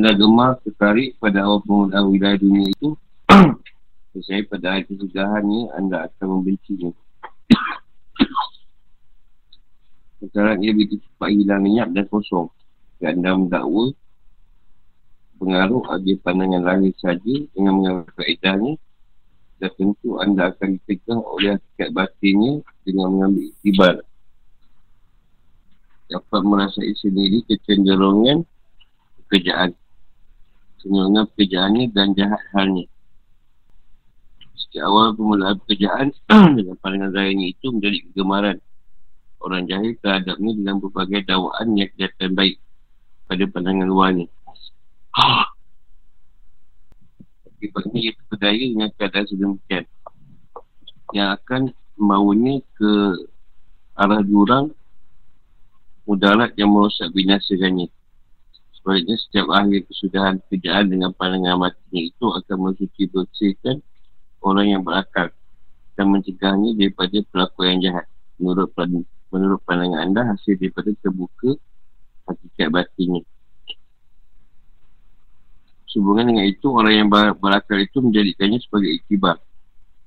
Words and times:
anda 0.00 0.16
gemar 0.16 0.56
tertarik 0.64 1.20
pada 1.20 1.44
awal 1.44 1.60
penggunaan 1.60 2.08
wilayah 2.08 2.40
dunia 2.40 2.72
itu, 2.72 2.96
saya 4.24 4.40
pada 4.48 4.72
hari 4.72 4.88
kesudahannya, 4.88 5.76
anda 5.76 6.08
akan 6.08 6.40
membencinya. 6.40 6.88
Sekarang 10.24 10.64
ia 10.64 10.72
begitu 10.72 11.04
cepat 11.04 11.36
hilang 11.36 11.68
lenyap 11.68 11.92
dan 11.92 12.08
kosong. 12.08 12.48
Dan 12.96 13.20
anda 13.20 13.36
mendakwa 13.36 13.92
pengaruh 15.36 15.84
ada 15.92 16.12
pandangan 16.24 16.62
lahir 16.64 16.96
saja 16.96 17.34
dengan 17.52 17.72
mengambil 17.76 18.08
kaedahnya 18.16 18.72
dan 19.60 19.70
tentu 19.76 20.16
anda 20.16 20.48
akan 20.48 20.80
ditegah 20.80 21.20
oleh 21.20 21.60
hakikat 21.60 21.88
batinnya 21.92 22.64
dengan 22.88 23.08
mengambil 23.12 23.52
iktibar 23.52 24.00
dapat 26.08 26.40
merasai 26.40 26.92
sendiri 26.96 27.44
kecenderungan 27.44 28.48
pekerjaan 29.28 29.76
kecenderungan 30.80 31.28
pekerjaannya 31.36 31.92
dan 31.92 32.16
jahat 32.16 32.40
halnya. 32.56 32.88
Sejak 34.56 34.88
awal 34.88 35.12
permulaan 35.12 35.60
pekerjaan 35.60 36.08
dengan 36.56 36.80
pandangan 36.80 37.12
lahirnya 37.12 37.52
itu 37.52 37.68
menjadi 37.68 38.00
kegemaran. 38.08 38.56
Orang 39.44 39.68
jahil 39.68 39.92
terhadapnya 40.00 40.56
dengan 40.56 40.80
berbagai 40.80 41.28
dakwaan 41.28 41.76
yang 41.76 41.92
kelihatan 41.92 42.32
baik 42.32 42.56
pada 43.28 43.44
pandangan 43.48 43.88
luarnya 43.88 44.28
Akibatnya 47.48 47.98
ia 48.00 48.12
terpedaya 48.16 48.64
dengan 48.64 48.88
keadaan 48.96 49.26
sedemikian. 49.28 49.84
Yang 51.12 51.28
akan 51.40 51.62
membawanya 52.00 52.64
ke 52.80 52.92
arah 54.00 54.24
jurang 54.24 54.72
Mudarat 56.08 56.56
yang 56.56 56.72
merosak 56.72 57.12
binasakannya 57.12 57.92
Sebaliknya 58.80 59.16
setiap 59.20 59.46
akhir 59.52 59.80
kesudahan 59.92 60.40
pekerjaan 60.40 60.88
dengan 60.88 61.12
pandangan 61.12 61.68
matinya 61.68 62.00
itu 62.00 62.24
akan 62.24 62.56
mensuci 62.56 63.02
bersihkan 63.12 63.76
orang 64.40 64.72
yang 64.72 64.80
berakal 64.80 65.28
dan 66.00 66.06
mencegahnya 66.08 66.72
daripada 66.72 67.20
pelaku 67.28 67.68
yang 67.68 67.78
jahat. 67.84 68.08
Menurut 68.40 68.72
menurut 69.28 69.60
pandangan 69.68 70.00
anda, 70.00 70.22
hasil 70.32 70.56
daripada 70.56 70.96
terbuka 71.04 71.60
hakikat 72.24 72.68
batinnya. 72.72 73.20
Sehubungan 75.90 76.32
dengan 76.32 76.46
itu, 76.46 76.66
orang 76.70 76.94
yang 77.04 77.08
ber- 77.12 77.36
berakal 77.36 77.76
itu 77.76 77.98
menjadikannya 78.00 78.62
sebagai 78.62 78.96
iktibar. 79.02 79.36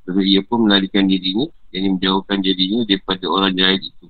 Lalu 0.09 0.33
ia 0.33 0.41
pun 0.41 0.65
melarikan 0.65 1.05
dirinya, 1.05 1.45
yang 1.75 1.95
menjauhkan 1.95 2.39
dirinya 2.41 2.87
daripada 2.87 3.25
orang 3.29 3.53
jahil 3.53 3.79
itu. 3.79 4.07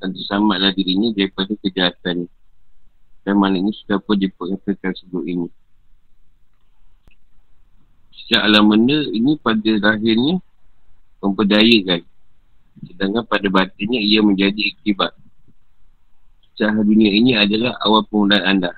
Dan 0.00 0.16
terselamatlah 0.16 0.72
dirinya 0.74 1.14
daripada 1.14 1.52
kejahatan. 1.60 2.26
Dan 3.24 3.40
mana 3.40 3.56
ini 3.56 3.72
sudah 3.72 3.96
pun 4.04 4.20
diperkatakan 4.20 4.92
sebelum 5.00 5.24
ini. 5.24 5.48
Sejak 8.12 8.44
alam 8.44 8.68
benda 8.68 9.00
ini 9.16 9.40
pada 9.40 9.72
lahirnya 9.80 10.44
memperdayakan. 11.24 12.04
Sedangkan 12.84 13.24
pada 13.24 13.48
batinnya 13.48 13.96
ia 13.96 14.20
menjadi 14.20 14.60
iktibar. 14.76 15.16
Sejak 16.52 16.76
dunia 16.84 17.16
ini 17.16 17.32
adalah 17.32 17.80
awal 17.80 18.04
penggunaan 18.12 18.44
anda. 18.44 18.72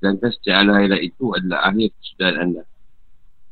Sedangkan 0.00 0.32
setiap 0.32 0.64
akhirat 0.64 1.00
itu 1.04 1.24
adalah 1.36 1.68
akhir 1.68 1.92
kesudahan 2.00 2.36
anda. 2.40 2.62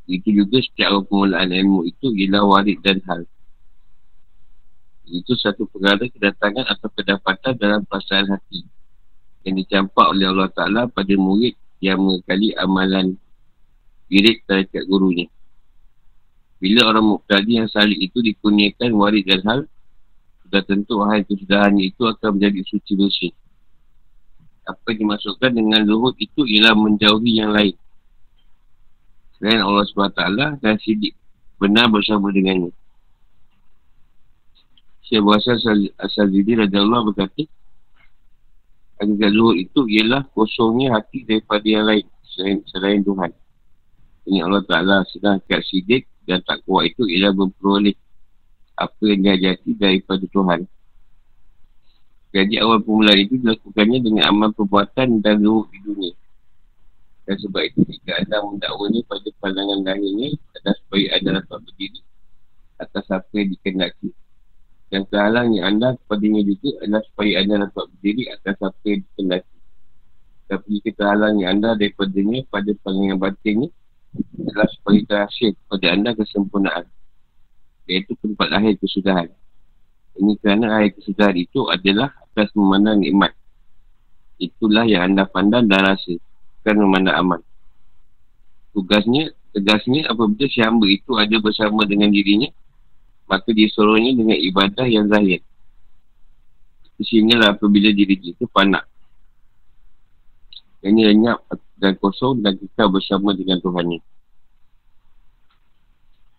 Itu 0.09 0.33
juga 0.33 0.57
setiap 0.65 1.05
permulaan 1.05 1.53
ilmu 1.53 1.85
itu 1.85 2.09
ialah 2.09 2.41
warid 2.41 2.81
dan 2.81 3.05
hal. 3.05 3.21
Itu 5.05 5.37
satu 5.37 5.69
perkara 5.69 6.09
kedatangan 6.09 6.65
atau 6.73 6.89
kedapatan 6.89 7.53
dalam 7.55 7.81
perasaan 7.85 8.33
hati 8.33 8.65
yang 9.47 9.55
dicampak 9.55 10.05
oleh 10.11 10.27
Allah 10.27 10.51
Ta'ala 10.51 10.81
pada 10.91 11.15
murid 11.15 11.55
yang 11.79 12.03
mengkali 12.03 12.51
amalan 12.59 13.15
wirid 14.11 14.43
tarikat 14.43 14.83
gurunya. 14.83 15.31
Bila 16.59 16.91
orang 16.91 17.15
muktadi 17.15 17.63
yang 17.63 17.69
salib 17.71 17.95
itu 17.95 18.19
dikurniakan 18.19 18.91
warid 18.99 19.23
dan 19.23 19.41
hal, 19.47 19.59
sudah 20.43 20.61
tentu 20.67 20.99
akhir 20.99 21.31
kesudahannya 21.31 21.95
itu 21.95 22.03
akan 22.03 22.35
menjadi 22.35 22.59
suci 22.67 22.93
bersih 22.97 23.31
apa 24.67 24.83
yang 24.91 25.07
dimasukkan 25.07 25.51
dengan 25.55 25.81
zuhud 25.87 26.13
itu 26.19 26.43
ialah 26.43 26.75
menjauhi 26.75 27.39
yang 27.39 27.55
lain. 27.55 27.73
Selain 29.39 29.63
Allah 29.63 29.87
SWT 29.87 30.21
dan 30.59 30.75
sidik 30.83 31.15
benar 31.55 31.87
bersama 31.87 32.29
dengannya. 32.35 32.75
Syekh 35.07 35.23
Bahasa 35.23 35.55
Asal-Zidi 36.03 36.59
Raja 36.59 36.83
Allah 36.83 36.99
berkata, 37.07 37.47
Hakikat 38.97 39.29
zuhud 39.29 39.55
itu 39.61 39.81
ialah 39.85 40.25
kosongnya 40.33 40.97
hati 40.97 41.21
daripada 41.21 41.65
yang 41.65 41.85
lain 41.85 42.05
selain, 42.33 42.57
selain 42.69 43.01
Tuhan. 43.05 43.29
Ini 44.27 44.43
Allah 44.43 44.63
Ta'ala 44.65 45.05
sedang 45.07 45.37
hakikat 45.37 45.61
sidik 45.69 46.03
dan 46.25 46.41
tak 46.43 46.65
kuat 46.65 46.91
itu 46.91 47.05
ialah 47.05 47.31
memperoleh 47.31 47.95
apa 48.77 49.01
yang 49.05 49.21
diajati 49.25 49.71
daripada 49.77 50.25
Tuhan. 50.29 50.65
Jadi 52.35 52.53
awal 52.59 52.83
permulaan 52.83 53.17
itu 53.23 53.39
dilakukannya 53.39 53.99
dengan 54.03 54.23
amal 54.29 54.49
perbuatan 54.53 55.23
dan 55.23 55.41
ruh 55.41 55.65
di 55.71 55.79
dunia. 55.81 56.13
Dan 57.23 57.35
sebab 57.39 57.61
itu 57.65 57.81
jika 57.87 58.23
anda 58.23 58.39
mendakwanya 58.43 59.01
pada 59.07 59.29
pandangan 59.39 59.79
lahirnya 59.83 60.35
adalah 60.53 60.75
supaya 60.85 61.05
anda 61.17 61.29
dapat 61.41 61.59
berdiri 61.65 62.01
atas 62.77 63.05
apa 63.09 63.31
yang 63.33 63.49
dikenaki. 63.57 64.09
Dan 64.87 65.03
kehalangnya 65.11 65.61
anda 65.67 65.87
kepadanya 65.99 66.41
juga 66.47 66.69
adalah 66.79 67.03
supaya 67.11 67.33
anda 67.43 67.55
dapat 67.67 67.85
berdiri 67.91 68.23
atas 68.31 68.55
apa 68.63 68.83
yang 68.87 69.01
dikenaki. 69.03 69.55
Tapi 70.47 70.67
jika 70.79 70.89
terhalangnya 70.95 71.45
anda 71.51 71.69
daripadanya 71.75 72.39
pada 72.47 72.71
pandangan 72.79 73.19
batinnya 73.19 73.69
adalah 74.39 74.67
supaya 74.71 74.99
terhasil 75.03 75.49
kepada 75.59 75.85
anda 75.91 76.09
kesempurnaan. 76.15 76.85
Iaitu 77.87 78.15
tempat 78.23 78.47
lahir 78.47 78.79
kesudahan. 78.79 79.27
Ini 80.17 80.33
kerana 80.39 80.81
air 80.81 80.95
kesudahan 80.95 81.35
itu 81.35 81.67
adalah 81.67 82.15
atas 82.23 82.49
memandang 82.55 83.03
nikmat. 83.03 83.35
Itulah 84.39 84.87
yang 84.87 85.13
anda 85.13 85.27
pandang 85.27 85.67
dan 85.67 85.83
rasa. 85.83 86.15
Bukan 86.63 86.75
memandang 86.79 87.15
aman. 87.15 87.41
Tugasnya, 88.71 89.35
tegasnya 89.51 90.07
apabila 90.07 90.45
si 90.47 90.59
hamba 90.63 90.85
itu 90.87 91.11
ada 91.17 91.37
bersama 91.41 91.83
dengan 91.83 92.13
dirinya, 92.13 92.49
maka 93.27 93.51
dia 93.51 93.67
suruhnya 93.69 94.15
dengan 94.15 94.37
ibadah 94.39 94.87
yang 94.87 95.05
zahir. 95.11 95.43
Sinilah 96.97 97.53
apabila 97.53 97.93
diri 97.93 98.17
itu 98.17 98.49
panak. 98.49 98.89
Ini 100.81 101.13
lenyap 101.13 101.45
dan 101.77 101.93
kosong 102.01 102.41
dan 102.41 102.57
kita 102.57 102.89
bersama 102.89 103.37
dengan 103.37 103.61
Tuhan 103.61 104.01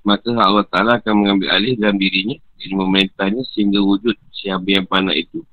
maka 0.08 0.32
Allah 0.32 0.64
Ta'ala 0.64 0.92
akan 1.04 1.14
mengambil 1.20 1.52
alih 1.52 1.76
dalam 1.76 2.00
dirinya 2.00 2.40
jadi 2.56 2.72
memerintahnya 2.72 3.44
sehingga 3.52 3.84
wujud 3.84 4.16
siapa 4.32 4.64
yang 4.64 4.88
panah 4.88 5.12
itu 5.12 5.44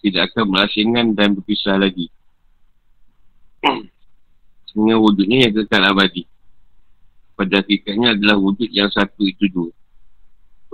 tidak 0.00 0.32
akan 0.32 0.48
berasingkan 0.48 1.12
dan 1.12 1.36
berpisah 1.36 1.76
lagi 1.76 2.08
sehingga 4.72 4.96
wujudnya 4.96 5.44
yang 5.44 5.52
kekal 5.60 5.84
abadi 5.92 6.24
pada 7.36 7.60
hakikatnya 7.60 8.16
adalah 8.16 8.40
wujud 8.40 8.72
yang 8.72 8.88
satu 8.88 9.28
itu 9.28 9.44
dua 9.52 9.72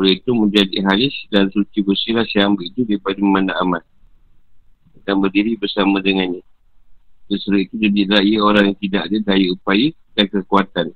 oleh 0.03 0.19
itu 0.19 0.35
menjadi 0.35 0.83
halis 0.91 1.15
dan 1.31 1.47
suci 1.55 1.79
bersihlah 1.87 2.27
si 2.27 2.43
hamba 2.43 2.67
itu 2.67 2.83
daripada 2.83 3.23
memandang 3.23 3.59
amat 3.63 3.83
dan 5.07 5.23
berdiri 5.23 5.55
bersama 5.55 6.03
dengannya 6.03 6.43
Sesuai 7.33 7.65
itu 7.71 7.81
jadilah 7.81 8.21
ia 8.21 8.45
orang 8.45 8.69
yang 8.69 8.79
tidak 8.83 9.09
ada 9.09 9.33
daya 9.33 9.47
upaya 9.57 9.89
dan 10.13 10.27
kekuatan 10.29 10.93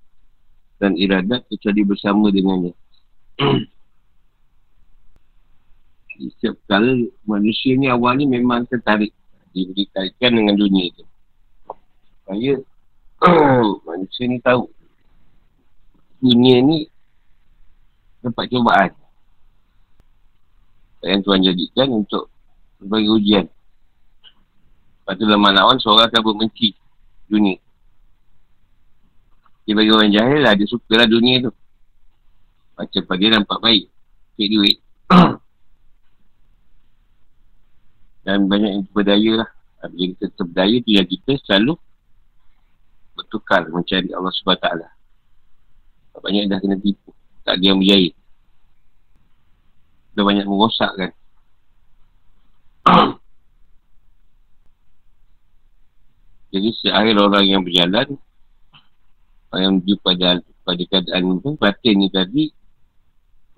dan 0.76 0.92
iradat 0.92 1.48
kecuali 1.48 1.80
bersama 1.80 2.28
dengannya. 2.28 2.76
Setiap 6.36 6.60
kala 6.68 7.08
manusia 7.24 7.72
ni 7.76 7.88
awalnya 7.88 8.28
memang 8.28 8.68
tertarik 8.68 9.16
diberikan 9.56 10.32
dengan 10.32 10.56
dunia 10.60 10.92
itu. 10.92 11.04
Supaya 12.20 12.60
manusia 13.88 14.24
ni 14.28 14.36
tahu 14.44 14.68
dunia 16.20 16.60
ni 16.60 16.84
tempat 18.20 18.44
cobaan. 18.52 18.92
Yang 21.06 21.22
Tuhan 21.22 21.40
jadikan 21.46 21.88
untuk 21.94 22.26
sebagai 22.82 23.10
ujian. 23.14 23.46
Lepas 25.06 25.14
tu 25.14 25.22
dalam 25.22 25.38
malawan 25.38 25.78
seorang 25.78 26.10
akan 26.10 26.22
berbenci 26.26 26.74
dunia. 27.30 27.62
Dia 29.66 29.74
bagi 29.74 29.90
orang 29.94 30.10
jahil 30.10 30.40
lah, 30.42 30.54
dia 30.58 30.66
suka 30.66 30.94
lah 30.98 31.06
dunia 31.06 31.46
tu. 31.46 31.52
Macam 32.74 33.02
pada 33.06 33.18
dia 33.18 33.30
nampak 33.34 33.58
baik. 33.62 33.86
Cik 34.34 34.48
duit. 34.50 34.76
Dan 38.26 38.50
banyak 38.50 38.70
yang 38.74 38.84
berdaya 38.90 39.32
lah. 39.46 39.48
Bila 39.86 40.10
kita 40.18 40.26
terberdaya 40.34 40.76
yang 40.86 41.06
kita 41.06 41.38
selalu 41.46 41.78
bertukar 43.14 43.70
mencari 43.70 44.10
Allah 44.10 44.34
SWT. 44.34 44.68
Banyak 46.18 46.50
dah 46.50 46.58
kena 46.58 46.76
tipu. 46.82 47.14
Tak 47.46 47.58
ada 47.58 47.64
yang 47.64 47.78
berjaya. 47.78 48.10
Dah 50.16 50.24
banyak 50.24 50.48
merosakkan. 50.48 51.12
Jadi 56.56 56.72
seakhir 56.80 57.20
orang 57.20 57.44
yang 57.44 57.60
berjalan, 57.60 58.16
orang 59.52 59.60
yang 59.60 59.76
menuju 59.76 60.00
pada, 60.00 60.40
pada 60.64 60.82
keadaan 60.88 61.36
itu, 61.36 61.52
batin 61.60 62.00
ni 62.00 62.08
tadi, 62.08 62.48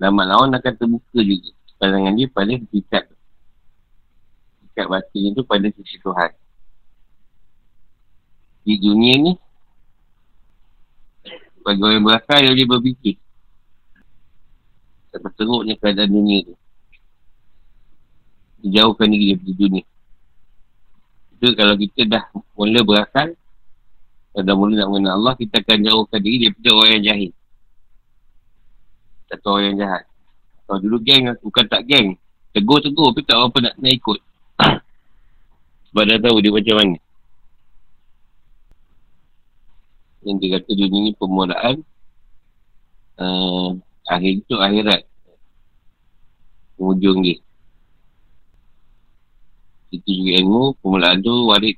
lama 0.02 0.26
lawan 0.26 0.50
akan 0.58 0.75
terbuka 0.75 1.22
juga. 1.22 1.55
Pandangan 1.78 2.19
dia 2.19 2.26
pada 2.26 2.58
tingkat 2.58 3.06
tingkat 4.78 4.87
batin 4.90 5.31
itu 5.31 5.43
pada 5.46 5.66
sisi 5.70 5.94
Tuhan. 6.02 6.31
Di 8.66 8.75
dunia 8.82 9.14
ni, 9.31 9.32
bagi 11.62 11.82
orang 11.87 12.02
berakal, 12.02 12.43
dia 12.50 12.66
boleh 12.66 12.66
berfikir. 12.66 13.19
Tak 15.19 15.32
teruknya 15.35 15.75
keadaan 15.79 16.11
dunia 16.11 16.38
tu. 16.47 16.55
Dijauhkan 18.62 19.06
diri 19.11 19.38
dari 19.38 19.55
dunia. 19.55 19.85
Itu 21.38 21.55
kalau 21.55 21.75
kita 21.79 22.03
dah 22.06 22.25
mula 22.59 22.82
berakal, 22.82 23.35
dah 24.35 24.55
mula 24.59 24.82
nak 24.82 24.88
mengenal 24.91 25.15
Allah, 25.23 25.35
kita 25.38 25.62
akan 25.62 25.79
jauhkan 25.87 26.19
diri 26.23 26.50
daripada 26.50 26.70
orang 26.75 26.91
yang 26.99 27.05
jahil. 27.06 27.32
Atau 29.31 29.50
orang 29.55 29.67
yang 29.75 29.79
jahat. 29.87 30.03
Kalau 30.67 30.79
dulu 30.82 30.99
geng, 31.00 31.25
bukan 31.41 31.65
tak 31.70 31.82
geng. 31.87 32.19
Tegur-tegur, 32.50 33.15
tapi 33.15 33.23
tak 33.23 33.38
apa 33.38 33.59
nak, 33.62 33.75
nak 33.79 33.93
ikut. 33.94 34.20
Sebab 35.88 36.03
dah 36.05 36.19
tahu 36.19 36.37
dia 36.43 36.53
macam 36.53 36.76
mana. 36.76 36.97
Yang 40.26 40.37
dia 40.43 40.49
kata 40.59 40.70
dunia 40.75 40.99
ni 41.09 41.12
permulaan 41.15 41.76
uh, 43.17 43.69
akhir 44.06 44.44
tu 44.44 44.56
akhirat. 44.56 45.07
Ujung 46.78 47.26
dia. 47.26 47.42
Itu 49.90 50.06
juga 50.06 50.32
ilmu, 50.38 50.78
permulaan 50.78 51.19
tu 51.19 51.34
warid. 51.50 51.76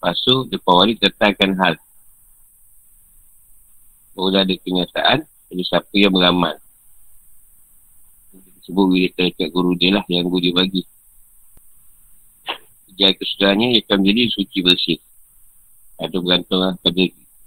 Lepas 0.00 0.16
tu, 0.24 0.48
depan 0.48 0.74
warid 0.80 0.96
tetapkan 0.96 1.52
hal. 1.60 1.74
Baru 4.16 4.32
dah 4.32 4.40
ada 4.40 4.54
kenyataan, 4.56 5.28
jadi 5.52 5.62
siapa 5.68 5.92
yang 5.92 6.16
beramal. 6.16 6.56
Sebut 8.64 8.84
bila 8.88 9.08
dekat 9.12 9.52
guru 9.52 9.76
dia 9.76 10.00
lah 10.00 10.04
yang 10.08 10.24
guru 10.24 10.40
dia 10.40 10.56
bagi. 10.56 10.86
Jadi 12.96 13.16
kesudahannya, 13.16 13.76
ia 13.76 13.80
akan 13.84 13.96
menjadi 14.00 14.32
suci 14.32 14.58
bersih. 14.64 14.98
Ada 16.00 16.16
bergantung 16.16 16.60
lah 16.64 16.72
pada, 16.80 17.02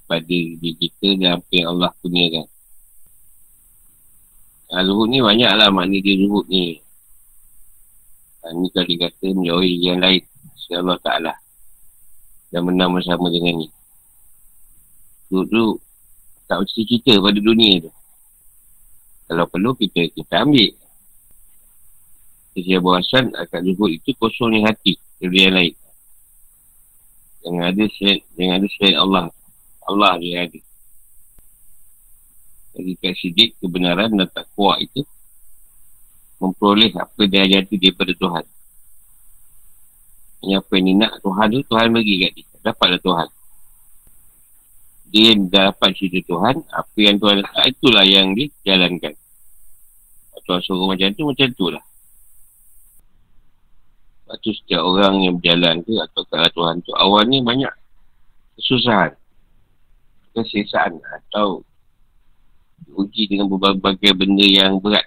pada 0.05 0.21
diri 0.25 0.77
kita 0.77 1.17
dan 1.17 1.41
apa 1.41 1.51
yang 1.53 1.67
Allah 1.73 1.89
kan. 1.97 2.52
Ha, 4.73 4.81
zuhud 4.81 5.05
ni 5.05 5.21
banyak 5.21 5.53
lah 5.53 5.69
makna 5.69 6.01
dia 6.01 6.17
zuhud 6.17 6.49
ni. 6.49 6.81
Ha, 8.41 8.57
ni 8.57 8.73
kalau 8.73 8.89
dia 8.89 9.05
kata 9.05 9.25
menjauhi 9.29 9.77
yang 9.77 10.01
lain. 10.01 10.25
Allah 10.73 10.97
Ta'ala. 10.97 11.33
Dan 12.49 12.65
menang 12.65 12.97
bersama 12.97 13.29
dengan 13.29 13.61
ni. 13.61 13.69
Zuhud 15.29 15.45
tu 15.53 15.77
tak 16.49 16.65
mesti 16.65 16.81
cerita 16.89 17.21
pada 17.21 17.37
dunia 17.37 17.85
tu. 17.85 17.93
Kalau 19.29 19.45
perlu 19.45 19.77
kita 19.77 20.09
kita 20.09 20.41
ambil. 20.41 20.73
Kesia 22.57 22.81
bahasan 22.81 23.29
akan 23.37 23.61
zuhud 23.69 23.93
itu 23.93 24.09
kosongnya 24.17 24.73
hati. 24.73 24.97
Dari 25.21 25.37
yang 25.37 25.53
lain. 25.53 25.73
Jangan 27.45 27.63
ada 27.69 27.83
selain, 27.93 28.19
jangan 28.33 28.55
ada 28.57 28.67
selain 28.73 28.97
Allah. 28.97 29.25
Allah 29.85 30.13
dia 30.17 30.49
ada. 30.49 30.59
Jadi 32.73 32.91
kat 32.97 33.13
sidik 33.17 33.49
kebenaran 33.61 34.17
dan 34.17 34.29
takwa 34.33 34.81
itu 34.81 35.05
memperoleh 36.41 36.91
apa 36.97 37.21
dia 37.29 37.45
jadi 37.45 37.69
daripada 37.69 38.11
Tuhan. 38.17 38.45
Yang 40.43 40.59
apa 40.59 40.73
yang 40.75 40.97
nak 40.99 41.13
Tuhan 41.23 41.47
tu, 41.53 41.61
Tuhan 41.69 41.87
bagi 41.93 42.13
kat 42.19 42.31
dia. 42.35 42.47
Dapatlah 42.63 42.99
Tuhan. 42.99 43.27
Dia 45.13 45.29
dah 45.37 45.69
dapat 45.69 45.89
cerita 45.93 46.19
Tuhan, 46.25 46.55
apa 46.73 46.97
yang 46.97 47.15
Tuhan 47.21 47.45
letak 47.45 47.65
itulah 47.69 48.03
yang 48.03 48.33
dia 48.33 48.49
jalankan. 48.65 49.13
Tuhan 50.43 50.59
suruh 50.59 50.89
macam 50.91 51.07
tu, 51.15 51.23
macam 51.23 51.47
tu 51.55 51.65
lah. 51.71 51.83
Lepas 54.23 54.35
tu 54.43 54.51
setiap 54.51 54.81
orang 54.83 55.23
yang 55.23 55.35
berjalan 55.39 55.83
tu 55.83 55.99
atau 55.99 56.23
ke 56.27 56.35
Tuhan 56.35 56.75
tu 56.83 56.91
awalnya 56.95 57.39
banyak 57.43 57.73
kesusahan. 58.59 59.13
Kesesaan 60.33 60.97
atau 60.97 61.61
uji 62.93 63.29
dengan 63.29 63.49
berbagai 63.49 64.13
benda 64.13 64.45
yang 64.45 64.77
berat. 64.77 65.05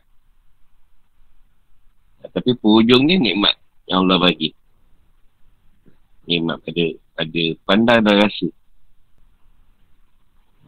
Tapi 2.36 2.52
penghujung 2.58 3.06
ni 3.06 3.16
nikmat 3.16 3.56
yang 3.88 4.04
Allah 4.04 4.20
bagi. 4.20 4.52
Nikmat 6.26 6.60
pada, 6.60 6.84
pada 7.16 7.42
pandang 7.64 8.00
dan 8.02 8.14
rasa. 8.20 8.48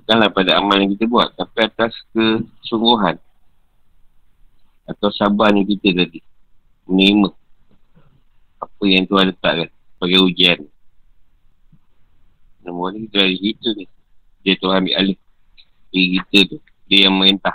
Bukanlah 0.00 0.30
pada 0.32 0.56
amal 0.56 0.80
yang 0.80 0.96
kita 0.96 1.04
buat. 1.04 1.34
Tapi 1.36 1.58
atas 1.60 1.92
kesungguhan. 2.14 3.20
Atau 4.88 5.12
sabar 5.12 5.52
kita 5.52 5.92
tadi. 5.92 6.24
Menerima. 6.88 7.28
Apa 8.64 8.82
yang 8.88 9.04
Tuhan 9.04 9.34
letakkan. 9.34 9.68
Sebagai 9.68 10.24
ujian. 10.24 10.58
Nombor 12.64 12.96
ni 12.96 13.04
kita 13.10 13.28
dari 13.28 13.36
situ 13.36 13.68
ni. 13.76 13.84
Dia 14.40 14.56
Tuhan 14.56 14.86
ambil 14.86 14.94
alih. 14.96 15.18
Diri 15.92 16.16
kita 16.24 16.56
tu 16.56 16.58
dia 16.88 17.06
yang 17.06 17.20
merintah. 17.20 17.54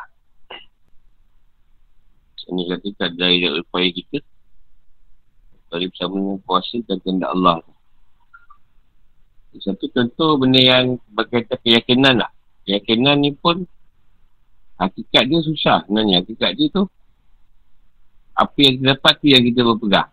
Ini 2.43 2.69
kata 2.69 2.87
tak 2.99 3.11
dari 3.17 3.49
upaya 3.49 3.89
kita. 3.89 4.21
Dari 5.73 5.89
bersama 5.89 6.21
dengan 6.21 6.39
puasa 6.45 6.77
dan 6.85 6.97
kehendak 7.01 7.33
Allah. 7.33 7.65
Satu 9.57 9.85
contoh 9.89 10.37
benda 10.37 10.61
yang 10.61 10.97
berkaitan 11.13 11.57
keyakinan 11.61 12.21
lah. 12.25 12.31
Keyakinan 12.65 13.21
ni 13.21 13.33
pun 13.33 13.65
hakikat 14.77 15.29
dia 15.29 15.39
susah 15.41 15.85
sebenarnya. 15.85 16.21
Hakikat 16.21 16.51
dia 16.57 16.69
tu 16.73 16.85
apa 18.33 18.57
yang 18.57 18.81
kita 18.81 18.85
dapat 18.97 19.13
tu 19.21 19.27
yang 19.29 19.43
kita 19.45 19.61
berpegang. 19.61 20.09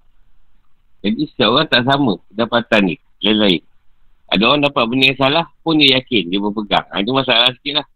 Jadi 1.00 1.22
setiap 1.32 1.48
orang 1.56 1.68
tak 1.72 1.82
sama 1.88 2.12
kedapatan 2.28 2.80
ni. 2.84 2.96
Lain-lain. 3.20 3.62
Ada 4.30 4.42
orang 4.44 4.62
dapat 4.64 4.84
benda 4.86 5.04
yang 5.12 5.20
salah 5.20 5.44
pun 5.64 5.76
dia 5.80 6.00
yakin 6.00 6.28
dia 6.28 6.40
berpegang. 6.40 6.86
Ha, 6.88 7.00
itu 7.00 7.12
masalah 7.12 7.52
sikit 7.56 7.84
lah. 7.84 7.86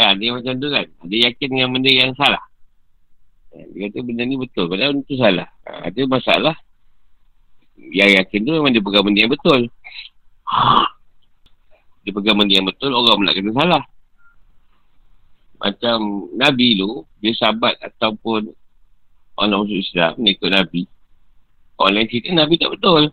Kan, 0.00 0.16
dia 0.16 0.32
macam 0.32 0.52
tu 0.56 0.68
kan. 0.72 0.86
Dia 1.04 1.28
yakin 1.28 1.48
dengan 1.52 1.68
benda 1.76 1.90
yang 1.92 2.16
salah. 2.16 2.40
Eh, 3.52 3.68
dia 3.76 3.92
kata 3.92 4.00
benda 4.00 4.24
ni 4.24 4.40
betul. 4.40 4.64
Padahal 4.72 4.96
itu 4.96 5.14
salah. 5.20 5.48
Ha, 5.68 5.92
ada 5.92 6.00
masalah. 6.08 6.56
Yang 7.76 8.10
yakin 8.24 8.38
tu 8.48 8.50
memang 8.56 8.72
dia 8.72 8.80
pegang 8.80 9.04
benda 9.04 9.20
yang 9.20 9.32
betul. 9.32 9.60
Dia 12.00 12.12
pegang 12.16 12.36
benda 12.40 12.52
yang 12.56 12.64
betul, 12.64 12.96
orang 12.96 13.16
pula 13.20 13.36
kata 13.36 13.52
salah. 13.52 13.82
Macam 15.60 15.96
Nabi 16.32 16.80
tu, 16.80 17.04
dia 17.20 17.36
sahabat 17.36 17.76
ataupun 17.84 18.48
orang 19.36 19.68
masuk 19.68 19.76
Islam, 19.84 20.16
ni 20.16 20.32
ikut 20.32 20.48
Nabi. 20.48 20.88
Orang 21.76 21.92
lain 22.00 22.08
cerita 22.08 22.32
Nabi 22.32 22.56
tak 22.56 22.72
betul. 22.72 23.12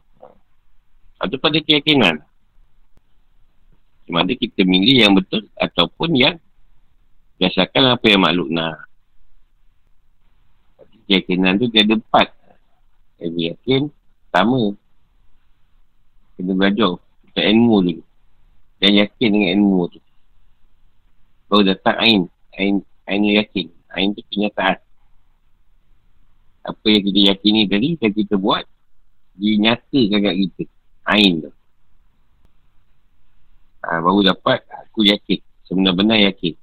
Itu 1.20 1.36
pada 1.36 1.60
keyakinan. 1.60 2.24
Cuma 4.08 4.24
ada 4.24 4.32
kita 4.32 4.64
milih 4.64 5.04
yang 5.04 5.14
betul 5.20 5.44
ataupun 5.60 6.16
yang 6.16 6.40
Biasakan 7.38 7.94
apa 7.94 8.06
yang 8.10 8.22
makhluk 8.26 8.50
nak. 8.50 8.90
Keyakinan 11.08 11.56
tu 11.62 11.72
dia 11.72 11.86
ada 11.88 11.96
empat. 11.96 12.28
Jadi 13.22 13.54
yakin, 13.54 13.88
pertama. 14.28 14.76
Kena 16.36 16.54
belajar. 16.54 17.00
Kita 17.30 17.42
ilmu 17.48 17.76
dulu. 17.86 18.04
Dan 18.78 18.92
yakin 18.94 19.30
dengan 19.32 19.50
ilmu 19.58 19.82
tu. 19.90 20.00
Baru 21.48 21.64
datang 21.64 21.98
Ain. 21.98 22.22
Ain, 22.60 22.84
Ain 23.08 23.24
yakin. 23.24 23.72
Ain 23.96 24.12
tu 24.12 24.22
kenyataan. 24.28 24.78
Apa 26.68 26.86
yang 26.92 27.04
kita 27.08 27.20
yakini 27.32 27.64
tadi, 27.64 27.96
yang 27.96 28.12
kita 28.12 28.36
buat, 28.36 28.68
dinyatakan 29.40 30.20
kat 30.20 30.36
kita. 30.36 30.64
Ain 31.08 31.48
tu. 31.48 31.52
Ha, 33.88 34.04
baru 34.04 34.20
dapat, 34.28 34.68
aku 34.68 35.08
yakin. 35.08 35.40
Sebenar-benar 35.64 36.20
yakin. 36.28 36.60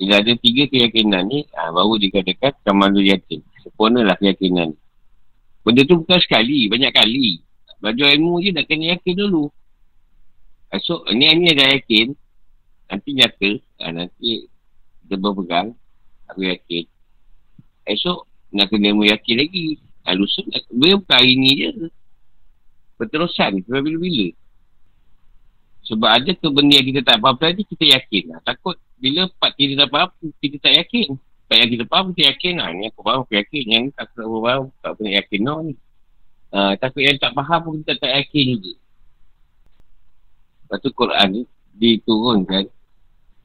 Bila 0.00 0.16
ada 0.16 0.32
tiga 0.32 0.64
keyakinan 0.64 1.28
ni, 1.28 1.44
ha, 1.52 1.68
baru 1.68 2.00
dikatakan 2.00 2.56
kamalul 2.64 3.04
yakin. 3.04 3.44
Sempurnalah 3.60 4.16
keyakinan. 4.16 4.72
Benda 5.60 5.84
tu 5.84 6.00
bukan 6.00 6.16
sekali, 6.24 6.72
banyak 6.72 6.88
kali. 6.88 7.44
Belajar 7.84 8.16
ilmu 8.16 8.40
je 8.40 8.56
nak 8.56 8.64
kena 8.64 8.96
yakin 8.96 9.12
dulu. 9.12 9.52
Esok, 10.72 11.04
ni 11.12 11.28
ni 11.36 11.52
dah 11.52 11.68
yakin. 11.76 12.16
Nanti 12.88 13.10
nyata. 13.12 13.50
Ha, 13.84 13.92
nanti 13.92 14.48
kita 15.04 15.20
berpegang. 15.20 15.76
Aku 16.32 16.48
yakin. 16.48 16.88
Esok, 17.84 18.24
nak 18.56 18.72
kena 18.72 18.96
ilmu 18.96 19.04
yakin 19.04 19.36
lagi. 19.36 19.84
Ha, 20.08 20.16
lusa, 20.16 20.40
dia 20.48 20.96
bukan 20.96 21.12
hari 21.12 21.36
ni 21.36 21.50
je. 21.60 21.68
Berterusan. 22.96 23.60
Sampai 23.68 23.84
bila-bila. 23.84 24.32
Sebab 25.90 26.06
ada 26.06 26.30
ke 26.30 26.46
benda 26.54 26.78
yang 26.78 26.86
kita 26.86 27.02
tak 27.02 27.18
faham 27.18 27.34
tadi, 27.34 27.66
kita 27.66 27.84
yakin. 27.98 28.38
Ha, 28.38 28.46
takut 28.46 28.78
bila 29.02 29.26
part 29.42 29.58
kita 29.58 29.74
tak 29.74 29.88
faham, 29.90 30.08
kita 30.38 30.56
tak 30.62 30.74
yakin. 30.78 31.18
Tak 31.50 31.56
yang 31.58 31.70
kita 31.74 31.84
faham, 31.90 32.04
kita 32.14 32.22
yakin 32.30 32.52
lah. 32.62 32.68
Ni 32.70 32.86
aku 32.86 33.00
faham, 33.02 33.20
aku 33.26 33.34
yakin. 33.34 33.64
Yang 33.66 33.82
ni 33.82 33.90
tak 33.98 34.06
aku 34.14 34.38
faham, 34.38 34.62
tak 34.78 34.90
pernah 34.94 35.12
yakin 35.18 35.40
no 35.42 35.54
ni. 35.66 35.74
Uh, 36.54 36.72
takut 36.78 37.02
yang 37.02 37.18
tak 37.18 37.34
faham 37.34 37.58
pun 37.66 37.72
kita 37.82 37.98
tak 37.98 38.12
yakin 38.22 38.44
juga. 38.54 38.72
Lepas 40.62 40.78
tu 40.78 40.90
Quran 40.94 41.26
ni 41.34 41.42
diturunkan 41.74 42.64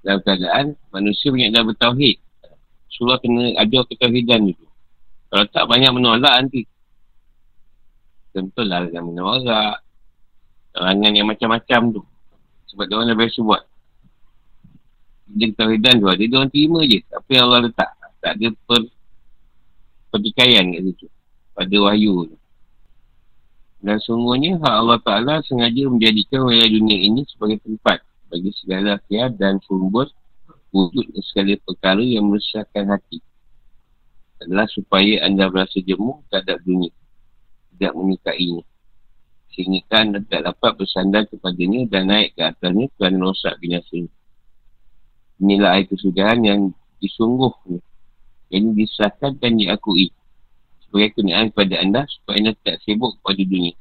dalam 0.05 0.21
keadaan 0.21 0.65
manusia 0.93 1.33
banyak 1.33 1.49
dah 1.49 1.65
bertauhid. 1.65 2.21
Surah 2.93 3.17
kena 3.17 3.57
ajar 3.57 3.89
ketauhidan 3.89 4.53
itu. 4.53 4.65
Kalau 5.33 5.45
tak 5.49 5.65
banyak 5.65 5.89
menolak 5.89 6.45
nanti. 6.45 6.69
Tentu 8.29 8.61
lah 8.61 8.85
dengan 8.85 9.09
menolak. 9.09 9.81
Larangan 10.77 11.11
yang 11.17 11.25
macam-macam 11.25 11.81
tu. 11.97 12.01
Sebab 12.71 12.83
dia 12.89 12.95
orang 12.97 13.09
dah 13.13 13.17
biasa 13.17 13.39
buat. 13.45 13.63
Dia 15.35 15.45
ketauhidan 15.53 16.01
tu 16.01 16.07
ada. 16.09 16.23
Dia 16.23 16.37
orang 16.37 16.51
terima 16.53 16.79
je. 16.85 16.99
Tapi 17.05 17.33
Allah 17.37 17.59
letak. 17.65 17.89
Tak 18.21 18.31
ada 18.41 18.47
per, 18.65 18.81
pertikaian 20.09 20.65
kat 20.73 20.81
situ. 20.81 21.07
Pada 21.53 21.75
wahyu 21.77 22.29
tu. 22.33 22.37
Dan 23.85 24.01
sungguhnya 24.01 24.57
hak 24.57 24.75
Allah 24.81 24.97
Ta'ala 24.97 25.33
sengaja 25.45 25.85
menjadikan 25.85 26.41
wilayah 26.49 26.73
dunia 26.73 26.97
ini 27.05 27.21
sebagai 27.29 27.61
tempat 27.61 28.01
bagi 28.33 28.49
segala 28.57 28.97
akhirat 28.97 29.37
dan 29.37 29.61
sumber 29.61 30.09
wujud 30.73 31.05
segala 31.31 31.53
perkara 31.61 32.01
yang 32.01 32.25
meresahkan 32.27 32.89
hati. 32.89 33.21
Adalah 34.41 34.67
supaya 34.73 35.23
anda 35.23 35.47
berasa 35.47 35.79
jemu 35.79 36.17
terhadap 36.27 36.59
dunia. 36.65 36.91
Tidak 37.77 37.93
menyukainya. 37.93 38.65
Sehingga 39.55 39.81
kan 39.87 40.11
tak 40.27 40.43
dapat 40.43 40.71
bersandar 40.75 41.23
kepadanya 41.31 41.87
dan 41.87 42.11
naik 42.11 42.35
ke 42.35 42.43
atasnya 42.43 42.91
kerana 42.99 43.23
rosak 43.23 43.55
binasa 43.63 44.03
Inilah 45.39 45.79
air 45.79 45.87
kesudahan 45.87 46.43
yang 46.43 46.61
disungguh 46.99 47.51
yang 48.51 48.71
disahkan 48.75 49.35
dan 49.39 49.59
diakui 49.59 50.11
sebagai 50.83 51.19
kenyataan 51.19 51.51
kepada 51.51 51.75
anda 51.81 52.01
supaya 52.07 52.35
anda 52.39 52.51
tidak 52.63 52.77
sibuk 52.87 53.19
pada 53.19 53.41
dunia. 53.43 53.75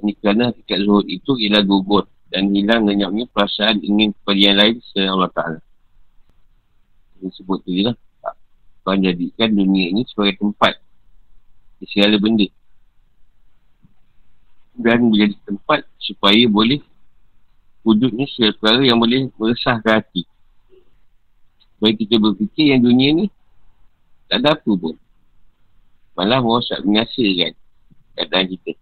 Ini 0.00 0.12
kerana 0.22 0.42
hakikat 0.54 0.78
zuhud 0.86 1.06
itu 1.10 1.32
ialah 1.42 1.62
gugur 1.66 2.06
dan 2.30 2.54
hilang 2.54 2.86
lenyapnya 2.86 3.26
perasaan 3.34 3.82
ingin 3.82 4.14
kepada 4.14 4.38
yang 4.38 4.56
lain 4.56 4.76
selain 4.90 5.10
Allah 5.10 5.30
Ta'ala. 5.34 5.60
Ini 7.18 7.28
sebut 7.34 7.58
tu 7.66 7.74
je 7.74 7.82
lah. 7.90 7.96
Tuhan 8.86 9.04
jadikan 9.04 9.50
dunia 9.52 9.92
ini 9.92 10.02
sebagai 10.08 10.40
tempat 10.40 10.78
segala 11.84 12.16
benda. 12.16 12.46
Dan 14.80 15.12
menjadi 15.12 15.36
tempat 15.44 15.84
supaya 16.00 16.40
boleh 16.48 16.80
wujudnya 17.84 18.24
segala 18.32 18.52
perkara 18.56 18.80
yang 18.84 18.98
boleh 19.00 19.28
meresahkan 19.36 20.00
hati. 20.00 20.24
Baik 21.80 22.04
kita 22.04 22.20
berfikir 22.20 22.76
yang 22.76 22.84
dunia 22.84 23.08
ni 23.24 23.26
tak 24.28 24.44
ada 24.44 24.56
apa 24.56 24.72
pun. 24.72 24.96
Malah 26.16 26.40
merosak 26.44 26.80
binasa 26.84 27.24
kan 27.24 27.52
keadaan 28.16 28.46
kita. 28.56 28.72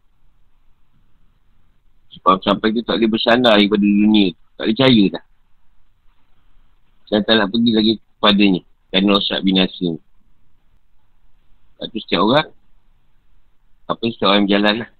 Sebab 2.18 2.42
sampai 2.42 2.74
kita 2.74 2.94
tak 2.94 2.96
boleh 2.98 3.10
bersandar 3.10 3.54
daripada 3.54 3.86
dunia 3.86 4.34
tak 4.58 4.66
boleh 4.66 4.74
percaya 4.74 5.04
dah. 5.14 5.24
Saya 7.06 7.20
tak 7.22 7.34
nak 7.38 7.48
pergi 7.54 7.70
lagi 7.72 7.92
kepadanya. 7.98 8.62
Dan 8.88 9.00
merosak 9.04 9.40
binasa. 9.46 9.86
Ni 9.94 10.00
Lepas 11.78 11.86
tu 11.94 11.98
setiap 12.02 12.26
orang 12.26 12.48
apa 13.88 14.04
setiap 14.10 14.28
orang 14.34 14.44
berjalan 14.50 14.74
lah 14.82 14.90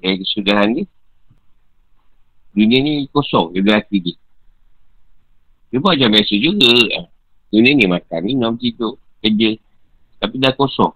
dari 0.00 0.16
kesudahan 0.24 0.68
ni 0.72 0.82
dunia 2.56 2.78
ni 2.82 2.92
kosong 3.14 3.54
dia 3.54 3.78
hati 3.78 3.96
dia 4.02 4.16
dia 5.70 5.78
buat 5.78 5.94
macam 5.94 6.10
biasa 6.18 6.34
juga 6.40 6.72
dunia 7.52 7.70
ni 7.78 7.84
makan 7.86 8.20
minum 8.26 8.58
tidur 8.58 8.98
kerja 9.22 9.60
tapi 10.20 10.36
dah 10.36 10.52
kosong. 10.52 10.92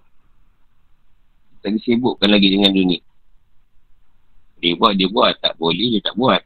Tak 1.64 1.72
disibukkan 1.80 2.28
lagi 2.28 2.52
dengan 2.52 2.76
dunia. 2.76 3.00
Dia 4.60 4.76
buat, 4.76 4.92
dia 4.92 5.08
buat. 5.08 5.32
Tak 5.40 5.56
boleh, 5.56 5.96
dia 5.96 6.04
tak 6.04 6.12
buat. 6.12 6.44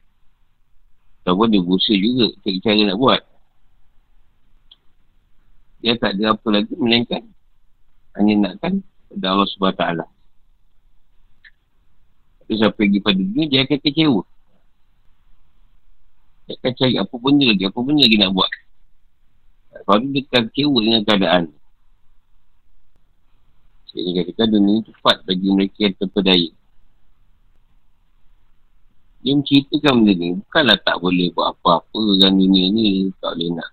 Ataupun 1.27 1.51
dia 1.51 1.59
berusaha 1.61 1.99
juga 1.99 2.31
cari 2.47 2.59
cara 2.63 2.83
nak 2.87 2.99
buat. 3.03 3.21
Dia 5.83 5.99
tak 5.99 6.15
ada 6.17 6.39
apa 6.39 6.49
lagi 6.55 6.73
melainkan 6.79 7.23
hanya 8.15 8.55
nakkan 8.55 8.83
pada 9.11 9.27
Allah 9.35 9.47
SWT. 9.51 9.83
Sampai 12.49 12.89
pergi 12.89 12.99
pada 13.05 13.21
dunia, 13.21 13.45
dia 13.45 13.61
akan 13.69 13.79
kecewa. 13.85 14.23
Dia 16.49 16.53
akan 16.57 16.73
cari 16.81 16.95
apa 16.97 17.15
benda 17.21 17.45
lagi, 17.45 17.65
apa 17.69 17.79
benda 17.85 18.03
lagi 18.09 18.17
nak 18.17 18.33
buat. 18.33 18.51
Kalau 19.85 20.01
dia 20.09 20.21
akan 20.25 20.43
kecewa 20.49 20.79
dengan 20.81 21.03
keadaan. 21.05 21.45
Jadi 23.89 24.11
katakan 24.21 24.49
dunia 24.53 24.73
ini 24.81 24.83
cepat 24.85 25.17
bagi 25.25 25.49
mereka 25.49 25.79
yang 25.81 25.97
terpedaya. 25.97 26.51
Dia 29.19 29.33
menceritakan 29.35 29.93
benda 29.99 30.13
ni. 30.15 30.29
Bukanlah 30.41 30.79
tak 30.85 30.97
boleh 31.03 31.29
buat 31.35 31.53
apa-apa 31.57 32.01
dengan 32.17 32.33
dunia 32.39 32.65
ni. 32.71 33.11
Tak 33.19 33.35
boleh 33.35 33.51
nak. 33.57 33.71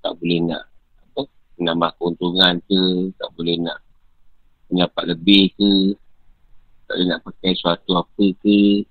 Tak 0.00 0.12
boleh 0.16 0.38
nak. 0.46 0.64
Apa? 1.10 1.20
Menambah 1.58 1.90
keuntungan 1.98 2.54
ke. 2.64 2.80
Tak 3.18 3.28
boleh 3.34 3.56
nak. 3.60 3.78
Mendapat 4.70 5.04
lebih 5.16 5.52
ke. 5.58 5.70
Tak 6.90 6.98
boleh 6.98 7.06
nak 7.06 7.22
pakai 7.22 7.54
sesuatu 7.54 7.92
apa 8.02 8.24
ke. 8.42 8.82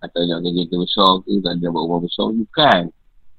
Atau 0.00 0.24
nak 0.24 0.40
kerja 0.40 0.64
besar 0.72 1.20
ke. 1.28 1.32
Tak 1.44 1.60
nak 1.60 1.70
buat 1.76 1.84
rumah 1.84 2.00
besar. 2.00 2.32
Bukan. 2.32 2.82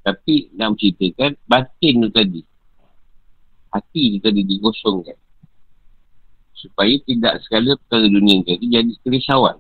Tapi 0.06 0.54
nak 0.54 0.78
menceritakan 0.78 1.32
batin 1.50 2.06
tu 2.06 2.10
tadi. 2.14 2.42
Hati 3.74 4.04
tu 4.14 4.18
tadi 4.22 4.42
digosongkan 4.46 5.18
supaya 6.60 6.92
tidak 7.08 7.40
segala 7.48 7.80
perkara 7.80 8.12
dunia 8.12 8.44
jadi 8.44 8.66
jadi 8.68 8.94
kerisauan 9.00 9.56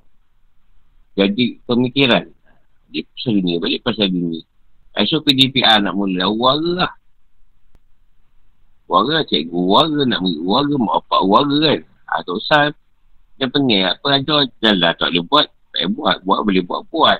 jadi 1.15 1.55
pemikiran 1.63 2.27
dia 2.91 3.07
pasal 3.15 3.31
dunia 3.39 3.55
balik 3.63 3.79
pasal 3.87 4.07
dunia 4.11 4.43
esok 4.99 5.31
PDPR 5.31 5.79
nak 5.79 5.95
mula 5.95 6.27
warga 6.27 6.71
lah 6.83 6.93
warga 8.91 9.23
cikgu 9.31 9.61
warga 9.63 10.03
nak 10.03 10.19
beri 10.19 10.43
warga 10.43 10.75
mak 10.75 10.95
apa 11.07 11.17
warga 11.23 11.57
kan 11.63 11.79
ha, 11.87 12.19
tak 12.19 12.35
usah 12.35 12.61
yang 13.39 13.51
penting 13.51 13.87
apa 13.87 14.07
aja 14.19 14.35
jalan 14.59 14.91
tak 14.99 15.09
boleh 15.09 15.23
buat 15.25 15.45
tak 15.47 15.79
boleh 15.87 15.89
buat 15.95 16.15
buat 16.27 16.39
boleh 16.43 16.63
buat 16.67 16.81
buat 16.91 17.19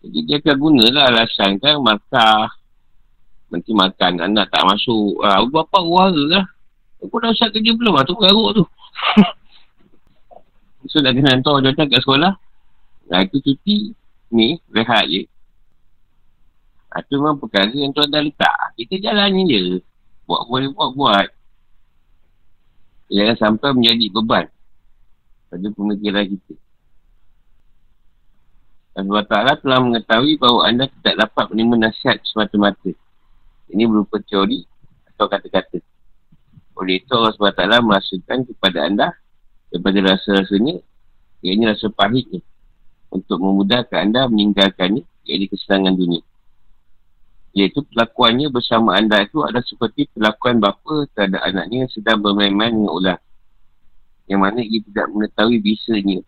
jadi 0.00 0.18
dia 0.26 0.36
akan 0.42 0.56
gunalah 0.58 1.04
alasan 1.12 1.56
kan 1.62 1.78
maka 1.78 2.50
nanti 3.50 3.70
makan 3.74 4.12
anak 4.20 4.50
tak 4.50 4.62
masuk 4.66 5.22
ah, 5.22 5.42
apa 5.42 5.78
warga 5.82 6.24
lah 6.30 6.44
Aku 7.00 7.16
dah 7.16 7.32
start 7.32 7.56
kerja 7.56 7.72
belum 7.72 7.96
lah 7.96 8.04
tu 8.04 8.12
garuk 8.16 8.52
tu. 8.60 8.64
so 10.88 11.00
dah 11.00 11.12
kena 11.12 11.36
hantar 11.36 11.64
datang 11.64 11.88
kat 11.88 12.00
sekolah. 12.04 12.36
Nah 13.08 13.20
itu 13.24 13.40
cuti 13.40 13.96
ni 14.32 14.60
rehat 14.68 15.08
je. 15.08 15.24
Itu 16.90 17.14
ha, 17.16 17.20
memang 17.22 17.38
perkara 17.40 17.72
yang 17.72 17.94
tuan 17.94 18.10
dah 18.10 18.20
letak. 18.20 18.76
Kita 18.76 19.00
jalan 19.00 19.48
je. 19.48 19.80
Buat 20.28 20.40
boleh 20.48 20.68
buat 20.76 20.90
buat. 20.92 21.28
Jangan 23.10 23.36
sampai 23.36 23.74
menjadi 23.74 24.06
beban. 24.14 24.46
Pada 25.50 25.66
pemikiran 25.74 26.24
kita. 26.30 26.54
Allah 28.94 29.24
Ta'ala 29.26 29.52
telah 29.58 29.78
mengetahui 29.82 30.38
bahawa 30.38 30.70
anda 30.70 30.86
tidak 30.86 31.26
dapat 31.26 31.44
menerima 31.50 31.90
nasihat 31.90 32.18
semata-mata. 32.26 32.90
Ini 33.70 33.86
berupa 33.86 34.22
teori 34.22 34.66
atau 35.14 35.26
kata-kata. 35.26 35.78
Oleh 36.78 37.02
itu 37.02 37.12
Allah 37.12 37.34
SWT 37.34 37.62
merasakan 37.82 38.38
kepada 38.46 38.78
anda 38.86 39.08
daripada 39.70 40.14
rasa-rasanya 40.14 40.82
ini 41.40 41.62
rasa 41.64 41.88
pahitnya 41.92 42.42
untuk 43.10 43.40
memudahkan 43.40 44.10
anda 44.10 44.26
meninggalkannya 44.30 45.02
iaitu 45.26 45.50
kesenangan 45.54 45.98
dunia. 45.98 46.22
Iaitu 47.50 47.82
perlakuannya 47.82 48.46
bersama 48.54 48.94
anda 48.94 49.26
itu 49.26 49.42
adalah 49.42 49.66
seperti 49.66 50.06
perlakuan 50.14 50.62
bapa 50.62 51.10
terhadap 51.14 51.42
anaknya 51.42 51.90
sedang 51.90 52.22
bermain-main 52.22 52.70
dengan 52.70 52.92
ular. 52.94 53.18
Yang 54.30 54.40
mana 54.40 54.60
ia 54.62 54.78
tidak 54.78 55.06
mengetahui 55.10 55.58
bisanya 55.58 56.22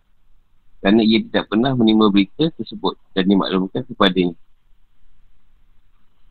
kerana 0.83 0.99
ia 0.99 1.23
tidak 1.23 1.47
pernah 1.47 1.71
menerima 1.71 2.11
berita 2.11 2.51
tersebut 2.59 2.99
dan 3.15 3.23
dimaklumkan 3.23 3.87
kepadanya. 3.87 4.35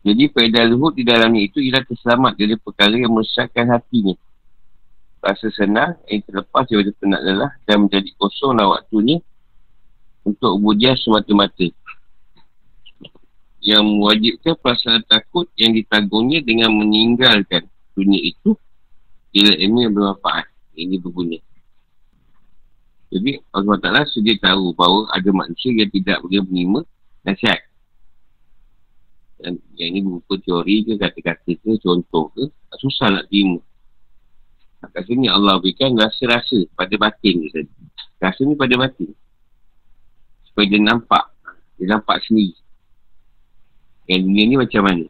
Jadi 0.04 0.28
faedah 0.28 0.68
luhut 0.68 0.92
di 0.92 1.08
dalamnya 1.08 1.40
itu 1.40 1.56
ialah 1.56 1.80
terselamat 1.88 2.36
dari 2.36 2.60
perkara 2.60 2.92
yang 2.92 3.16
meresahkan 3.16 3.64
hatinya. 3.72 4.12
Rasa 5.24 5.48
senang 5.56 5.96
yang 6.04 6.20
terlepas 6.28 6.68
daripada 6.68 6.92
penat 7.00 7.20
lelah 7.24 7.52
dan 7.64 7.88
menjadi 7.88 8.12
kosonglah 8.20 8.76
waktunya 8.76 9.24
untuk 10.28 10.60
ubudiah 10.60 11.00
semata-mata. 11.00 11.72
Yang 13.62 13.84
mewajibkan 13.86 14.54
perasaan 14.58 15.06
takut 15.06 15.46
yang 15.54 15.72
ditanggungnya 15.78 16.42
dengan 16.42 16.74
meninggalkan 16.74 17.70
dunia 17.94 18.18
itu 18.18 18.58
ilmu 19.32 19.78
yang 19.86 19.94
bermanfaat. 19.94 20.50
Ini 20.74 20.98
berguna. 20.98 21.38
Jadi 23.12 23.38
Allah 23.54 23.76
Ta'ala 23.78 24.02
sedia 24.08 24.34
tahu 24.40 24.72
bahawa 24.74 25.12
ada 25.14 25.30
manusia 25.30 25.70
yang 25.70 25.92
tidak 25.92 26.18
boleh 26.24 26.42
menerima 26.48 26.80
nasihat 27.22 27.60
dan 29.42 29.58
yang 29.74 29.98
ini 29.98 30.06
berupa 30.06 30.38
teori 30.38 30.86
ke 30.86 30.94
kata-kata 30.94 31.50
ke 31.58 31.70
contoh 31.82 32.30
ke 32.30 32.46
susah 32.78 33.10
nak 33.10 33.26
terima 33.26 33.58
Kat 34.82 35.06
sini 35.06 35.30
Allah 35.30 35.62
berikan 35.62 35.94
rasa-rasa 35.94 36.66
pada 36.74 36.94
batin 36.98 37.38
dia 37.38 37.54
tadi. 37.54 37.70
Rasa 38.18 38.42
ni 38.42 38.58
pada 38.58 38.74
batin. 38.74 39.14
Supaya 40.50 40.66
dia 40.74 40.82
nampak. 40.82 41.22
Dia 41.78 41.94
nampak 41.94 42.18
sendiri. 42.26 42.58
Yang 44.12 44.22
dunia 44.28 44.42
ni 44.44 44.56
macam 44.60 44.82
mana. 44.84 45.06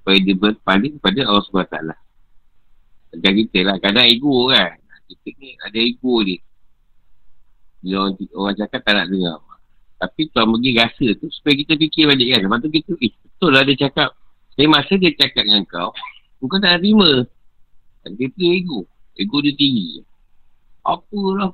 Supaya 0.00 0.18
dia 0.24 0.36
berpaling 0.36 0.96
kepada 0.96 1.20
Allah 1.28 1.44
SWT. 1.44 1.76
Macam 3.12 3.32
kita 3.36 3.58
lah. 3.68 3.76
Kadang 3.84 4.08
ego 4.08 4.48
kan. 4.48 4.80
Kita 5.04 5.28
ni 5.36 5.52
ada 5.60 5.76
ego 5.76 6.24
dia. 6.24 6.40
Bila 7.84 8.08
orang, 8.08 8.14
orang 8.32 8.54
cakap 8.56 8.80
tak 8.80 8.94
nak 8.96 9.06
dengar. 9.12 9.36
Tapi 10.00 10.20
tuan 10.32 10.48
bagi 10.48 10.72
rasa 10.72 11.06
tu 11.20 11.28
supaya 11.28 11.54
kita 11.60 11.76
fikir 11.76 12.08
balik 12.08 12.32
kan. 12.32 12.40
Lepas 12.48 12.58
tu 12.64 12.70
kita, 12.72 12.92
eh 13.04 13.12
betul 13.12 13.50
lah 13.52 13.62
dia 13.68 13.76
cakap. 13.76 14.16
Tapi 14.56 14.66
masa 14.68 14.92
dia 14.96 15.12
cakap 15.12 15.44
dengan 15.44 15.62
kau, 15.68 15.92
kau 16.40 16.58
tak 16.60 16.80
terima. 16.80 17.28
Dia 18.04 18.28
punya 18.32 18.50
ego. 18.56 18.88
Ego 19.16 19.36
dia 19.44 19.52
tinggi. 19.52 20.00
Apalah. 20.84 21.52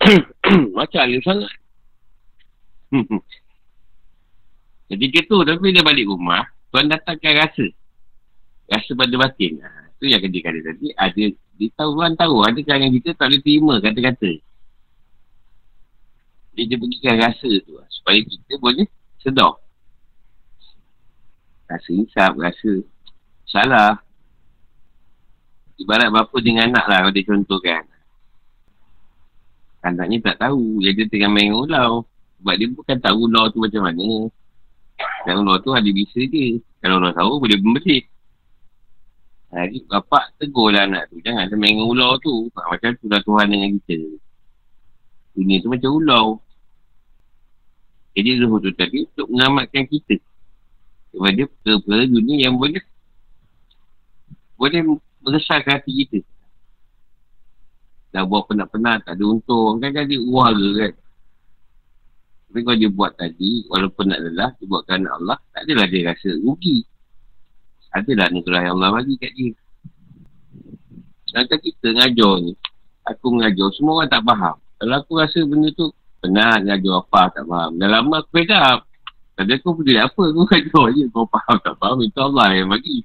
Macam 0.76 1.00
alim 1.04 1.20
sangat. 1.20 1.52
Jadi 4.86 5.26
tu 5.26 5.38
tapi 5.42 5.74
dia 5.74 5.82
balik 5.82 6.06
rumah, 6.06 6.46
tuan 6.70 6.86
datangkan 6.86 7.42
rasa. 7.42 7.66
Rasa 8.70 8.90
pada 8.94 9.14
batin. 9.18 9.58
Ha, 9.62 9.90
tu 9.98 10.06
yang 10.06 10.22
dia 10.22 10.42
kata 10.42 10.60
tadi. 10.62 10.94
Ada, 10.94 11.24
dia 11.58 11.68
tahu, 11.74 11.90
tuan 11.98 12.14
tahu. 12.14 12.36
Ada 12.46 12.58
kalangan 12.62 12.90
kita 12.94 13.08
tak 13.18 13.26
boleh 13.30 13.42
terima 13.42 13.74
kata-kata. 13.82 14.30
Dia, 16.54 16.62
dia 16.70 16.76
berikan 16.78 17.14
rasa 17.18 17.50
tu. 17.66 17.72
Supaya 17.90 18.18
kita 18.22 18.54
boleh 18.62 18.86
sedar. 19.18 19.58
Rasa 21.66 21.90
insap, 21.90 22.32
rasa 22.38 22.70
salah. 23.50 23.98
Ibarat 25.76 26.08
bapa 26.08 26.36
dengan 26.40 26.72
anak 26.72 26.84
lah 26.86 26.98
kalau 27.04 27.12
dia 27.12 27.26
contohkan. 27.26 27.82
Anaknya 29.82 30.32
tak 30.32 30.46
tahu. 30.46 30.78
Dia 30.82 31.06
tengah 31.10 31.30
main 31.30 31.52
ulau. 31.52 32.06
Sebab 32.40 32.54
dia 32.54 32.68
bukan 32.70 32.96
tahu 33.02 33.18
ulau 33.28 33.50
tu 33.50 33.58
macam 33.60 33.82
mana. 33.82 34.30
Dan 35.26 35.42
ulau 35.42 35.58
tu 35.60 35.74
ada 35.74 35.90
bisa 35.90 36.20
dia. 36.28 36.56
Kalau 36.80 37.02
orang 37.02 37.14
tahu 37.16 37.42
boleh 37.42 37.58
membelit. 37.60 38.04
Jadi 39.50 39.78
bapak 39.88 40.36
tegur 40.36 40.74
lah 40.74 40.84
anak 40.84 41.08
tu. 41.08 41.18
Jangan 41.24 41.48
main 41.56 41.76
dengan 41.76 41.86
ulau 41.88 42.18
tu. 42.20 42.50
Macam 42.52 42.92
tu 42.98 43.06
lah 43.08 43.20
Tuhan 43.24 43.46
dengan 43.48 43.68
kita. 43.80 43.98
Dunia 45.36 45.56
tu 45.64 45.68
macam 45.72 45.90
ulau. 45.96 46.26
Jadi 48.16 48.30
Zuhur 48.40 48.58
tu 48.64 48.72
tadi 48.72 49.04
untuk 49.04 49.28
mengamatkan 49.28 49.84
kita. 49.84 50.16
Kepada 51.12 51.42
perkara 51.64 52.04
dunia 52.08 52.48
yang 52.48 52.56
boleh 52.56 52.80
boleh 54.56 54.80
meresahkan 55.20 55.80
hati 55.80 55.92
kita. 56.04 56.20
Dah 58.16 58.24
buat 58.24 58.48
penat-penat, 58.48 59.04
tak 59.04 59.20
ada 59.20 59.24
untung. 59.28 59.76
Kan 59.76 59.92
jadi 59.92 60.16
uara 60.16 60.68
kan. 60.80 60.92
Tapi 62.46 62.62
kalau 62.62 62.78
dia 62.78 62.90
buat 62.90 63.12
tadi, 63.18 63.66
walaupun 63.66 64.04
nak 64.06 64.20
lelah, 64.22 64.50
dia 64.56 64.66
buat 64.70 64.82
kerana 64.86 65.18
Allah, 65.18 65.38
tak 65.50 65.66
adalah 65.66 65.86
dia 65.90 66.00
rasa 66.06 66.30
rugi. 66.38 66.86
Adalah 67.90 68.30
negara 68.30 68.58
yang 68.62 68.74
Allah 68.78 68.90
bagi 69.02 69.14
kat 69.18 69.32
dia. 69.34 69.52
Sedangkan 71.26 71.58
kita 71.58 71.86
ngajar 71.90 72.32
ni, 72.46 72.52
aku 73.02 73.26
mengajar, 73.34 73.68
semua 73.74 73.92
orang 74.00 74.10
tak 74.14 74.22
faham. 74.22 74.56
Kalau 74.78 74.94
aku 74.94 75.12
rasa 75.18 75.38
benda 75.42 75.68
tu, 75.74 75.90
penat 76.22 76.60
ngajar 76.62 76.94
apa, 77.02 77.22
tak 77.34 77.44
faham. 77.50 77.70
Dah 77.82 77.88
lama 77.90 78.14
aku 78.22 78.30
beda. 78.30 78.80
Tadi 79.36 79.52
aku 79.52 79.68
peduli 79.82 80.00
apa, 80.00 80.22
aku 80.22 80.42
ngajar 80.48 80.84
je. 80.94 81.04
Kau 81.10 81.26
faham 81.26 81.56
tak 81.60 81.74
faham, 81.82 81.98
itu 82.06 82.18
Allah 82.22 82.46
yang 82.54 82.70
bagi. 82.70 83.02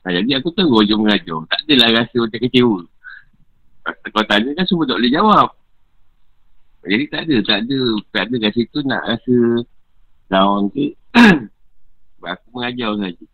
Ha, 0.00 0.16
jadi 0.16 0.40
aku 0.40 0.48
terus 0.56 0.82
je 0.88 0.94
mengajar. 0.96 1.38
Tak 1.46 1.58
adalah 1.68 1.88
rasa 2.02 2.16
macam 2.18 2.40
kecewa. 2.40 2.78
Kau 4.10 4.24
tanya 4.26 4.50
kan 4.56 4.64
semua 4.66 4.84
tak 4.88 4.96
boleh 4.98 5.12
jawab. 5.12 5.48
Jadi 6.80 7.04
tak 7.12 7.20
ada, 7.28 7.36
tak 7.44 7.58
ada. 7.68 7.80
Tak 8.08 8.22
ada 8.28 8.34
kat 8.40 8.52
situ 8.56 8.78
nak 8.88 9.02
rasa 9.04 9.36
down 10.32 10.72
ke. 10.72 10.96
aku 12.32 12.46
mengajar 12.56 12.96
saja. 12.96 13.26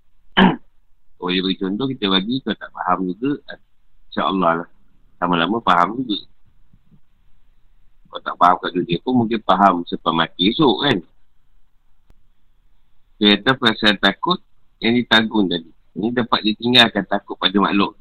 Kalau 1.17 1.31
dia 1.35 1.43
beri 1.43 1.57
contoh, 1.59 1.87
kita 1.87 2.07
bagi. 2.11 2.43
Kau 2.43 2.57
tak 2.59 2.71
faham 2.75 3.07
juga. 3.07 3.39
InsyaAllah 4.11 4.53
lah. 4.65 4.69
Lama-lama 5.23 5.59
faham 5.63 6.03
juga. 6.03 6.19
Kau 8.11 8.21
tak 8.23 8.35
faham 8.35 8.57
kat 8.59 8.71
dunia 8.75 8.97
pun 9.05 9.13
mungkin 9.15 9.41
faham 9.47 9.75
sebab 9.87 10.13
mati 10.17 10.51
esok 10.51 10.77
kan. 10.83 10.99
Kata 13.17 13.51
perasaan 13.57 13.97
takut 13.97 14.43
yang 14.83 14.99
ditanggung 14.99 15.49
tadi. 15.49 15.71
Ini 15.97 16.13
dapat 16.13 16.45
ditinggalkan 16.45 17.09
takut 17.09 17.41
pada 17.41 17.57
makhluk. 17.57 17.97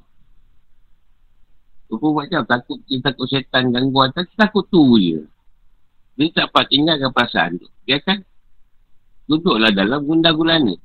Rupa 1.88 2.26
macam 2.26 2.42
takut 2.44 2.82
kita 2.84 3.14
takut 3.14 3.30
syaitan 3.30 3.72
gangguan. 3.72 4.12
Tapi 4.12 4.34
takut 4.36 4.68
tu 4.68 5.00
je. 5.00 5.24
Dia 6.16 6.32
tak 6.32 6.52
dapat 6.52 6.64
tinggalkan 6.72 7.12
perasaan 7.12 7.52
tu. 7.60 7.68
Dia 7.84 8.00
akan 8.00 8.24
duduklah 9.28 9.72
dalam 9.76 10.00
gunda 10.08 10.32
gulana. 10.32 10.76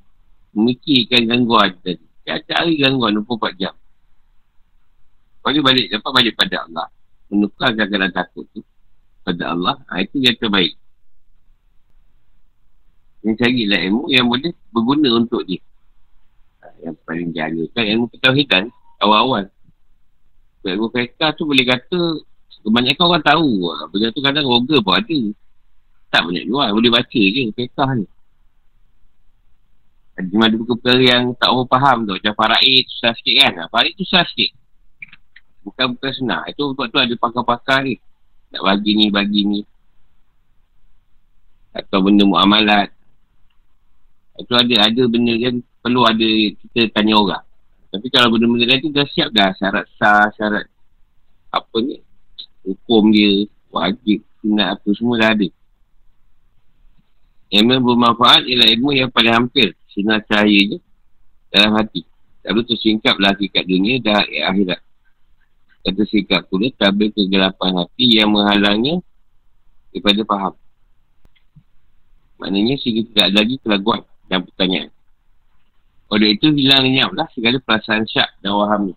Memikirkan 0.51 1.27
gangguan 1.31 1.71
tadi. 1.79 2.03
Dia 2.27 2.43
cari 2.43 2.75
gangguan 2.79 3.15
24 3.23 3.55
jam. 3.59 3.75
Kalau 5.41 5.53
dia 5.55 5.63
balik, 5.63 5.85
dapat 5.89 6.11
balik 6.11 6.33
pada 6.37 6.55
Allah. 6.67 6.87
Menukarkan 7.31 7.87
keadaan 7.87 8.13
takut 8.13 8.45
tu 8.51 8.61
pada 9.23 9.55
Allah. 9.55 9.79
Ha, 9.87 10.03
itu 10.03 10.19
yang 10.19 10.35
terbaik. 10.35 10.75
Yang 13.23 13.35
carilah 13.39 13.79
ilmu 13.87 14.03
yang 14.11 14.27
boleh 14.27 14.51
berguna 14.69 15.09
untuk 15.15 15.47
dia 15.47 15.63
yang 16.81 16.97
paling 17.05 17.29
jaya 17.31 17.63
kan 17.77 17.85
ilmu 17.85 18.05
ketauhidan 18.09 18.63
awal-awal 18.97 19.45
ilmu 20.65 20.89
fiqah 20.89 21.31
tu 21.37 21.45
boleh 21.45 21.65
kata 21.65 22.21
kebanyakan 22.59 23.05
orang 23.07 23.23
tahu. 23.23 23.49
Benda 23.89 24.07
tu 24.11 24.21
kadang 24.21 24.45
roga 24.45 24.77
pun 24.83 24.93
ada. 24.99 25.19
Tak 26.11 26.21
banyak 26.27 26.45
jual. 26.45 26.67
Boleh 26.75 26.91
baca 26.91 27.21
je 27.21 27.43
fiqah 27.55 27.89
ni. 27.95 28.05
Ada 30.19 30.55
buku 30.59 30.75
perkara 30.77 31.01
yang 31.01 31.23
tak 31.39 31.49
orang 31.49 31.71
faham 31.71 31.97
tu 32.05 32.13
macam 32.13 32.33
faraid 32.35 32.83
susah 32.91 33.15
sikit 33.15 33.35
kan? 33.41 33.51
Faraid 33.71 33.93
tu 33.95 34.03
susah 34.05 34.27
sikit. 34.27 34.51
Bukan 35.65 35.97
bukan 35.97 36.11
senang. 36.13 36.43
Itu 36.51 36.75
sebab 36.75 36.85
tu 36.91 36.99
ada 36.99 37.13
pakar-pakar 37.15 37.87
ni. 37.87 37.95
Nak 38.51 38.61
bagi 38.61 38.91
ni 38.93 39.07
bagi 39.07 39.41
ni. 39.47 39.59
Atau 41.71 42.03
benda 42.03 42.27
muamalat. 42.27 42.91
Itu 44.37 44.53
ada 44.53 44.75
ada 44.85 45.01
benda 45.07 45.33
kan 45.39 45.55
perlu 45.79 46.01
ada 46.03 46.29
kita 46.59 46.91
tanya 46.91 47.15
orang. 47.15 47.43
Tapi 47.91 48.07
kalau 48.11 48.35
benda-benda 48.35 48.65
lain 48.67 48.81
tu 48.83 48.91
dah 48.91 49.07
siap 49.07 49.29
dah. 49.31 49.51
Syarat 49.55 49.85
sah, 49.95 50.27
syarat 50.35 50.65
apa 51.51 51.75
ni, 51.83 51.99
hukum 52.65 53.09
dia, 53.09 53.45
wajib, 53.73 54.21
sunat 54.41 54.77
apa 54.77 54.89
semua 54.97 55.15
dah 55.21 55.31
ada. 55.33 55.47
Ilmu 57.51 57.83
bermanfaat 57.83 58.47
ialah 58.47 58.67
ilmu 58.71 58.95
yang 58.95 59.11
paling 59.11 59.35
hampir 59.35 59.75
sinar 59.91 60.23
cahaya 60.23 60.75
je 60.75 60.77
dalam 61.51 61.75
hati. 61.75 62.07
Lalu 62.47 62.63
tersingkaplah 62.73 63.35
hakikat 63.35 63.67
dunia 63.67 63.99
dah 63.99 64.23
akhirat. 64.23 64.79
Dan 65.81 65.93
tersingkap 65.97 66.47
pula 66.47 66.71
tabir 66.77 67.11
kegelapan 67.11 67.83
hati 67.83 68.21
yang 68.21 68.31
menghalangnya 68.31 69.03
daripada 69.91 70.21
faham. 70.23 70.53
Maknanya 72.39 72.75
sehingga 72.81 73.01
tidak 73.11 73.25
ada 73.29 73.35
lagi 73.43 73.55
kelaguan 73.61 74.01
dan 74.31 74.39
pertanyaan. 74.47 74.89
Oleh 76.11 76.35
itu 76.35 76.47
hilang 76.55 76.87
lenyaplah 76.87 77.27
segala 77.35 77.57
perasaan 77.61 78.03
syak 78.07 78.31
dan 78.41 78.55
waham 78.57 78.81
ni. 78.91 78.95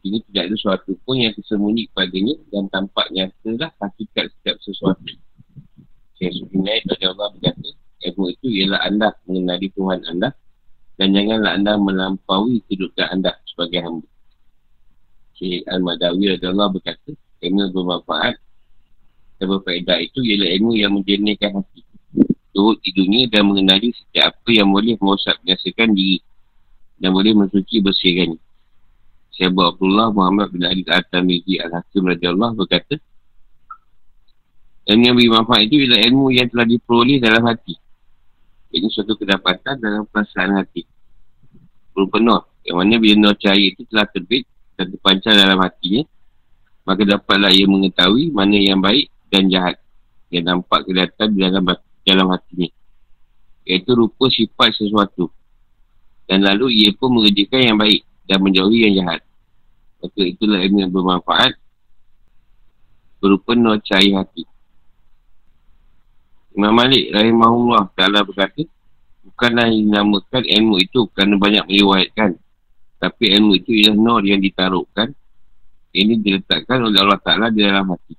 Ini 0.00 0.18
tidak 0.30 0.42
ada 0.48 0.54
sesuatu 0.56 0.90
pun 1.04 1.20
yang 1.20 1.36
tersembunyi 1.36 1.92
kepadanya 1.92 2.34
dan 2.48 2.64
tampak 2.72 3.06
nyata 3.12 3.68
hakikat 3.84 4.32
setiap 4.32 4.56
sesuatu. 4.64 5.12
Saya 6.16 6.30
sukinai 6.40 6.80
pada 6.88 7.12
Allah 7.12 7.28
berkata, 7.36 7.68
ilmu 8.08 8.24
itu 8.32 8.46
ialah 8.48 8.80
anda 8.84 9.12
mengenali 9.28 9.68
Tuhan 9.76 10.00
anda 10.08 10.32
dan 10.96 11.08
janganlah 11.12 11.52
anda 11.56 11.72
melampaui 11.76 12.64
kedudukan 12.68 13.08
anda 13.12 13.36
sebagai 13.44 13.80
hamba. 13.84 14.08
Syekh 15.36 15.64
Al-Madawi 15.68 16.36
adalah 16.36 16.72
berkata, 16.72 17.12
ilmu 17.44 17.72
bermanfaat 17.72 18.36
dan 19.40 19.46
berfaedah 19.48 19.98
itu 20.00 20.20
ialah 20.24 20.48
ilmu 20.60 20.72
yang 20.76 20.92
menjernihkan 20.96 21.60
hati 21.60 21.80
turut 22.50 22.76
di 22.82 22.90
dunia 22.92 23.24
dan 23.30 23.46
mengenali 23.46 23.94
setiap 23.94 24.36
apa 24.36 24.50
yang 24.52 24.68
boleh 24.68 24.98
merosak 25.00 25.38
biasakan 25.46 25.96
diri 25.96 26.20
dan 27.00 27.16
boleh 27.16 27.32
mensuci 27.32 27.80
bersihkan. 27.80 28.36
Syekh 29.40 29.56
Abdullah 29.56 30.12
Muhammad 30.12 30.52
bin 30.52 30.68
Ali 30.68 30.84
Al-Tamidi 30.84 31.56
Al-Hakim 31.64 32.12
Allah 32.12 32.52
berkata, 32.52 33.00
Ilmu 34.84 35.00
yang 35.00 35.16
beri 35.16 35.28
manfaat 35.32 35.62
itu 35.64 35.80
ialah 35.80 36.00
ilmu 36.12 36.28
yang 36.28 36.48
telah 36.52 36.68
diperoleh 36.68 37.16
dalam 37.24 37.48
hati. 37.48 37.72
Ini 38.68 38.84
suatu 38.92 39.16
kedapatan 39.16 39.80
dalam 39.80 40.04
perasaan 40.04 40.60
hati. 40.60 40.84
Berupa 41.96 42.20
nur. 42.20 42.52
Yang 42.68 42.76
mana 42.76 42.94
bila 43.00 43.14
nur 43.16 43.34
cahaya 43.40 43.64
itu 43.72 43.88
telah 43.88 44.04
terbit 44.12 44.44
dan 44.76 44.92
terpancar 44.92 45.32
dalam 45.32 45.56
hatinya, 45.64 46.04
maka 46.84 47.02
dapatlah 47.08 47.48
ia 47.48 47.64
mengetahui 47.64 48.28
mana 48.28 48.60
yang 48.60 48.82
baik 48.84 49.08
dan 49.32 49.48
jahat. 49.48 49.80
Yang 50.28 50.52
nampak 50.52 50.84
kelihatan 50.84 51.28
dalam 51.32 51.64
dalam 52.04 52.26
hatinya. 52.28 52.68
Iaitu 53.64 53.96
rupa 53.96 54.28
sifat 54.28 54.76
sesuatu. 54.76 55.32
Dan 56.28 56.44
lalu 56.44 56.76
ia 56.76 56.92
pun 56.92 57.08
mengerjakan 57.08 57.60
yang 57.72 57.78
baik 57.80 58.04
dan 58.28 58.38
menjauhi 58.44 58.84
yang 58.84 59.00
jahat. 59.00 59.29
Maka 60.00 60.20
itulah 60.24 60.58
ilmu 60.64 60.78
yang 60.80 60.92
bermanfaat 60.92 61.52
berupa 63.20 63.52
nur 63.52 63.76
cahaya 63.84 64.24
hati. 64.24 64.48
Imam 66.56 66.72
Malik 66.72 67.12
rahimahullah 67.12 67.92
ta'ala 67.94 68.24
berkata, 68.24 68.64
bukanlah 69.22 69.68
yang 69.68 69.92
dinamakan 69.92 70.42
ilmu 70.42 70.74
itu 70.80 71.06
kerana 71.12 71.36
banyak 71.36 71.64
meriwayatkan. 71.68 72.40
Tapi 73.00 73.24
ilmu 73.36 73.52
itu 73.60 73.70
ialah 73.76 73.96
nur 73.96 74.24
yang 74.24 74.40
ditaruhkan. 74.40 75.12
Ini 75.90 76.22
diletakkan 76.22 76.84
oleh 76.86 77.02
Allah 77.02 77.18
Ta'ala 77.18 77.46
di 77.50 77.66
dalam 77.66 77.90
hati. 77.90 78.14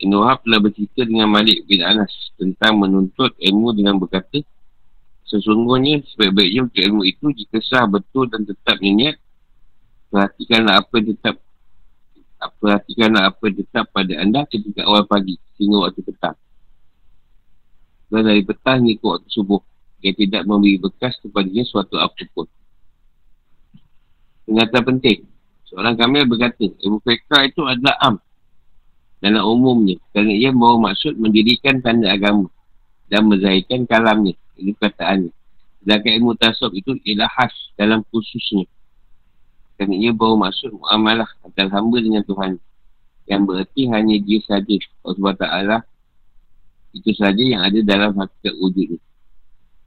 Ibn 0.00 0.12
Wahab 0.16 0.40
telah 0.48 0.60
bercerita 0.64 1.04
dengan 1.04 1.28
Malik 1.28 1.68
bin 1.68 1.84
Anas 1.84 2.32
tentang 2.40 2.80
menuntut 2.80 3.36
ilmu 3.36 3.76
dengan 3.76 4.00
berkata, 4.00 4.40
Sesungguhnya 5.28 6.02
sebaik-baiknya 6.10 6.66
untuk 6.66 6.80
ilmu 6.80 7.02
itu 7.06 7.26
jika 7.30 7.62
sah 7.62 7.86
betul 7.86 8.26
dan 8.26 8.42
tetap 8.42 8.82
niat, 8.82 9.14
perhatikanlah 10.10 10.82
apa 10.82 10.96
tetap 11.00 11.34
perhatikanlah 12.58 13.30
apa 13.30 13.46
tetap 13.54 13.84
pada 13.94 14.12
anda 14.18 14.44
ketika 14.50 14.84
awal 14.84 15.06
pagi 15.06 15.38
sehingga 15.56 15.88
waktu 15.88 16.02
petang. 16.04 16.36
Dan 18.10 18.26
dari 18.26 18.42
petang 18.42 18.82
hingga 18.82 19.06
waktu 19.06 19.28
subuh, 19.30 19.62
dia 20.02 20.10
tidak 20.16 20.42
memberi 20.42 20.80
bekas 20.82 21.14
kepadanya 21.22 21.62
suatu 21.62 21.94
apapun. 21.94 22.50
Pernyataan 24.48 24.84
penting. 24.96 25.30
Seorang 25.70 25.94
kami 25.94 26.26
berkata, 26.26 26.66
ilmu 26.66 26.98
fiqah 27.06 27.46
itu 27.46 27.62
adalah 27.62 27.94
am. 28.02 28.16
Dalam 29.22 29.46
umumnya. 29.46 30.00
Kerana 30.10 30.34
ia 30.34 30.50
bawa 30.50 30.90
maksud 30.90 31.14
mendirikan 31.22 31.78
tanda 31.78 32.10
agama. 32.10 32.50
Dan 33.06 33.30
menzahirkan 33.30 33.86
kalamnya. 33.86 34.34
Ini 34.58 34.74
perkataannya. 34.74 35.30
Sedangkan 35.84 36.12
ilmu 36.18 36.32
tasawuf 36.34 36.74
itu 36.74 36.98
ialah 37.06 37.30
khas 37.30 37.54
dalam 37.78 38.02
khususnya. 38.10 38.66
Kerana 39.80 39.96
ia 39.96 40.12
bawa 40.12 40.52
maksud 40.52 40.76
muamalah 40.76 41.24
antara 41.40 41.72
hamba 41.72 42.04
dengan 42.04 42.20
Tuhan. 42.28 42.60
Yang 43.24 43.42
berarti 43.48 43.82
hanya 43.88 44.16
dia 44.20 44.44
saja. 44.44 44.76
Allah 45.08 45.32
Ta'ala 45.40 45.76
itu 46.92 47.16
saja 47.16 47.40
yang 47.40 47.64
ada 47.64 47.80
dalam 47.80 48.12
hakikat 48.12 48.60
wujud. 48.60 49.00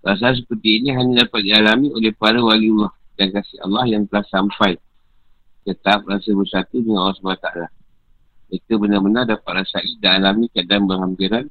Rasa 0.02 0.34
seperti 0.34 0.82
ini 0.82 0.98
hanya 0.98 1.30
dapat 1.30 1.46
dialami 1.46 1.94
oleh 1.94 2.10
para 2.10 2.42
wali 2.42 2.74
Allah 2.74 2.90
dan 3.22 3.38
kasih 3.38 3.62
Allah 3.62 3.86
yang 3.86 4.10
telah 4.10 4.26
sampai 4.34 4.82
tetap 5.62 6.10
rasa 6.10 6.34
bersatu 6.34 6.82
dengan 6.82 7.06
Allah 7.06 7.38
SWT. 7.38 7.48
Mereka 8.50 8.74
benar-benar 8.82 9.30
dapat 9.30 9.62
rasai 9.62 9.94
dan 10.02 10.26
alami 10.26 10.50
keadaan 10.50 10.90
berhampiran 10.90 11.46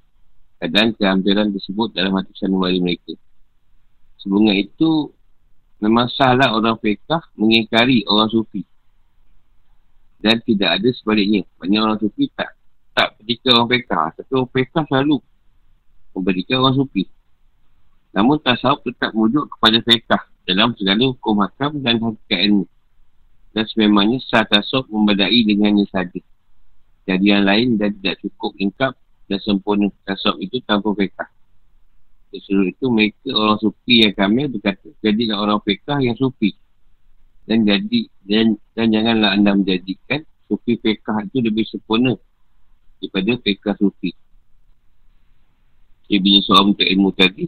keadaan 0.58 0.94
kehampiran 0.98 1.54
tersebut 1.54 1.94
dalam 1.94 2.18
hati 2.18 2.34
sanubari 2.34 2.82
mereka. 2.82 3.14
Sebelumnya 4.18 4.58
itu, 4.58 5.10
memang 5.82 6.06
salah 6.14 6.54
orang 6.54 6.78
fiqah 6.78 7.26
mengingkari 7.34 8.06
orang 8.06 8.30
sufi. 8.30 8.62
Dan 10.22 10.38
tidak 10.46 10.78
ada 10.78 10.88
sebaliknya. 10.94 11.42
Banyak 11.58 11.80
orang 11.82 11.98
sufi 11.98 12.30
tak 12.38 12.54
tak 12.94 13.18
ketika 13.18 13.58
orang 13.58 13.68
fiqah. 13.74 14.14
Tapi 14.14 14.30
orang 14.30 14.52
fiqah 14.54 14.84
selalu 14.86 15.16
memberikan 16.14 16.62
orang 16.62 16.78
sufi. 16.78 17.10
Namun 18.14 18.38
tasawuf 18.38 18.86
tetap 18.86 19.10
wujud 19.10 19.50
kepada 19.50 19.82
fiqah 19.82 20.22
dalam 20.46 20.70
segala 20.78 21.02
hukum 21.10 21.42
hakam 21.42 21.82
dan 21.82 21.98
hakikat 21.98 22.40
ilmu. 22.46 22.66
Dan 23.50 23.64
sememangnya 23.66 24.22
sah 24.22 24.46
tasawuf 24.46 24.86
membadai 24.86 25.42
dengannya 25.42 25.82
saja. 25.90 26.22
Jadi 27.02 27.26
yang 27.26 27.42
lain 27.42 27.74
dan 27.82 27.90
tidak 27.98 28.22
cukup 28.22 28.54
lengkap 28.54 28.94
dan 29.26 29.38
sempurna 29.42 29.90
tasawuf 30.06 30.38
itu 30.38 30.62
tanpa 30.62 30.94
fiqah. 30.94 31.41
Sesuatu 32.32 32.64
itu 32.64 32.86
mereka 32.88 33.28
orang 33.36 33.60
sufi 33.60 34.08
yang 34.08 34.16
kami 34.16 34.48
berkata, 34.48 34.88
jadilah 35.04 35.36
orang 35.36 35.60
fiqah 35.60 36.00
yang 36.00 36.16
sufi. 36.16 36.56
Dan 37.44 37.68
jadi 37.68 38.08
dan, 38.24 38.56
dan 38.72 38.86
janganlah 38.88 39.36
anda 39.36 39.52
menjadikan 39.52 40.24
sufi 40.48 40.80
fiqah 40.80 41.28
itu 41.28 41.44
lebih 41.44 41.68
sempurna 41.68 42.16
daripada 43.04 43.36
fiqah 43.44 43.76
sufi. 43.76 44.16
Dia 46.08 46.18
punya 46.20 46.40
soal 46.44 46.72
untuk 46.72 46.88
ilmu 46.88 47.12
tadi, 47.12 47.44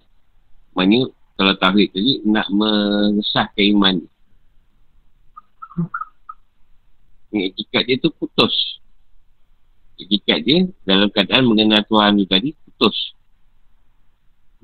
maknanya 0.77 1.09
kalau 1.35 1.55
tauhid 1.59 1.89
tadi 1.91 2.13
nak 2.25 2.47
mengesahkan 2.53 3.65
iman 3.75 3.97
ni 7.35 7.51
etikat 7.51 7.83
dia 7.91 7.99
tu 7.99 8.15
putus 8.15 8.79
etikat 9.99 10.47
dia 10.47 10.71
dalam 10.87 11.11
keadaan 11.11 11.51
mengenal 11.51 11.83
Tuhan 11.91 12.23
tu 12.23 12.27
tadi 12.31 12.55
putus 12.55 13.19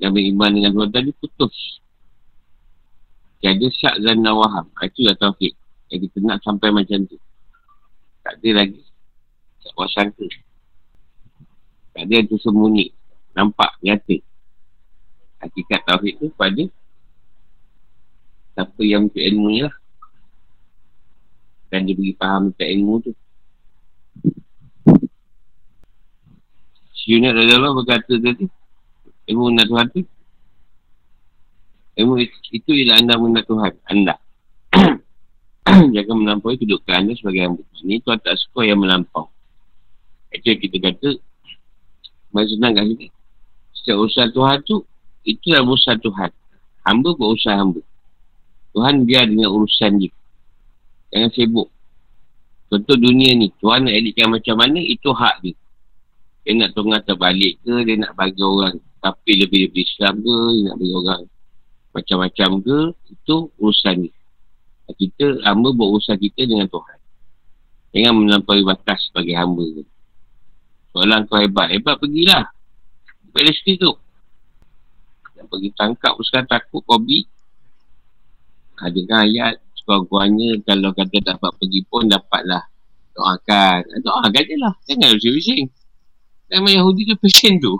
dan 0.01 0.17
beriman 0.17 0.51
dengan 0.51 0.73
Tuhan 0.73 0.91
tadi 0.91 1.11
putus. 1.15 1.85
Tiada 3.41 3.67
syak 3.69 4.01
dan 4.01 4.25
nawaham. 4.25 4.69
Ah, 4.77 4.89
itu 4.89 5.05
dah 5.05 5.17
tauhid 5.17 5.53
yang 5.93 6.01
kita 6.01 6.17
nak 6.25 6.41
sampai 6.45 6.73
macam 6.73 7.05
tu. 7.05 7.17
Tak 8.25 8.37
ada 8.41 8.51
lagi 8.65 8.81
tak 9.61 9.77
wasangka 9.77 10.25
tak 12.01 12.07
ada 12.07 12.13
yang 12.23 12.29
tersembunyi. 12.33 12.87
Nampak 13.37 13.77
nyata. 13.85 14.17
Hakikat 15.43 15.81
tauhid 15.85 16.17
tu 16.17 16.33
pada 16.33 16.65
siapa 18.57 18.83
yang 18.85 19.09
untuk 19.09 19.21
ilmu 19.21 19.47
ni 19.53 19.61
lah. 19.65 19.75
Dan 21.71 21.87
dia 21.87 21.95
beri 21.95 22.17
faham 22.17 22.51
tentang 22.53 22.71
ilmu 22.77 22.95
tu. 23.05 23.13
Syunat 27.05 27.33
dari 27.33 27.53
Allah 27.57 27.73
berkata 27.73 28.13
tadi 28.17 28.45
ilmu 29.31 29.43
mengenal 29.55 29.67
Tuhan 29.71 29.87
tu 29.95 30.01
ilmu 31.97 32.15
itu 32.51 32.71
ialah 32.75 32.97
anda 32.99 33.15
mengenal 33.17 33.45
Tuhan 33.47 33.73
anda 33.87 34.15
jangan 35.95 36.17
melampaui 36.19 36.59
kedudukan 36.59 37.07
anda 37.07 37.13
sebagai 37.15 37.47
hamba 37.47 37.63
ini 37.87 38.03
Tuhan 38.03 38.19
tak 38.19 38.35
suka 38.37 38.67
yang 38.67 38.83
melampau 38.83 39.31
itu 40.31 40.47
yang 40.55 40.61
kita 40.63 40.79
kata 40.79 41.11
Masa 42.31 42.55
senang 42.55 42.79
kat 42.79 42.87
sini 42.87 43.07
Setiap 43.75 43.97
urusan 43.99 44.31
Tuhan 44.31 44.59
tu 44.63 44.87
Itulah 45.25 45.61
urusan 45.65 46.01
Tuhan. 46.01 46.31
Hamba 46.89 47.13
berusaha 47.13 47.61
hamba. 47.61 47.85
Tuhan 48.73 49.05
biar 49.05 49.29
dengan 49.29 49.53
urusan 49.53 50.01
dia. 50.01 50.13
Jangan 51.13 51.31
sibuk. 51.35 51.69
Contoh 52.73 52.97
dunia 52.97 53.37
ni. 53.37 53.53
Tuhan 53.61 53.85
nak 53.85 53.95
editkan 53.95 54.33
macam 54.33 54.57
mana, 54.57 54.81
itu 54.81 55.11
hak 55.13 55.45
dia. 55.45 55.55
Dia 56.47 56.57
nak 56.57 56.71
tunggu 56.73 56.97
terbalik 57.05 57.61
ke, 57.61 57.85
dia 57.85 58.01
nak 58.01 58.17
bagi 58.17 58.41
orang 58.41 58.81
tapi 59.01 59.41
lebih-lebih 59.41 59.83
Islam 59.85 60.21
ke, 60.21 60.37
nak 60.69 60.75
bagi 60.77 60.95
orang 60.95 61.23
macam-macam 61.91 62.51
ke, 62.63 62.79
itu 63.11 63.37
urusan 63.59 64.07
dia. 64.07 64.15
Kita, 64.91 65.39
hamba 65.47 65.71
berusaha 65.71 66.19
kita 66.19 66.45
dengan 66.45 66.67
Tuhan. 66.67 66.99
Jangan 67.95 68.13
melampaui 68.23 68.63
batas 68.63 69.11
sebagai 69.11 69.35
hamba 69.35 69.63
tu. 69.63 69.85
Soalan 70.91 71.27
kau 71.31 71.39
hebat. 71.39 71.71
Hebat 71.71 71.99
pergilah. 72.03 72.51
Palestin 73.31 73.79
tu. 73.79 73.93
Yang 75.39 75.47
pergi 75.47 75.71
tangkap 75.79 76.13
sekarang 76.27 76.51
takut 76.51 76.83
Kobi. 76.83 77.27
Adakah 78.83 79.27
ayat 79.27 79.63
sekurang-kurangnya 79.79 80.59
kalau 80.67 80.91
kata 80.91 81.19
dapat 81.23 81.51
pergi 81.59 81.81
pun 81.87 82.11
dapatlah 82.11 82.65
doakan. 83.15 83.79
Doakan 84.03 84.43
je 84.43 84.57
lah. 84.59 84.75
Jangan 84.87 85.15
bising-bising. 85.19 85.67
Nama 86.51 86.69
Yahudi 86.83 87.07
tu 87.07 87.15
pasien 87.23 87.63
tu. 87.63 87.79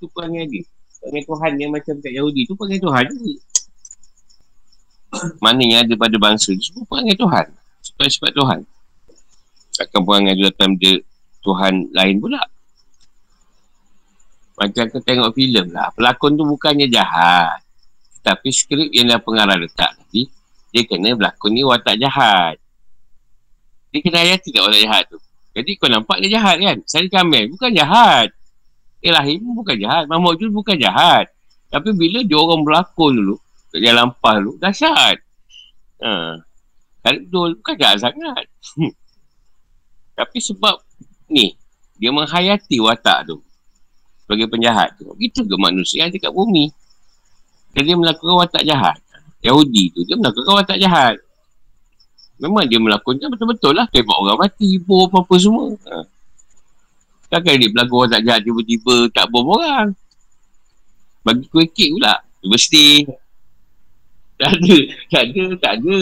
Tu 0.00 0.08
perangai 0.08 0.48
dia. 0.48 0.64
Perangai 0.98 1.22
Tuhan 1.28 1.52
yang 1.60 1.70
macam 1.70 1.94
kat 2.00 2.12
Yahudi 2.16 2.48
tu 2.48 2.56
perangai 2.56 2.80
Tuhan 2.80 3.04
je. 3.12 3.34
Mana 5.44 5.60
yang 5.60 5.84
ada 5.84 5.94
pada 6.00 6.16
bangsa 6.16 6.56
tu 6.56 6.64
semua 6.64 6.88
perangai 6.88 7.14
Tuhan. 7.14 7.46
Sebab-sebab 7.84 8.32
Tuhan. 8.32 8.60
Takkan 9.76 10.00
perangai 10.02 10.32
tu 10.40 10.44
datang 10.48 10.72
dia 10.80 10.96
Tuhan 11.44 11.92
lain 11.92 12.16
pula. 12.20 12.40
Macam 14.60 14.84
kau 14.92 15.00
tengok 15.00 15.32
filem 15.32 15.72
lah. 15.72 15.88
Pelakon 15.96 16.36
tu 16.36 16.44
bukannya 16.44 16.84
jahat. 16.88 17.64
Tapi 18.20 18.52
skrip 18.52 18.92
yang 18.92 19.08
dah 19.08 19.16
pengarah 19.16 19.56
letak 19.56 19.96
tadi, 19.96 20.28
dia 20.68 20.84
kena 20.84 21.16
berlakon 21.16 21.56
ni 21.56 21.64
watak 21.64 21.96
jahat. 21.96 22.60
Dia 23.88 23.98
kena 24.04 24.20
hayati 24.20 24.52
kat 24.52 24.60
watak 24.60 24.80
jahat 24.84 25.04
tu. 25.08 25.18
Jadi 25.56 25.70
kau 25.80 25.88
nampak 25.88 26.20
dia 26.22 26.38
jahat 26.38 26.60
kan? 26.60 26.76
Sari 26.84 27.08
Kamel 27.08 27.48
bukan 27.50 27.72
jahat. 27.72 28.30
Ilahi 29.00 29.40
pun 29.40 29.52
bukan 29.56 29.76
jahat. 29.80 30.04
Mahmud 30.06 30.36
Jul 30.36 30.52
bukan 30.52 30.76
jahat. 30.76 31.32
Tapi 31.72 31.94
bila 31.96 32.20
dia 32.20 32.36
orang 32.36 32.60
berlakon 32.66 33.12
dulu, 33.16 33.36
dia 33.72 33.94
lampah 33.94 34.42
dulu, 34.42 34.52
dahsyat. 34.60 35.16
Ha. 36.02 36.12
Kalau 37.00 37.18
betul, 37.24 37.50
bukan 37.62 37.74
jahat 37.80 37.98
sangat. 38.02 38.44
Tapi 40.18 40.38
sebab 40.42 40.76
ni, 41.32 41.56
dia 41.96 42.12
menghayati 42.12 42.76
watak 42.82 43.30
tu 43.30 43.40
sebagai 44.26 44.46
penjahat 44.52 44.94
tu. 45.00 45.10
Itu 45.16 45.42
ke 45.42 45.56
manusia 45.56 46.06
yang 46.06 46.12
dekat 46.12 46.30
bumi. 46.30 46.68
Dan 47.72 47.82
dia 47.86 47.96
melakukan 47.96 48.36
watak 48.36 48.62
jahat. 48.66 48.98
Yahudi 49.40 49.94
tu, 49.96 50.04
dia 50.04 50.18
melakukan 50.18 50.60
watak 50.60 50.76
jahat. 50.76 51.16
Memang 52.36 52.68
dia 52.68 52.76
melakukan 52.76 53.30
betul-betul 53.30 53.72
lah. 53.74 53.86
Tembak 53.88 54.16
orang 54.16 54.38
mati, 54.44 54.76
bom 54.80 55.08
apa-apa 55.08 55.34
semua. 55.40 55.72
Ha. 55.88 56.19
Takkan 57.30 57.62
dia 57.62 57.70
berlaku 57.70 57.94
watak 58.02 58.26
jahat 58.26 58.42
tiba-tiba 58.42 59.06
tak 59.14 59.30
bom 59.30 59.46
orang. 59.54 59.94
Bagi 61.22 61.46
kuih 61.46 61.70
kek 61.70 61.94
pula. 61.94 62.18
Mesti. 62.42 63.06
Tak 64.40 64.56
ada, 64.58 64.76
tak 65.12 65.22
ada, 65.30 65.44
tak 65.62 65.72
ada. 65.78 65.98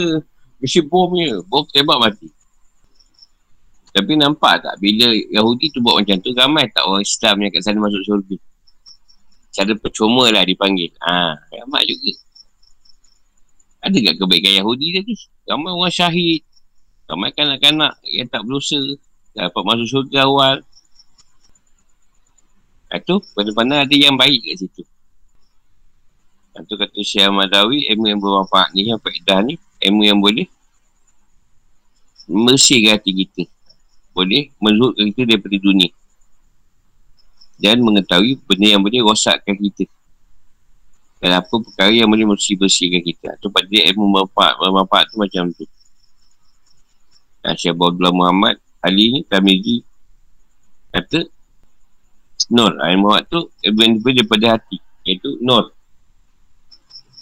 Mesti 0.63 0.81
bom 0.89 1.13
je. 1.13 1.45
Bom 1.45 1.69
tembak 1.69 2.01
mati. 2.01 2.33
Tapi 3.93 4.15
nampak 4.15 4.63
tak 4.63 4.79
bila 4.79 5.11
Yahudi 5.11 5.75
tu 5.75 5.83
buat 5.83 5.99
macam 5.99 6.17
tu, 6.23 6.31
ramai 6.33 6.71
tak 6.71 6.87
orang 6.87 7.03
Islam 7.03 7.35
yang 7.43 7.51
kat 7.51 7.63
sana 7.67 7.83
masuk 7.83 8.03
surga. 8.07 8.37
Cara 9.53 9.73
percuma 9.75 10.31
lah 10.31 10.47
dipanggil. 10.47 10.95
Ha, 11.03 11.35
ramai 11.35 11.83
juga. 11.89 12.15
Ada 13.83 13.99
tak 14.01 14.15
kebaikan 14.23 14.65
Yahudi 14.65 14.87
tadi? 14.97 15.15
Ramai 15.51 15.73
orang 15.75 15.91
syahid. 15.91 16.47
Ramai 17.11 17.35
kanak-kanak 17.35 17.99
yang 18.07 18.29
tak 18.31 18.45
berdosa. 18.47 18.79
Dapat 19.35 19.63
masuk 19.67 19.89
surga 19.89 20.29
awal. 20.29 20.57
Itu 22.89 23.21
pandang-pandang 23.37 23.85
ada 23.85 23.95
yang 23.95 24.17
baik 24.17 24.41
kat 24.49 24.65
situ. 24.65 24.83
Itu 26.59 26.75
kata 26.75 26.99
Syekh 27.05 27.29
Madawi, 27.31 27.87
ilmu 27.93 28.07
yang 28.09 28.19
bermanfaat 28.19 28.75
ni, 28.75 28.91
yang 28.91 28.99
faedah 28.99 29.45
ni, 29.45 29.55
ilmu 29.85 30.03
yang 30.09 30.19
boleh 30.19 30.49
bersihkan 32.29 32.99
hati 32.99 33.13
kita. 33.15 33.45
Boleh 34.17 34.51
menurutkan 34.59 35.13
kita 35.13 35.23
daripada 35.37 35.57
dunia. 35.61 35.93
Dan 37.59 37.83
mengetahui 37.83 38.39
benda 38.43 38.67
yang 38.75 38.83
boleh 38.83 39.01
rosakkan 39.05 39.55
kita. 39.55 39.87
Dan 41.19 41.39
apa 41.39 41.51
perkara 41.51 41.91
yang 41.91 42.11
boleh 42.11 42.27
bersih-bersihkan 42.35 43.03
kita. 43.05 43.29
Itu 43.39 43.51
pada 43.51 43.67
dia 43.71 43.87
ilmu 43.93 44.11
bermanfaat, 44.11 44.55
bermanfaat 44.59 45.05
tu 45.13 45.17
macam 45.21 45.45
tu. 45.55 45.67
Dan 47.45 47.55
Syekh 47.55 47.77
Abdullah 47.77 48.15
Muhammad 48.15 48.59
Ali 48.83 49.11
ni, 49.11 49.21
Tamizi, 49.27 49.83
kata, 50.91 51.27
Nur. 52.47 52.79
Ilmu 52.79 53.03
Muhammad 53.03 53.27
tu, 53.27 53.51
ilmu 53.67 53.81
yang 53.83 53.95
daripada 53.99 54.47
hati. 54.55 54.79
Iaitu 55.03 55.43
Nur. 55.43 55.75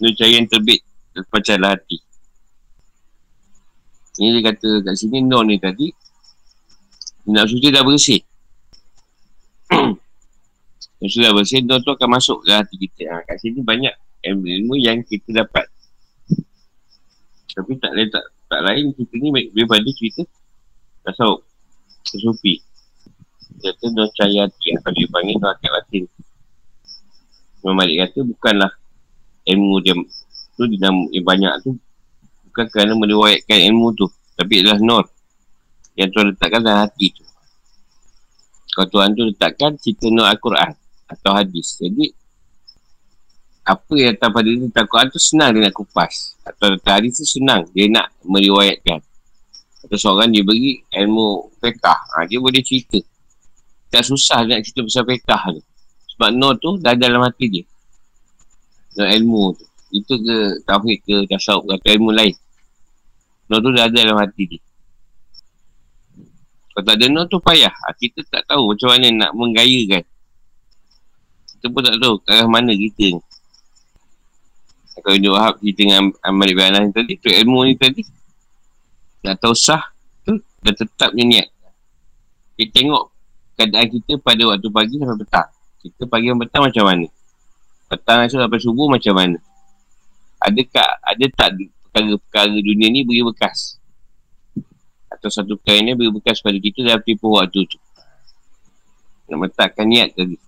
Nur 0.04 0.12
cahaya 0.12 0.36
yang 0.36 0.48
terbit 0.48 0.84
Terpacarlah 1.16 1.80
hati. 1.80 1.96
Ini 4.20 4.36
dia 4.36 4.52
kata 4.52 4.84
kat 4.84 4.94
sini 5.00 5.24
Nur 5.24 5.48
ni 5.48 5.56
tadi. 5.56 5.88
Nak 7.32 7.48
suci 7.48 7.72
dah 7.72 7.80
bersih. 7.80 8.20
Yang 11.00 11.10
sudah 11.16 11.32
bersih 11.32 11.64
Nur 11.64 11.80
tu 11.80 11.90
akan 11.92 12.08
masuk 12.20 12.44
ke 12.44 12.52
hati 12.52 12.76
kita. 12.76 13.02
Ha, 13.12 13.24
Kat 13.24 13.40
sini 13.40 13.64
banyak 13.64 13.92
ilmu 14.24 14.76
yang 14.80 15.00
kita 15.04 15.44
dapat. 15.44 15.68
Tapi 17.56 17.72
tak 17.80 17.92
lain 17.96 18.08
tak, 18.12 18.60
lain 18.60 18.92
kita 18.92 19.14
ni 19.16 19.48
Daripada 19.52 19.88
cerita 19.96 20.22
Tasawuf. 21.06 21.40
Dia 22.12 22.30
kata 23.60 23.84
Nur 23.92 24.08
cahaya 24.14 24.48
hati. 24.48 24.76
Kalau 24.80 24.94
dia 24.94 25.06
panggil 25.08 25.36
Nur 25.40 25.50
akal 25.50 25.70
batin. 25.72 26.04
Imam 27.64 27.74
Malik 27.74 27.96
kata 28.06 28.18
bukanlah 28.22 28.70
ilmu 29.46 29.82
dia 29.82 29.94
tu 30.54 30.62
dia 30.70 31.22
banyak 31.22 31.52
tu. 31.66 31.74
Bukan 32.50 32.64
kerana 32.70 32.92
meriwayatkan 32.94 33.58
ilmu 33.72 33.94
tu. 33.98 34.06
Tapi 34.36 34.60
adalah 34.60 34.78
nur 34.78 35.04
yang 35.96 36.12
Tuhan 36.12 36.36
letakkan 36.36 36.60
dalam 36.60 36.84
hati 36.84 37.08
tu. 37.10 37.24
Kalau 38.76 38.88
Tuhan 38.92 39.16
tu 39.16 39.24
letakkan 39.24 39.72
cerita 39.80 40.12
nur 40.12 40.28
Al-Quran 40.28 40.76
atau 41.08 41.32
hadis. 41.32 41.80
Jadi 41.80 42.12
apa 43.66 43.92
yang 43.98 44.14
datang 44.14 44.30
pada 44.30 44.46
dia 44.46 44.62
tentang 44.62 44.86
Quran 44.86 45.08
tu 45.08 45.18
senang 45.18 45.50
dia 45.56 45.60
nak 45.64 45.74
kupas. 45.74 46.36
Atau 46.44 46.76
datang 46.76 46.94
hadis 47.00 47.16
tu 47.18 47.26
senang 47.40 47.64
dia 47.72 47.88
nak 47.88 48.12
meriwayatkan. 48.22 49.00
Atau 49.88 49.96
seorang 49.96 50.28
dia 50.28 50.44
beri 50.44 50.84
ilmu 50.92 51.56
pekah 51.58 51.98
ha, 52.14 52.28
dia 52.28 52.36
boleh 52.36 52.60
cerita 52.60 53.00
tak 53.92 54.02
susah 54.02 54.44
nak 54.44 54.62
cerita 54.66 54.82
pasal 54.84 55.04
pekah 55.06 55.42
tu 55.56 55.62
sebab 56.16 56.30
nur 56.32 56.56
tu 56.56 56.80
dah 56.80 56.96
dalam 56.96 57.22
hati 57.22 57.46
dia 57.48 57.64
dengan 58.96 59.12
ilmu 59.20 59.42
tu. 59.52 59.64
Itu 59.92 60.16
ke 60.16 60.36
tauhid 60.64 60.98
ke 61.04 61.14
tasawuf 61.28 61.68
atau 61.68 61.90
ilmu 61.92 62.10
lain. 62.16 62.32
Nur 63.52 63.60
tu 63.60 63.70
dah 63.70 63.86
ada 63.86 63.92
dalam 63.92 64.16
hati 64.16 64.56
dia. 64.56 64.60
Kalau 66.72 66.84
tak 66.84 66.96
ada 66.96 67.06
nur 67.12 67.24
tu 67.28 67.38
payah. 67.40 67.72
Ah, 67.84 67.92
kita 67.92 68.24
tak 68.26 68.48
tahu 68.48 68.72
macam 68.72 68.88
mana 68.96 69.08
nak 69.12 69.30
menggayakan. 69.36 70.04
Kita 71.52 71.66
pun 71.72 71.80
tak 71.84 71.96
tahu 72.00 72.14
ke 72.24 72.28
arah 72.32 72.48
mana 72.48 72.72
kita 72.72 73.16
ni. 73.16 73.20
Kalau 74.96 75.12
Ibn 75.12 75.28
Wahab 75.28 75.54
cerita 75.60 75.80
dengan 75.84 76.08
Amal 76.24 76.48
Ibn 76.56 76.72
Anas 76.72 76.92
tadi, 76.96 77.20
tu 77.20 77.28
ilmu 77.28 77.68
ni 77.68 77.76
tadi. 77.76 78.00
Tak 79.20 79.44
tahu 79.44 79.52
sah 79.52 79.92
tu, 80.24 80.40
dah 80.64 80.72
tetapnya 80.72 81.22
niat. 81.24 81.48
Kita 82.56 82.80
tengok 82.80 83.04
keadaan 83.56 83.88
kita 83.88 84.20
pada 84.20 84.42
waktu 84.52 84.68
pagi 84.68 84.94
sampai 85.00 85.18
petang. 85.24 85.48
Kita 85.82 86.02
pagi 86.06 86.28
dan 86.28 86.38
petang 86.38 86.62
macam 86.68 86.84
mana? 86.86 87.06
petang 87.86 88.26
esok 88.26 88.42
sampai 88.42 88.60
subuh 88.60 88.86
macam 88.90 89.14
mana? 89.14 89.38
Adakah, 90.42 90.90
ada 91.02 91.24
tak 91.32 91.48
perkara-perkara 91.88 92.58
dunia 92.60 92.90
ni 92.92 93.06
beri 93.06 93.22
bekas? 93.24 93.78
Atau 95.10 95.30
satu 95.30 95.56
perkara 95.56 95.80
ni 95.80 95.94
beri 95.94 96.12
bekas 96.12 96.42
pada 96.42 96.58
kita 96.58 96.82
dalam 96.82 97.00
tempoh 97.02 97.38
waktu 97.38 97.62
tu? 97.64 97.78
Nak 99.32 99.50
letakkan 99.50 99.86
niat 99.86 100.14
tadi. 100.14 100.38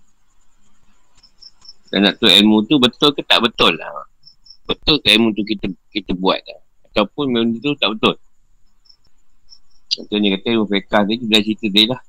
Dan 1.89 2.05
nak 2.05 2.21
tahu 2.21 2.29
ilmu 2.29 2.69
tu 2.69 2.77
betul 2.77 3.11
ke 3.17 3.25
tak 3.25 3.41
betul 3.41 3.73
lah. 3.75 4.05
Betul 4.69 5.01
ke 5.01 5.09
ilmu 5.09 5.33
tu 5.33 5.41
kita 5.41 5.65
kita 5.89 6.13
buat 6.13 6.37
lah. 6.37 6.59
Ataupun 6.91 7.33
ilmu 7.33 7.57
tu 7.59 7.73
tak 7.81 7.97
betul. 7.97 8.15
Contohnya 9.89 10.37
kata 10.37 10.47
ilmu 10.53 10.69
fiqah 10.69 11.01
tadi, 11.01 11.17
bila 11.25 11.41
cerita 11.41 11.65
dia 11.65 11.83
lah. 11.89 12.01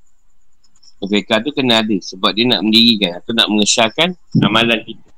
Fiqah 1.00 1.40
tu 1.40 1.50
kena 1.56 1.80
ada 1.80 1.96
sebab 1.96 2.36
dia 2.36 2.44
nak 2.44 2.60
mendirikan 2.60 3.24
atau 3.24 3.32
nak 3.32 3.48
mengesahkan 3.48 4.12
amalan 4.44 4.84
kita. 4.84 5.08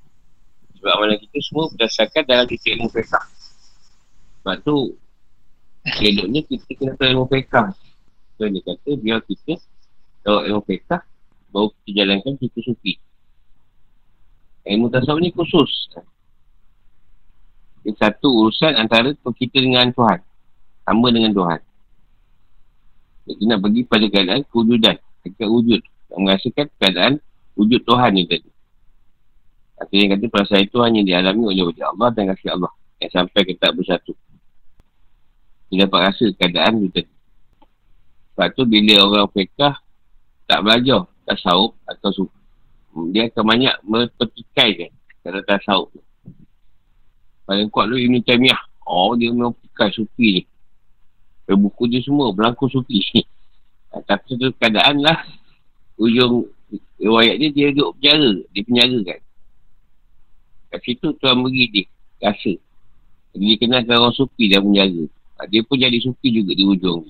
Sebab 0.79 0.91
amalan 0.95 1.19
kita 1.19 1.39
semua 1.43 1.67
berdasarkan 1.75 2.23
dalam 2.23 2.47
kita 2.47 2.79
ilmu 2.79 2.87
fiqah. 2.87 3.25
Sebab 4.43 4.57
tu, 4.63 4.95
eloknya 6.03 6.41
kita 6.47 6.71
kena 6.79 6.95
tahu 6.95 7.09
ilmu 7.11 7.27
fiqah. 7.27 7.75
So, 8.39 8.47
dia 8.47 8.63
kata, 8.63 8.91
biar 8.95 9.27
kita 9.27 9.59
tahu 10.23 10.39
ilmu 10.47 10.63
fiqah, 10.63 11.03
baru 11.51 11.75
kita 11.83 11.91
jalankan 12.03 12.35
kita 12.39 12.59
suki. 12.63 12.95
Ilmu 14.63 14.87
tasawuf 14.87 15.19
ni 15.19 15.35
khusus. 15.35 15.71
Ini 17.83 17.99
satu 17.99 18.31
urusan 18.31 18.79
antara 18.79 19.11
kita 19.19 19.59
dengan 19.59 19.91
Tuhan. 19.91 20.23
Sama 20.87 21.11
dengan 21.11 21.35
Tuhan. 21.35 21.61
Kita 23.27 23.43
nak 23.51 23.59
pergi 23.59 23.83
pada 23.87 24.07
keadaan 24.07 24.43
kewujudan. 24.47 24.99
Dekat 25.23 25.49
wujud. 25.49 25.81
Nak 26.13 26.19
merasakan 26.19 26.67
keadaan 26.77 27.13
wujud 27.55 27.81
Tuhan 27.87 28.11
ni 28.15 28.27
tadi. 28.27 28.51
Yang 29.91 30.19
kata 30.19 30.25
perasaan 30.31 30.63
itu 30.63 30.79
hanya 30.79 31.03
dialami 31.03 31.43
oleh 31.51 31.65
wajah 31.67 31.91
Allah 31.91 32.09
dan 32.15 32.25
kasih 32.31 32.51
Allah. 32.55 32.73
Yang 33.03 33.11
sampai 33.19 33.41
ke 33.43 33.53
tak 33.59 33.75
bersatu. 33.75 34.15
Dia 35.73 35.89
dapat 35.89 36.13
rasa 36.13 36.27
keadaan 36.37 36.85
itu 36.85 36.89
tadi. 36.93 37.13
Sebab 38.33 38.49
tu 38.55 38.63
bila 38.65 38.95
orang 39.05 39.29
fiqah 39.33 39.75
tak 40.47 40.61
belajar 40.63 41.09
tasawuf 41.27 41.75
atau 41.89 42.11
sufi. 42.13 42.41
Dia 43.13 43.33
akan 43.33 43.45
banyak 43.45 43.75
mempertikaikan 43.89 44.91
kata 45.25 45.41
tasawuf 45.49 45.89
tu. 45.97 46.01
Paling 47.49 47.69
kuat 47.73 47.91
tu 47.91 47.97
Ibn 47.99 48.15
Taymiyah. 48.23 48.61
Oh 48.87 49.17
dia 49.17 49.33
memang 49.33 49.57
petikai 49.57 49.91
sufi 49.93 50.27
ni. 50.41 50.43
Buku 51.53 51.91
dia 51.91 52.01
semua 52.01 52.33
berlaku 52.33 52.69
sufi. 52.71 53.03
Tapi 53.93 54.41
tu 54.41 54.49
keadaan 54.57 55.05
lah. 55.05 55.21
Ujung 56.01 56.49
riwayat 56.97 57.37
dia 57.37 57.49
dia 57.53 57.67
duduk 57.77 58.01
penjara. 58.01 58.33
Dia 58.57 58.63
penjara 58.65 58.99
kan. 59.05 59.21
Kat 60.73 60.81
situ 60.89 61.09
Tuhan 61.21 61.37
beri 61.45 61.65
dia 61.69 61.85
rasa. 62.25 62.55
Dia 63.37 63.55
kenalkan 63.61 63.97
orang 64.01 64.17
sufi 64.17 64.49
dan 64.49 64.65
penjaga. 64.65 65.05
Ha, 65.37 65.49
dia 65.49 65.61
pun 65.65 65.77
jadi 65.77 65.99
sufi 66.01 66.29
juga 66.33 66.57
di 66.57 66.65
ujung. 66.65 67.09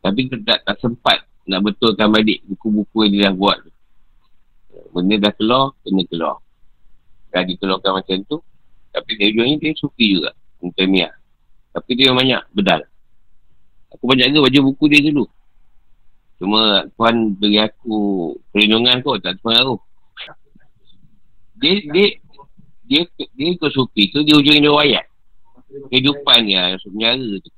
Tapi 0.00 0.30
tak, 0.30 0.40
tak, 0.46 0.58
tak 0.66 0.76
sempat 0.78 1.26
nak 1.50 1.66
betulkan 1.66 2.10
balik 2.10 2.38
buku-buku 2.46 3.06
yang 3.06 3.12
dia 3.12 3.22
dah 3.30 3.34
buat. 3.34 3.58
Benda 4.94 5.14
dah 5.18 5.32
keluar, 5.34 5.74
kena 5.82 6.02
keluar. 6.06 6.36
Dah 7.30 7.42
dikeluarkan 7.46 7.90
macam 7.98 8.16
tu. 8.26 8.38
Tapi 8.90 9.10
di 9.18 9.24
ujung 9.34 9.46
ni 9.46 9.54
dia 9.58 9.74
sufi 9.78 10.18
juga. 10.18 10.30
Untuk 10.60 10.86
Mia. 10.86 11.10
Tapi 11.70 11.90
dia 11.94 12.10
banyak 12.10 12.42
bedal. 12.54 12.82
Aku 13.94 14.06
banyak 14.06 14.30
ke 14.30 14.38
baca 14.38 14.58
buku 14.62 14.84
dia 14.90 15.02
dulu. 15.10 15.26
Cuma 16.40 16.88
Tuhan 16.96 17.36
beri 17.36 17.60
aku 17.60 18.32
perlindungan 18.48 19.04
kot. 19.04 19.20
Tak 19.20 19.36
terpengaruh. 19.36 19.76
Dia, 21.60 21.76
dia, 21.92 22.06
dia 22.88 23.00
dia 23.36 23.46
ikut 23.52 23.68
sufi 23.68 24.08
tu 24.08 24.24
dia 24.24 24.32
ujung 24.32 24.56
riwayat 24.56 25.04
kehidupan 25.92 26.48
dia 26.48 26.80
penjara 26.80 27.36
tu. 27.44 27.52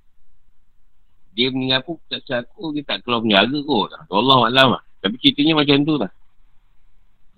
Dia 1.32 1.48
meninggal 1.54 1.80
pun 1.86 1.96
tak 2.10 2.26
aku 2.28 2.74
dia 2.74 2.82
tak 2.82 3.06
keluar 3.06 3.22
penjara 3.22 3.58
kot. 3.62 3.94
Allah 4.10 4.50
Alam 4.50 4.68
lah. 4.76 4.82
Tapi 4.98 5.14
ceritanya 5.22 5.62
macam 5.62 5.78
tu 5.86 5.94
lah. 6.02 6.10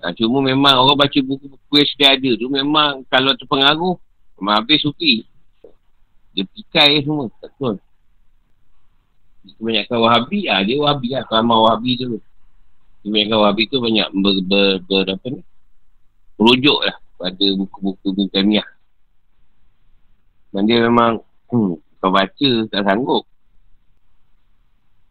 Ha, 0.00 0.16
cuma 0.16 0.40
memang 0.40 0.80
orang 0.80 1.00
baca 1.00 1.18
buku-buku 1.20 1.74
yang 1.80 1.88
sedia 1.88 2.08
ada 2.12 2.30
tu 2.36 2.48
memang 2.48 3.04
kalau 3.12 3.36
terpengaruh 3.36 3.96
memang 4.40 4.54
habis 4.64 4.80
sufi. 4.80 5.28
Dia 6.32 6.48
pikai 6.48 7.04
semua 7.04 7.28
tak 7.36 7.52
betul 7.52 7.84
kebanyakan 9.60 9.98
wahabi 10.00 10.48
ah 10.48 10.60
dia 10.64 10.76
wahabi 10.80 11.08
lah 11.12 11.22
keramah 11.28 11.58
wahabi 11.68 11.90
tu 12.00 12.06
kebanyakan 13.04 13.38
wahabi 13.44 13.62
tu 13.68 13.76
banyak 13.80 14.08
ber, 14.16 14.34
ber, 14.44 14.68
ber, 14.88 15.04
apa 15.12 15.26
ni 15.28 15.40
merujuk 16.38 16.78
lah 16.82 16.96
pada 17.18 17.46
buku-buku 17.56 18.12
Ibn 18.14 18.26
Taymiyah. 18.30 18.68
Dan 20.54 20.62
dia 20.70 20.78
memang, 20.86 21.22
hmm, 21.50 21.74
Kau 21.98 22.12
baca, 22.12 22.50
tak 22.68 22.82
sanggup. 22.84 23.24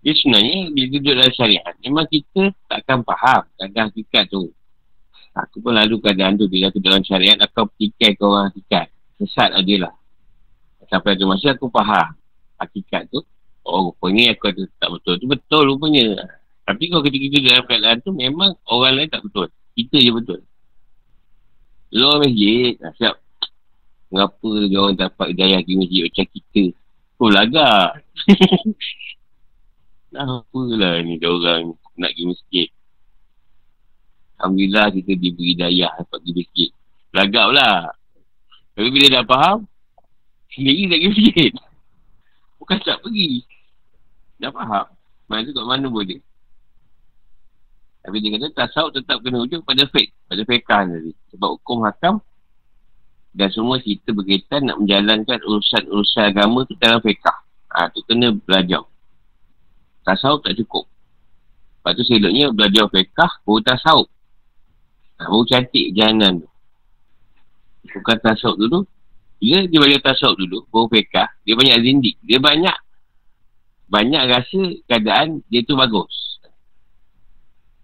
Jadi 0.05 0.13
sebenarnya, 0.19 0.57
bila 0.69 0.87
duduk 0.93 1.13
dalam 1.17 1.33
syariat, 1.33 1.73
memang 1.81 2.05
kita 2.05 2.53
takkan 2.69 3.01
faham 3.01 3.41
kadang 3.57 3.89
hakikat 3.89 4.29
tu. 4.29 4.53
Aku 5.33 5.57
pun 5.65 5.73
lalu 5.73 5.97
keadaan 5.97 6.37
tu, 6.37 6.45
bila 6.45 6.69
aku 6.69 6.77
dalam 6.77 7.01
syariat, 7.01 7.33
aku 7.41 7.65
petikai 7.73 8.13
ke 8.13 8.21
orang 8.21 8.53
hakikat. 8.53 8.93
Sesat 9.17 9.57
aja 9.57 9.75
lah. 9.89 9.93
Sampai 10.85 11.17
ada 11.17 11.25
masa 11.25 11.57
aku 11.57 11.65
faham 11.73 12.13
hakikat 12.61 13.09
tu. 13.09 13.25
Oh, 13.63 13.91
rupanya 13.91 14.35
aku 14.35 14.51
ada 14.51 14.63
tak 14.79 14.89
betul. 14.91 15.13
Tu 15.23 15.27
betul 15.27 15.61
rupanya. 15.71 16.03
Tapi 16.63 16.83
kalau 16.91 17.03
kita-kita 17.03 17.37
dalam 17.43 17.63
keadaan 17.67 17.97
tu, 18.03 18.11
memang 18.11 18.55
orang 18.67 18.99
lain 18.99 19.09
tak 19.11 19.23
betul. 19.23 19.47
Kita 19.75 19.95
je 19.99 20.11
betul. 20.11 20.39
Lo 21.95 22.19
masjid, 22.19 22.75
nah, 22.79 22.91
siap. 22.99 23.15
Mengapa 24.13 24.49
dia 24.69 24.77
orang 24.77 24.97
dapat 24.99 25.25
hidayah 25.33 25.59
di 25.65 25.73
masjid 25.79 26.01
macam 26.05 26.25
kita? 26.29 26.63
Oh, 27.19 27.31
lagak. 27.31 27.89
Nah, 30.13 30.45
apalah 30.45 31.01
ni 31.01 31.17
dia 31.17 31.25
orang 31.25 31.73
nak 31.97 32.13
pergi 32.13 32.23
masjid. 32.29 32.67
Alhamdulillah 34.37 34.93
kita 34.93 35.11
diberi 35.17 35.57
daya 35.57 35.89
dapat 35.97 36.21
pergi 36.21 36.33
masjid. 36.37 36.69
Lagak 37.17 37.45
pula. 37.49 37.71
Tapi 38.77 38.87
bila 38.93 39.07
dah 39.09 39.23
faham, 39.25 39.57
sendiri 40.53 40.85
tak 40.85 40.97
pergi 41.01 41.09
masjid. 41.09 41.51
Bukan 42.63 42.79
tak 42.79 43.03
pergi. 43.03 43.43
Dah 44.39 44.55
faham. 44.55 44.87
Mana 45.27 45.43
tu 45.43 45.51
kat 45.51 45.67
mana 45.67 45.91
boleh. 45.91 46.23
Tapi 48.03 48.19
dia 48.19 48.39
kata 48.39 48.47
tasawuf 48.55 48.95
tetap 48.95 49.19
kena 49.19 49.43
ujung 49.43 49.63
pada 49.67 49.83
fake. 49.91 50.15
Pada 50.31 50.41
fakean 50.47 50.83
tadi. 50.95 51.11
Sebab 51.35 51.59
hukum 51.59 51.83
hakam 51.83 52.23
dan 53.33 53.49
semua 53.49 53.81
kita 53.81 54.13
berkaitan 54.13 54.69
nak 54.69 54.77
menjalankan 54.77 55.41
urusan-urusan 55.41 56.23
agama 56.29 56.69
tu 56.69 56.77
dalam 56.77 57.01
fekah. 57.01 57.37
Ha, 57.73 57.89
tu 57.89 58.05
kena 58.05 58.29
belajar 58.29 58.85
tasawuf 60.05 60.43
tak 60.45 60.53
cukup. 60.59 60.85
Lepas 61.81 61.91
tu 61.99 62.03
seloknya 62.07 62.53
belajar 62.53 62.85
fiqah, 62.91 63.31
baru 63.43 63.59
tasawuf. 63.65 64.07
Nah, 65.19 65.27
baru 65.27 65.43
cantik 65.49 65.91
jalan 65.97 66.45
tu. 66.45 66.49
Bukan 67.99 68.17
tasawuf 68.21 68.55
dulu. 68.59 68.79
Bila 69.43 69.67
dia 69.67 69.75
belajar 69.75 70.15
tasawuf 70.15 70.39
dulu, 70.39 70.63
baru 70.71 70.87
fiqah, 70.87 71.27
dia 71.43 71.51
banyak 71.59 71.83
zindik. 71.83 72.15
Dia 72.23 72.39
banyak, 72.39 72.77
banyak 73.91 74.23
rasa 74.31 74.61
keadaan 74.87 75.43
dia 75.51 75.67
tu 75.67 75.75
bagus. 75.75 76.39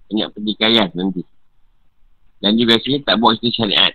Banyak 0.07 0.31
pendikaian 0.39 0.87
nanti. 0.95 1.27
Dan 2.39 2.55
dia 2.55 2.63
biasanya 2.63 3.03
tak 3.03 3.19
buat 3.19 3.35
cerita 3.43 3.59
syariat. 3.59 3.91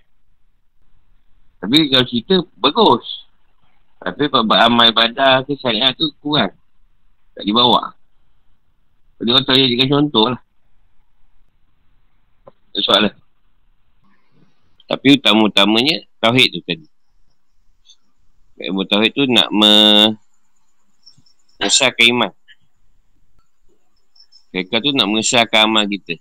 Tapi 1.65 1.89
kalau 1.89 2.05
cerita, 2.05 2.37
bagus. 2.61 3.25
Tapi 3.97 4.29
kalau 4.29 4.45
beramal 4.45 4.93
ibadah 4.93 5.41
ke 5.49 5.57
syariat 5.57 5.97
tu 5.97 6.13
kurang. 6.21 6.53
Tak 7.33 7.49
dibawa. 7.49 7.97
Jadi 9.17 9.29
orang 9.33 9.45
tahu 9.49 9.57
jadikan 9.57 9.89
contoh 9.89 10.37
lah. 10.37 10.41
Soalan. 12.77 13.17
Tapi 14.85 15.17
utama-utamanya 15.17 16.05
Tauhid 16.21 16.53
tu 16.53 16.61
tadi. 16.61 16.94
Ilmu 18.55 18.87
Tauhid 18.87 19.11
tu 19.15 19.27
nak 19.27 19.51
me 19.51 19.73
mengesahkan 21.59 22.07
iman. 22.13 22.33
Mereka 24.55 24.79
tu 24.79 24.95
nak 24.95 25.07
mengesahkan 25.11 25.67
amal 25.67 25.89
kita. 25.91 26.15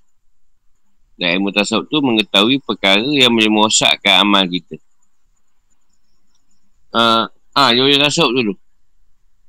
Dan 1.13 1.37
ilmu 1.37 1.53
tasawuf 1.53 1.85
tu 1.93 2.01
mengetahui 2.01 2.57
perkara 2.65 3.05
yang 3.05 3.29
boleh 3.29 3.51
merosakkan 3.51 4.25
amal 4.25 4.49
kita. 4.49 4.81
Ah, 6.89 7.29
uh, 7.29 7.69
ah, 7.69 7.69
dia 7.69 7.85
boleh 7.85 8.01
tasawuf 8.01 8.33
dulu. 8.33 8.53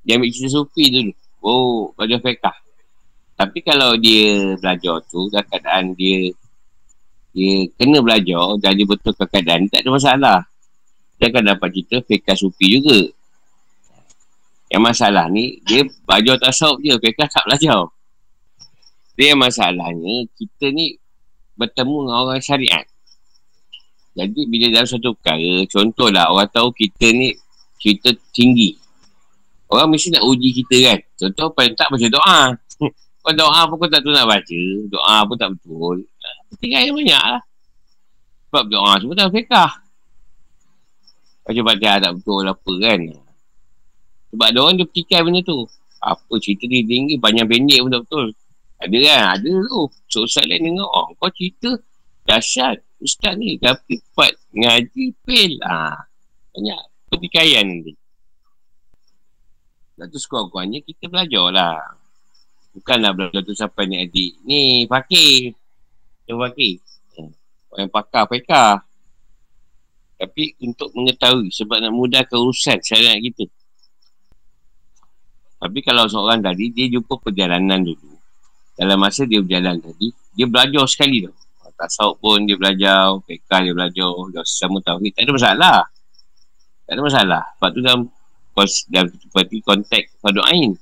Dia 0.05 0.21
ambil 0.21 0.29
cerita 0.29 0.53
sufi 0.53 0.93
dulu. 0.93 1.13
Oh, 1.41 1.97
belajar 1.97 2.21
fiqah. 2.21 2.57
Tapi 3.35 3.59
kalau 3.65 3.97
dia 3.97 4.53
belajar 4.61 5.01
tu 5.09 5.33
dalam 5.33 5.49
keadaan 5.49 5.97
dia 5.97 6.31
dia 7.35 7.67
kena 7.75 7.99
belajar 7.99 8.61
dan 8.63 8.79
dia 8.79 8.87
betul 8.87 9.17
keadaan 9.17 9.67
tak 9.73 9.83
ada 9.83 9.91
masalah. 9.91 10.39
Dia 11.25 11.33
akan 11.33 11.57
dapat 11.57 11.73
cerita 11.73 12.05
fiqah 12.05 12.37
sufi 12.37 12.77
juga. 12.77 13.01
Yang 14.69 14.83
masalah 14.93 15.33
ni 15.33 15.57
dia 15.65 15.89
belajar 16.05 16.37
tasawuf 16.37 16.85
je, 16.85 16.93
fiqah 17.01 17.25
tak 17.33 17.49
belajar. 17.49 17.89
Dia 19.17 19.33
masalahnya 19.33 20.29
kita 20.37 20.69
ni 20.69 21.01
bertemu 21.57 21.97
dengan 22.05 22.17
orang 22.29 22.45
syariat. 22.45 22.85
Jadi 24.13 24.41
bila 24.53 24.69
dalam 24.69 24.85
satu 24.85 25.17
perkara, 25.17 25.65
contohlah 25.65 26.29
orang 26.29 26.53
tahu 26.53 26.69
kita 26.77 27.09
ni 27.09 27.33
cerita 27.81 28.13
tinggi. 28.37 28.77
Orang 29.73 29.97
mesti 29.97 30.13
nak 30.13 30.29
uji 30.29 30.61
kita 30.61 30.77
kan. 30.93 30.99
Contoh 31.25 31.49
paling 31.57 31.73
tak 31.73 31.89
macam 31.89 32.13
doa. 32.13 32.53
Kau 33.25 33.33
doa 33.33 33.65
pun 33.65 33.81
kau 33.81 33.89
tak 33.89 34.05
tahu 34.05 34.13
nak 34.13 34.29
baca. 34.29 34.61
Doa 34.93 35.25
pun 35.25 35.37
tak 35.41 35.57
betul. 35.57 36.05
Tinggal 36.61 36.85
yang 36.85 36.93
banyak 36.93 37.23
lah. 37.25 37.43
Sebab 38.53 38.65
doa 38.69 38.93
semua 39.01 39.17
tak 39.17 39.33
fekah. 39.33 39.84
Baca 41.45 41.61
baca 41.61 41.91
tak 42.01 42.13
betul 42.17 42.45
apa 42.49 42.73
kan. 42.81 43.01
Sebab 44.33 44.47
ada 44.49 44.59
orang 44.65 44.77
dia 44.81 44.89
petikai 44.89 45.21
benda 45.21 45.41
tu. 45.45 45.69
Apa 46.01 46.33
cerita 46.41 46.65
dia 46.65 46.81
tinggi, 46.85 47.21
banyak 47.21 47.45
pendek 47.45 47.81
pun 47.85 47.91
tak 47.93 48.03
betul. 48.09 48.27
Ada 48.81 48.97
kan? 48.97 49.23
Ada 49.39 49.51
tu. 49.69 49.81
So, 50.09 50.25
Ustaz 50.25 50.45
lain 50.49 50.73
dengar, 50.73 50.89
oh, 50.89 51.13
kau 51.21 51.31
cerita 51.33 51.77
dahsyat. 52.25 52.81
Ustaz 53.05 53.37
ni 53.37 53.61
tapi 53.61 54.01
part 54.17 54.33
ngaji 54.57 55.05
fail. 55.29 55.53
Ha. 55.61 55.93
Banyak 56.57 56.81
pertikaian 57.13 57.69
nanti. 57.69 57.93
Lepas 59.95 60.09
tu 60.11 60.19
sekurang-kurangnya 60.19 60.81
kita 60.83 61.07
belajar 61.13 61.47
lah. 61.53 61.79
Bukanlah 62.75 63.13
belajar 63.15 63.45
tu 63.45 63.55
sampai 63.55 63.87
ni 63.87 63.97
adik. 64.03 64.33
Ni 64.49 64.89
fakir. 64.89 65.53
Yang 66.27 66.39
fakir. 66.49 66.75
Orang 67.71 67.91
pakar, 67.93 68.25
pakar. 68.27 68.83
Tapi 70.15 70.55
untuk 70.63 70.95
mengetahui 70.95 71.51
sebab 71.51 71.83
nak 71.83 71.93
mudahkan 71.93 72.37
urusan 72.39 72.79
syariat 72.81 73.19
kita. 73.19 73.51
Tapi 75.59 75.79
kalau 75.81 76.05
seorang 76.07 76.45
tadi, 76.45 76.71
dia 76.71 76.87
jumpa 76.93 77.19
perjalanan 77.19 77.81
dulu. 77.83 78.15
Dalam 78.77 79.01
masa 79.01 79.25
dia 79.25 79.41
berjalan 79.41 79.81
tadi, 79.81 80.13
dia 80.37 80.47
belajar 80.47 80.85
sekali 80.87 81.25
tu. 81.25 81.33
Tak 81.75 81.91
sauk 81.91 82.23
pun 82.23 82.47
dia 82.47 82.55
belajar, 82.55 83.19
PK 83.27 83.51
dia 83.51 83.75
belajar, 83.75 84.15
dia 84.31 84.43
sesama 84.47 84.79
tauhid. 84.79 85.11
Tak 85.11 85.27
ada 85.27 85.33
masalah. 85.35 85.79
Tak 86.87 86.93
ada 86.95 87.03
masalah. 87.03 87.43
Sebab 87.59 87.71
tu 87.75 87.81
dalam, 87.83 88.01
dalam 88.95 89.09
seperti 89.11 89.57
konteks 89.67 90.23
Fadu 90.23 90.39
Ain 90.47 90.79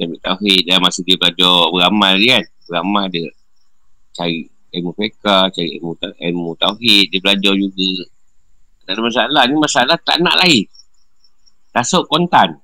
dia 0.00 0.08
ambil 0.08 0.20
tauhid 0.24 0.64
dan 0.64 0.80
masa 0.80 1.04
dia 1.04 1.16
belajar 1.20 1.56
beramal 1.68 2.16
dia 2.16 2.40
kan 2.40 2.44
beramal 2.64 3.04
dia 3.12 3.28
cari 4.16 4.48
ilmu 4.72 4.96
fiqah 4.96 5.52
cari 5.52 5.76
ilmu, 5.76 5.92
ilmu 6.00 6.50
tauhid 6.56 7.12
dia 7.12 7.20
belajar 7.20 7.52
juga 7.52 8.08
tak 8.90 8.98
ada 8.98 9.02
masalah 9.06 9.42
ni 9.46 9.54
masalah 9.54 9.96
tak 10.02 10.18
nak 10.18 10.34
lain 10.42 10.66
tasuk 11.70 12.10
kontan 12.10 12.58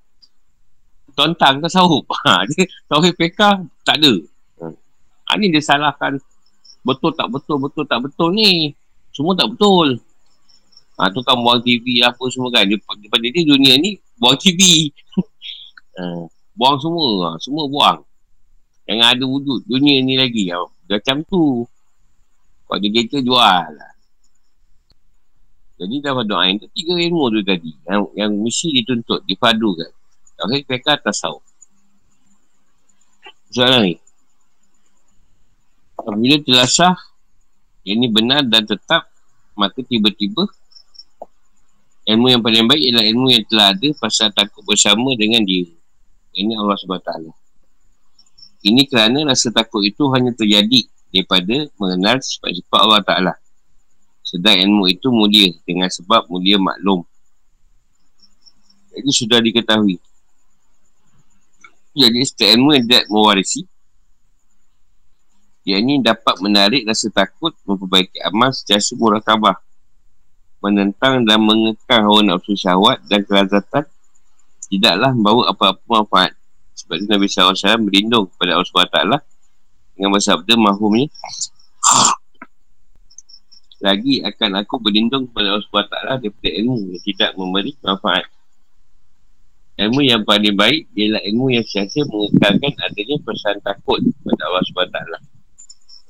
tontang 1.15 1.63
ke 1.63 1.71
sahub 1.71 2.03
ha, 2.27 2.43
dia 2.51 2.67
tauhid 2.91 3.15
fiqah 3.15 3.63
tak 3.87 4.03
ada 4.03 4.19
ha, 5.31 5.39
ni 5.39 5.55
dia 5.55 5.63
salahkan 5.63 6.19
betul 6.83 7.15
tak 7.15 7.31
betul 7.31 7.63
betul 7.63 7.87
tak 7.87 8.03
betul 8.03 8.35
ni 8.35 8.75
semua 9.15 9.39
tak 9.39 9.55
betul 9.55 10.03
ha, 10.99 11.07
tu 11.15 11.23
kan 11.23 11.39
buang 11.39 11.63
TV 11.63 12.03
apa 12.03 12.27
semua 12.35 12.51
kan 12.51 12.67
dia, 12.67 12.75
pada 12.83 13.23
dia 13.23 13.43
dunia 13.47 13.79
ni 13.79 13.95
buang 14.19 14.35
TV 14.35 14.91
ha, 16.03 16.27
Buang 16.57 16.81
semua. 16.81 17.09
Ha, 17.29 17.29
semua 17.37 17.69
buang. 17.69 18.01
Jangan 18.89 19.13
ada 19.13 19.25
wujud. 19.29 19.61
Dunia 19.69 20.01
ni 20.01 20.17
lagi. 20.17 20.49
Ha. 20.49 20.65
Macam 20.65 21.21
tu. 21.29 21.69
Kalau 22.67 22.81
dia 22.81 22.91
kereta, 22.91 23.21
jual 23.21 23.69
lah. 23.77 23.93
Jadi 25.77 26.01
dalam 26.01 26.25
doa 26.25 26.49
itu 26.49 26.65
tiga 26.73 26.97
ilmu 26.97 27.29
tu 27.37 27.41
tadi. 27.45 27.71
Yang, 27.85 28.03
yang 28.17 28.33
mesti 28.33 28.69
dituntut, 28.81 29.21
dipadukan. 29.29 29.93
Okay, 30.37 30.65
mereka 30.65 30.97
atas 30.97 31.21
tahu. 31.21 31.41
Soalan 33.53 33.93
ni. 33.93 33.95
Apabila 35.97 36.37
telah 36.45 36.69
sah, 36.69 36.97
ini 37.85 38.09
benar 38.09 38.45
dan 38.45 38.69
tetap, 38.69 39.09
maka 39.57 39.81
tiba-tiba 39.81 40.45
ilmu 42.07 42.27
yang 42.31 42.43
paling 42.45 42.69
baik 42.69 42.83
ialah 42.93 43.05
ilmu 43.09 43.27
yang 43.33 43.45
telah 43.49 43.73
ada 43.73 43.89
pasal 43.97 44.29
takut 44.33 44.63
bersama 44.63 45.13
dengan 45.17 45.41
diri. 45.43 45.73
Ini 46.37 46.53
Allah 46.57 46.77
SWT. 46.77 47.11
Ini 48.67 48.83
kerana 48.89 49.33
rasa 49.33 49.49
takut 49.53 49.81
itu 49.85 50.05
hanya 50.13 50.37
terjadi 50.37 50.85
daripada 51.09 51.69
mengenal 51.81 52.21
sifat-sifat 52.21 52.79
Allah 52.79 53.03
Ta'ala. 53.03 53.35
Sedang 54.27 54.59
ilmu 54.59 54.91
itu 54.91 55.07
mulia 55.15 55.55
dengan 55.63 55.87
sebab 55.87 56.27
mulia 56.27 56.59
maklum. 56.59 57.07
Jadi 58.91 59.11
sudah 59.15 59.39
diketahui. 59.39 60.03
Jadi 61.95 62.21
setiap 62.27 62.59
ilmu 62.59 62.75
yang 62.75 62.85
tidak 62.91 63.07
mewarisi, 63.07 63.63
ia 65.63 65.79
ini 65.79 66.03
dapat 66.03 66.43
menarik 66.43 66.83
rasa 66.83 67.07
takut 67.15 67.55
memperbaiki 67.63 68.19
amal 68.27 68.51
secara 68.51 68.83
semua 68.83 69.23
rakabah. 69.23 69.63
Menentang 70.59 71.23
dan 71.23 71.39
mengekang 71.47 72.03
hawa 72.03 72.27
nafsu 72.27 72.59
syahwat 72.59 72.99
dan 73.07 73.23
kelazatan 73.23 73.87
tidaklah 74.67 75.15
membawa 75.15 75.55
apa-apa 75.55 75.87
manfaat. 75.87 76.33
Sebab 76.75 76.99
itu 76.99 77.07
Nabi 77.07 77.27
SAW 77.31 77.87
berlindung 77.87 78.27
kepada 78.35 78.59
Allah 78.59 78.67
SWT 78.67 78.99
dengan 79.95 80.11
bersabda 80.13 80.55
mahumnya 80.59 81.07
lagi 83.87 84.19
akan 84.27 84.67
aku 84.67 84.83
berlindung 84.83 85.31
kepada 85.31 85.55
Allah 85.55 85.63
SWT 85.63 85.95
daripada 86.27 86.51
ilmu 86.51 86.75
yang 86.91 87.03
tidak 87.07 87.31
memberi 87.39 87.73
manfaat. 87.79 88.27
Ilmu 89.79 90.01
yang 90.03 90.27
paling 90.27 90.57
baik 90.59 90.91
ialah 90.99 91.23
ilmu 91.23 91.55
yang 91.55 91.63
siasa 91.63 92.03
mengekalkan 92.11 92.75
adanya 92.83 93.17
perasaan 93.23 93.59
takut 93.63 94.03
kepada 94.03 94.43
Allah 94.51 94.65
SWT. 94.67 94.99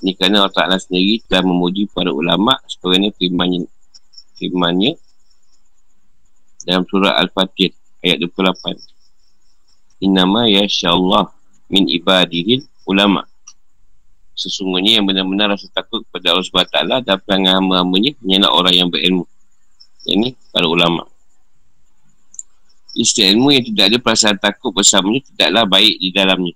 Ini 0.01 0.13
kerana 0.17 0.45
Allah 0.45 0.55
Ta'ala 0.57 0.77
sendiri 0.81 1.21
telah 1.29 1.45
memuji 1.45 1.85
para 1.93 2.09
ulama 2.13 2.57
sebenarnya 2.69 3.13
firmannya, 3.17 3.69
firmannya 4.41 4.93
dalam 6.65 6.85
surah 6.89 7.17
Al-Fatih 7.21 7.73
ayat 8.01 8.25
28. 8.25 10.05
Innama 10.05 10.45
ya 10.49 10.65
Allah 10.93 11.33
min 11.73 11.89
ibadihil 11.89 12.65
ulama' 12.87 13.36
sesungguhnya 14.37 15.01
yang 15.01 15.09
benar-benar 15.09 15.57
rasa 15.57 15.67
takut 15.73 16.05
kepada 16.05 16.37
Allah 16.37 16.45
SWT 16.45 16.77
dan 17.09 17.17
perangai 17.25 17.57
hamba-hambanya 17.57 18.13
hanyalah 18.21 18.51
orang 18.53 18.75
yang 18.77 18.89
berilmu. 18.93 19.25
Ini 20.05 20.37
para 20.53 20.69
ulama. 20.69 21.09
Istri 22.93 23.33
ilmu 23.33 23.57
yang 23.57 23.65
tidak 23.65 23.85
ada 23.93 23.99
perasaan 23.99 24.37
takut 24.37 24.71
bersamanya 24.77 25.25
tidaklah 25.25 25.65
baik 25.65 25.95
di 25.99 26.09
dalamnya. 26.13 26.55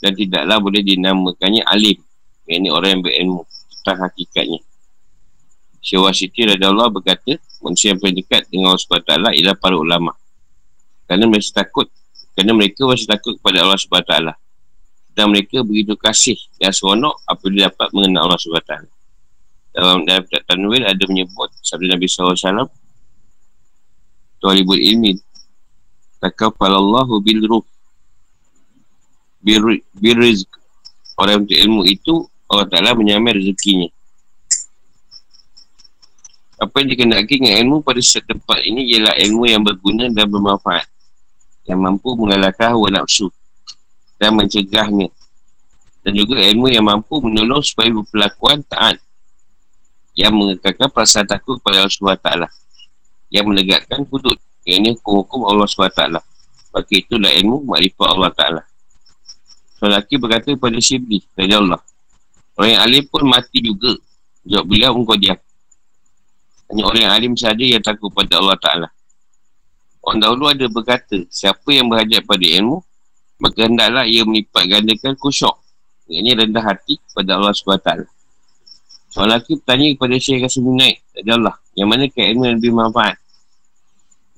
Dan 0.00 0.16
tidaklah 0.16 0.56
boleh 0.62 0.82
dinamakannya 0.86 1.62
alim. 1.66 1.98
Ini 2.46 2.70
orang 2.72 2.98
yang 2.98 3.02
berilmu 3.04 3.42
tentang 3.78 4.06
hakikatnya. 4.06 4.62
Syawah 5.82 6.14
Siti 6.14 6.46
Allah 6.46 6.88
berkata, 6.88 7.38
manusia 7.62 7.92
yang 7.92 8.00
paling 8.00 8.16
dekat 8.18 8.48
dengan 8.48 8.74
Allah 8.74 8.82
SWT 8.82 9.12
ialah 9.34 9.56
para 9.58 9.76
ulama. 9.76 10.12
Kerana 11.06 11.26
mereka 11.26 11.62
takut. 11.62 11.86
Kerana 12.34 12.52
mereka 12.54 12.86
masih 12.86 13.06
takut 13.06 13.34
kepada 13.38 13.66
Allah 13.66 13.78
SWT 13.78 14.14
dan 15.14 15.34
mereka 15.34 15.62
begitu 15.66 15.98
kasih 15.98 16.38
dan 16.56 16.70
seronok 16.70 17.18
apabila 17.26 17.68
dapat 17.68 17.88
mengenal 17.92 18.30
Allah 18.30 18.38
SWT. 18.38 18.72
Dalam 19.70 20.02
dalam 20.02 20.22
kitab 20.26 20.42
Tanwil 20.50 20.82
ada 20.82 21.04
menyebut 21.06 21.46
sabda 21.62 21.94
Nabi 21.94 22.10
SAW 22.10 22.66
Tuhalibul 24.42 24.82
ilmi 24.82 25.14
Takafalallahu 26.18 27.22
bil 27.22 27.42
ruh 27.46 27.64
bil, 29.40 30.18
rizq. 30.20 30.50
Orang 31.16 31.46
yang 31.48 31.70
ilmu 31.70 31.86
itu 31.86 32.28
Allah 32.50 32.66
Ta'ala 32.66 32.96
menyamai 32.96 33.36
rezekinya. 33.36 33.88
Apa 36.60 36.84
yang 36.84 36.92
dikenaki 36.92 37.40
dengan 37.40 37.56
ilmu 37.64 37.76
pada 37.80 38.04
setiap 38.04 38.36
tempat 38.36 38.60
ini 38.68 38.84
Ialah 38.92 39.16
ilmu 39.16 39.48
yang 39.48 39.64
berguna 39.64 40.12
dan 40.12 40.28
bermanfaat 40.28 40.84
Yang 41.64 41.80
mampu 41.80 42.12
mengalahkan 42.20 42.76
hawa 42.76 43.00
nafsu 43.00 43.32
dan 44.20 44.36
mencegahnya. 44.36 45.08
Dan 46.04 46.12
juga 46.12 46.36
ilmu 46.36 46.68
yang 46.68 46.84
mampu 46.84 47.20
menolong 47.24 47.64
supaya 47.64 47.88
berpelakuan 47.88 48.60
taat 48.68 49.00
yang 50.12 50.36
mengekalkan 50.36 50.88
perasaan 50.92 51.24
takut 51.24 51.56
kepada 51.60 51.84
Allah 51.84 51.92
SWT 51.92 52.28
yang 53.32 53.48
menegakkan 53.48 54.04
hudud 54.04 54.36
yang 54.68 54.84
ini 54.84 54.88
hukum-hukum 54.98 55.48
Allah 55.48 55.64
SWT 55.64 56.20
maka 56.70 56.92
itulah 56.94 57.30
ilmu 57.34 57.66
makrifat 57.66 58.08
Allah 58.10 58.30
Ta'ala. 58.34 58.62
So 59.78 59.90
lelaki 59.90 60.20
berkata 60.20 60.54
kepada 60.54 60.78
Syibli 60.78 61.24
Raja 61.34 61.58
Allah 61.58 61.80
orang 62.54 62.70
yang 62.76 62.82
alim 62.84 63.04
pun 63.08 63.22
mati 63.26 63.58
juga. 63.64 63.96
Jawab 64.44 64.66
beliau 64.72 64.96
engkau 64.96 65.16
diam. 65.20 65.38
Hanya 66.70 66.82
orang 66.86 67.02
yang 67.02 67.14
alim 67.16 67.32
saja 67.36 67.64
yang 67.64 67.82
takut 67.82 68.08
pada 68.12 68.40
Allah 68.40 68.56
Ta'ala. 68.60 68.88
Orang 70.00 70.20
dahulu 70.20 70.48
ada 70.48 70.64
berkata 70.68 71.28
siapa 71.28 71.68
yang 71.72 71.90
berhajat 71.92 72.24
pada 72.24 72.44
ilmu 72.44 72.80
maka 73.40 73.66
hendaklah 73.66 74.04
ia 74.04 74.22
melipat 74.22 74.68
gandakan 74.68 75.16
kusyuk 75.16 75.56
ini 76.10 76.34
rendah 76.34 76.62
hati 76.62 76.98
kepada 77.10 77.38
Allah 77.38 77.54
SWT 77.54 77.90
Soal 79.10 79.26
lagi 79.26 79.58
bertanya 79.58 79.90
kepada 79.94 80.14
Syekh 80.22 80.46
Qasim 80.46 80.70
Naik 80.70 81.02
Allah 81.26 81.58
Yang 81.74 81.88
mana 81.90 82.04
ke 82.06 82.22
ilmu 82.30 82.46
yang 82.46 82.56
lebih 82.62 82.74
manfaat? 82.74 83.18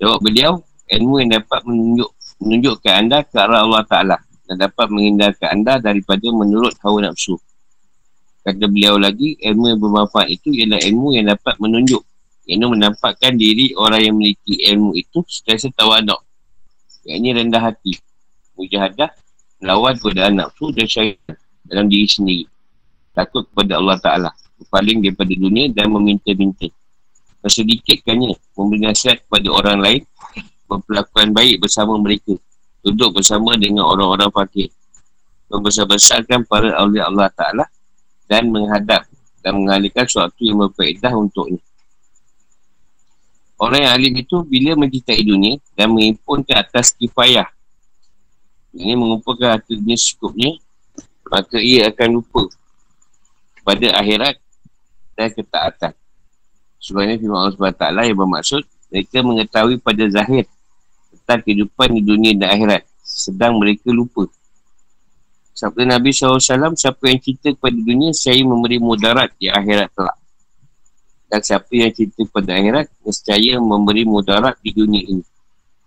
Jawab 0.00 0.24
beliau 0.24 0.64
Ilmu 0.92 1.24
yang 1.24 1.40
dapat 1.40 1.60
menunjuk 1.64 2.10
menunjukkan 2.42 2.92
anda 3.06 3.22
ke 3.22 3.38
arah 3.38 3.64
Allah 3.64 3.82
Ta'ala. 3.86 4.18
Dan 4.44 4.60
dapat 4.60 4.90
menghindarkan 4.90 5.48
anda 5.56 5.78
daripada 5.80 6.26
menurut 6.28 6.74
hawa 6.82 7.08
nafsu. 7.08 7.38
Kata 8.42 8.66
beliau 8.68 8.98
lagi 8.98 9.38
Ilmu 9.40 9.72
yang 9.72 9.80
bermanfaat 9.80 10.28
itu 10.28 10.50
ialah 10.50 10.82
ilmu 10.82 11.14
yang 11.16 11.30
dapat 11.30 11.54
menunjuk. 11.62 12.02
Yang 12.44 12.74
menampakkan 12.74 13.38
diri 13.38 13.72
orang 13.78 14.02
yang 14.02 14.14
memiliki 14.18 14.58
ilmu 14.68 14.98
itu 14.98 15.22
Setelah 15.30 15.70
tawaduk. 15.72 16.20
Yang 17.06 17.16
ini 17.22 17.28
rendah 17.38 17.62
hati 17.62 17.92
mujahadah 18.56 19.10
melawan 19.62 19.94
godaan 19.98 20.38
nafsu 20.38 20.74
dan 20.74 20.86
syaitan 20.90 21.36
dalam 21.66 21.86
diri 21.86 22.08
sendiri. 22.08 22.44
Takut 23.12 23.46
kepada 23.52 23.78
Allah 23.78 23.96
Ta'ala. 24.00 24.30
Berpaling 24.58 25.02
daripada 25.02 25.32
dunia 25.34 25.70
dan 25.74 25.90
meminta-minta. 25.90 26.70
Sedikitkannya 27.42 28.38
memberi 28.54 28.86
nasihat 28.86 29.18
kepada 29.26 29.48
orang 29.50 29.78
lain 29.82 30.02
berpelakuan 30.70 31.34
baik 31.34 31.60
bersama 31.60 31.98
mereka 31.98 32.38
duduk 32.82 33.18
bersama 33.18 33.54
dengan 33.58 33.86
orang-orang 33.86 34.30
fakir 34.30 34.70
membesar-besarkan 35.52 36.48
para 36.48 36.72
awliya 36.80 37.12
Allah 37.12 37.28
Ta'ala 37.34 37.64
dan 38.24 38.48
menghadap 38.48 39.04
dan 39.44 39.52
mengalihkan 39.58 40.08
sesuatu 40.08 40.40
yang 40.40 40.64
berfaedah 40.64 41.12
untuknya. 41.12 41.60
Orang 43.60 43.84
yang 43.84 43.92
alim 43.94 44.14
itu 44.18 44.42
bila 44.42 44.74
mencintai 44.74 45.22
dunia 45.22 45.60
dan 45.76 45.92
mengimpun 45.92 46.42
ke 46.42 46.56
atas 46.56 46.96
kifayah 46.96 47.46
ini 48.72 48.92
mengumpulkan 48.96 49.58
harta 49.58 49.72
dunia 49.72 49.96
secukupnya 49.96 50.56
maka 51.28 51.56
ia 51.60 51.88
akan 51.88 52.20
lupa 52.20 52.42
pada 53.64 53.88
akhirat 54.00 54.36
dan 55.16 55.28
ketaatan 55.32 55.92
sebenarnya 56.82 57.16
firman 57.20 57.38
Allah 57.38 57.54
SWT 57.54 57.84
yang 58.08 58.18
bermaksud 58.18 58.62
mereka 58.92 59.18
mengetahui 59.24 59.76
pada 59.80 60.04
zahir 60.08 60.44
tentang 61.12 61.40
kehidupan 61.44 61.88
di 61.96 62.02
dunia 62.04 62.32
dan 62.36 62.48
akhirat 62.52 62.82
sedang 63.04 63.56
mereka 63.60 63.92
lupa 63.92 64.28
Sabda 65.52 65.84
Nabi 65.84 66.10
SAW, 66.16 66.40
siapa 66.74 67.12
yang 67.12 67.20
cinta 67.20 67.52
kepada 67.52 67.76
dunia, 67.76 68.10
saya 68.16 68.40
memberi 68.40 68.80
mudarat 68.80 69.30
di 69.36 69.52
akhirat 69.52 69.92
telah. 69.92 70.16
Dan 71.28 71.40
siapa 71.44 71.70
yang 71.70 71.92
cinta 71.92 72.24
kepada 72.24 72.56
akhirat, 72.56 72.88
nescaya 73.04 73.60
memberi 73.60 74.08
mudarat 74.08 74.56
di 74.64 74.72
dunia 74.72 75.04
ini. 75.04 75.24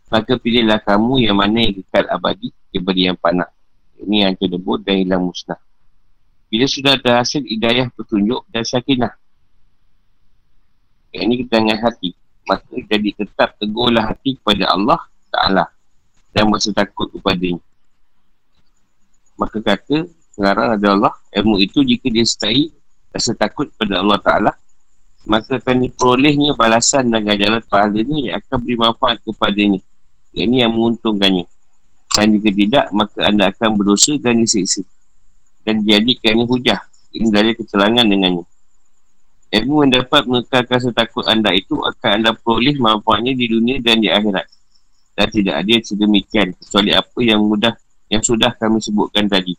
Maka 0.06 0.38
pilihlah 0.38 0.78
kamu 0.86 1.26
yang 1.26 1.38
mana 1.42 1.66
yang 1.66 1.82
kekal 1.82 2.06
abadi 2.14 2.54
daripada 2.70 3.00
yang 3.00 3.18
panah. 3.18 3.50
Ini 3.98 4.30
yang 4.30 4.34
terdebut 4.38 4.86
dan 4.86 5.02
hilang 5.02 5.26
musnah. 5.26 5.58
Bila 6.52 6.70
sudah 6.70 6.94
ada 6.94 7.26
hasil 7.26 7.42
hidayah 7.42 7.90
petunjuk 7.96 8.46
dan 8.54 8.62
sakinah. 8.62 9.14
Yang 11.10 11.24
ini 11.26 11.34
kita 11.42 11.56
dengan 11.58 11.80
hati. 11.82 12.12
Maka 12.46 12.70
jadi 12.86 13.10
tetap 13.18 13.58
teguhlah 13.58 14.14
hati 14.14 14.38
kepada 14.38 14.70
Allah 14.70 15.02
Ta'ala. 15.34 15.66
Dan 16.30 16.54
masa 16.54 16.70
takut 16.70 17.10
kepadanya. 17.10 17.64
Maka 19.36 19.58
kata, 19.60 20.06
sekarang 20.36 20.78
ada 20.78 20.88
Allah, 20.94 21.14
ilmu 21.34 21.60
itu 21.64 21.82
jika 21.82 22.12
dia 22.12 22.24
setai 22.28 22.70
rasa 23.16 23.32
takut 23.34 23.72
kepada 23.72 24.04
Allah 24.04 24.20
Ta'ala, 24.20 24.52
maka 25.26 25.58
akan 25.58 25.88
diperolehnya 25.90 26.54
balasan 26.54 27.10
dan 27.10 27.26
ganjaran 27.26 27.64
pahala 27.66 27.98
yang 28.04 28.38
akan 28.38 28.58
beri 28.62 28.78
manfaat 28.78 29.18
kepadanya. 29.26 29.82
Ini 30.36 30.68
yang 30.68 30.76
menguntungkannya. 30.76 31.48
Dan 32.12 32.36
jika 32.36 32.50
tidak, 32.52 32.86
maka 32.92 33.20
anda 33.24 33.52
akan 33.52 33.80
berdosa 33.80 34.20
dan 34.20 34.44
disiksa. 34.44 34.84
Dan 35.64 35.84
dijadikannya 35.84 36.44
hujah. 36.44 36.80
Ini 37.16 37.28
dari 37.32 37.56
kecelangan 37.56 38.04
dengannya. 38.04 38.44
Ilmu 39.56 39.88
yang 39.88 39.92
dapat 40.04 40.28
mengekalkan 40.28 40.80
setakut 40.84 41.24
anda 41.32 41.56
itu 41.56 41.80
akan 41.80 42.10
anda 42.20 42.32
peroleh 42.36 42.76
manfaatnya 42.76 43.32
di 43.32 43.48
dunia 43.48 43.80
dan 43.80 44.04
di 44.04 44.12
akhirat. 44.12 44.44
Dan 45.16 45.28
tidak 45.32 45.56
ada 45.64 45.70
yang 45.72 45.86
sedemikian. 45.88 46.48
Kecuali 46.60 46.92
apa 46.92 47.20
yang 47.24 47.40
mudah 47.40 47.74
yang 48.12 48.20
sudah 48.20 48.52
kami 48.60 48.84
sebutkan 48.84 49.32
tadi. 49.32 49.56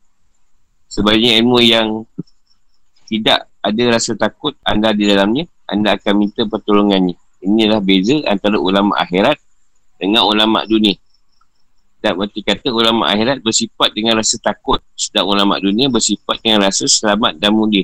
Sebaliknya 0.86 1.40
ilmu 1.40 1.58
yang 1.64 2.04
tidak 3.08 3.48
ada 3.64 3.82
rasa 3.88 4.12
takut 4.14 4.52
anda 4.62 4.92
di 4.92 5.08
dalamnya, 5.08 5.48
anda 5.64 5.96
akan 5.96 6.14
minta 6.14 6.44
pertolongannya. 6.44 7.16
Inilah 7.40 7.80
beza 7.80 8.20
antara 8.28 8.60
ulama 8.60 9.00
akhirat 9.00 9.40
dengan 10.01 10.28
ulama 10.28 10.62
dunia. 10.64 10.97
Dan 12.01 12.14
berarti 12.20 12.40
kata 12.44 12.70
ulama 12.70 13.11
akhirat 13.11 13.42
bersifat 13.42 13.90
dengan 13.97 14.20
rasa 14.20 14.38
takut 14.38 14.78
sedang 14.94 15.26
ulama 15.26 15.59
dunia 15.59 15.90
bersifat 15.90 16.38
dengan 16.38 16.68
rasa 16.68 16.86
selamat 16.86 17.40
dan 17.40 17.51
mulia. 17.51 17.82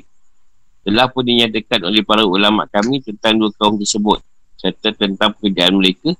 Telah 0.85 1.11
pun 1.11 1.27
dinyatakan 1.27 1.83
oleh 1.83 2.03
para 2.05 2.23
ulama 2.23 2.63
kami 2.69 3.03
tentang 3.03 3.39
dua 3.39 3.51
kaum 3.55 3.75
tersebut 3.75 4.23
serta 4.55 4.95
tentang 4.95 5.35
pekerjaan 5.35 5.75
mereka 5.75 6.15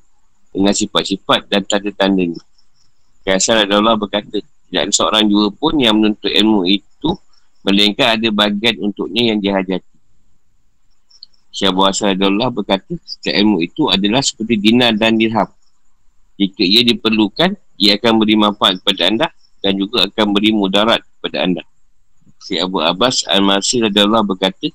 dengan 0.51 0.75
sifat-sifat 0.75 1.47
dan 1.47 1.63
tanda-tandanya. 1.63 2.43
Kiasar 3.23 3.63
Allah 3.71 3.95
berkata, 3.95 4.43
tidak 4.43 4.81
ada 4.83 4.91
seorang 4.91 5.23
juga 5.31 5.55
pun 5.55 5.79
yang 5.79 5.95
menuntut 5.95 6.27
ilmu 6.27 6.67
itu 6.67 7.09
melainkan 7.63 8.19
ada 8.19 8.27
bagian 8.35 8.83
untuknya 8.83 9.31
yang 9.31 9.39
dihajati. 9.39 9.95
Syah 11.55 11.71
Buasa 11.71 12.11
Allah 12.11 12.49
berkata, 12.51 12.91
setiap 13.07 13.31
ilmu 13.31 13.63
itu 13.63 13.87
adalah 13.87 14.19
seperti 14.19 14.59
dinar 14.59 14.91
dan 14.99 15.15
dirham 15.15 15.47
Jika 16.37 16.63
ia 16.65 16.81
diperlukan, 16.81 17.55
ia 17.77 17.97
akan 17.97 18.21
beri 18.21 18.35
manfaat 18.37 18.81
kepada 18.81 19.01
anda 19.09 19.27
dan 19.61 19.77
juga 19.77 20.09
akan 20.09 20.25
beri 20.33 20.49
mudarat 20.51 21.01
kepada 21.17 21.45
anda. 21.45 21.63
Si 22.43 22.59
Abu 22.59 22.83
Abbas 22.83 23.23
Al-Masih 23.29 23.87
adalah 23.87 24.19
berkata, 24.25 24.67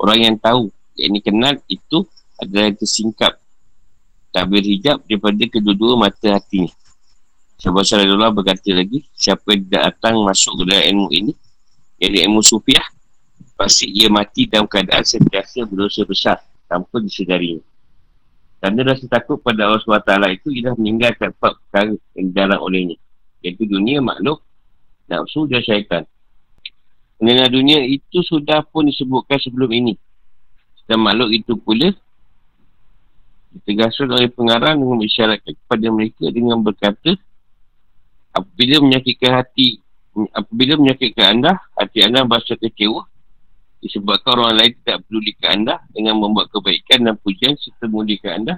orang 0.00 0.18
yang 0.24 0.36
tahu, 0.40 0.72
yang 0.96 1.12
ini 1.12 1.20
kenal 1.20 1.54
itu 1.68 2.08
adalah 2.40 2.72
yang 2.72 2.78
tersingkap 2.80 3.36
tabir 4.32 4.64
hijab 4.64 5.02
daripada 5.04 5.44
kedua-dua 5.44 5.98
mata 5.98 6.38
hatinya. 6.38 6.72
Sahabat 7.60 7.84
Rasulullah 7.84 8.32
berkata 8.32 8.72
lagi, 8.72 9.04
siapa 9.12 9.52
yang 9.52 9.68
datang 9.68 10.16
masuk 10.24 10.64
ke 10.64 10.72
dalam 10.72 10.84
ilmu 10.96 11.08
ini, 11.12 11.32
yang 12.00 12.32
ilmu 12.32 12.40
sufiah, 12.40 12.88
pasti 13.52 13.92
ia 13.92 14.08
mati 14.08 14.48
dalam 14.48 14.64
keadaan 14.64 15.04
sentiasa 15.04 15.68
berdosa 15.68 16.08
besar 16.08 16.40
tanpa 16.64 17.04
disedarinya. 17.04 17.60
Kerana 18.60 18.92
rasa 18.92 19.08
takut 19.08 19.40
pada 19.40 19.72
Allah 19.72 19.80
SWT 19.80 20.36
itu 20.36 20.52
ialah 20.52 20.76
meninggalkan 20.76 21.32
empat 21.32 21.52
perkara 21.64 21.96
yang 22.12 22.26
dilarang 22.28 22.60
olehnya. 22.60 22.96
Iaitu 23.40 23.64
dunia, 23.64 24.04
makhluk, 24.04 24.44
nafsu 25.08 25.48
dan 25.48 25.64
syaitan. 25.64 26.04
Mengenai 27.16 27.48
dunia 27.48 27.80
itu 27.88 28.20
sudah 28.20 28.60
pun 28.68 28.84
disebutkan 28.84 29.40
sebelum 29.40 29.72
ini. 29.72 29.96
Dan 30.84 31.00
makhluk 31.00 31.32
itu 31.32 31.56
pula 31.56 31.88
ditegaskan 33.50 34.12
oleh 34.14 34.30
pengarang 34.30 34.78
dengan 34.78 34.96
mensyaratkan 35.02 35.52
kepada 35.58 35.86
mereka 35.90 36.24
dengan 36.30 36.62
berkata 36.62 37.18
apabila 38.30 38.78
menyakitkan 38.78 39.42
hati 39.42 39.82
apabila 40.30 40.78
menyakitkan 40.78 41.26
anda 41.38 41.52
hati 41.74 41.98
anda 42.06 42.22
berasa 42.22 42.54
kecewa 42.54 43.09
disebabkan 43.80 44.36
orang 44.36 44.56
lain 44.60 44.72
tidak 44.84 44.98
pedulikan 45.08 45.50
anda 45.60 45.74
dengan 45.92 46.20
membuat 46.20 46.52
kebaikan 46.52 47.08
dan 47.08 47.14
pujian 47.20 47.56
serta 47.56 47.88
memulihkan 47.88 48.32
anda 48.44 48.54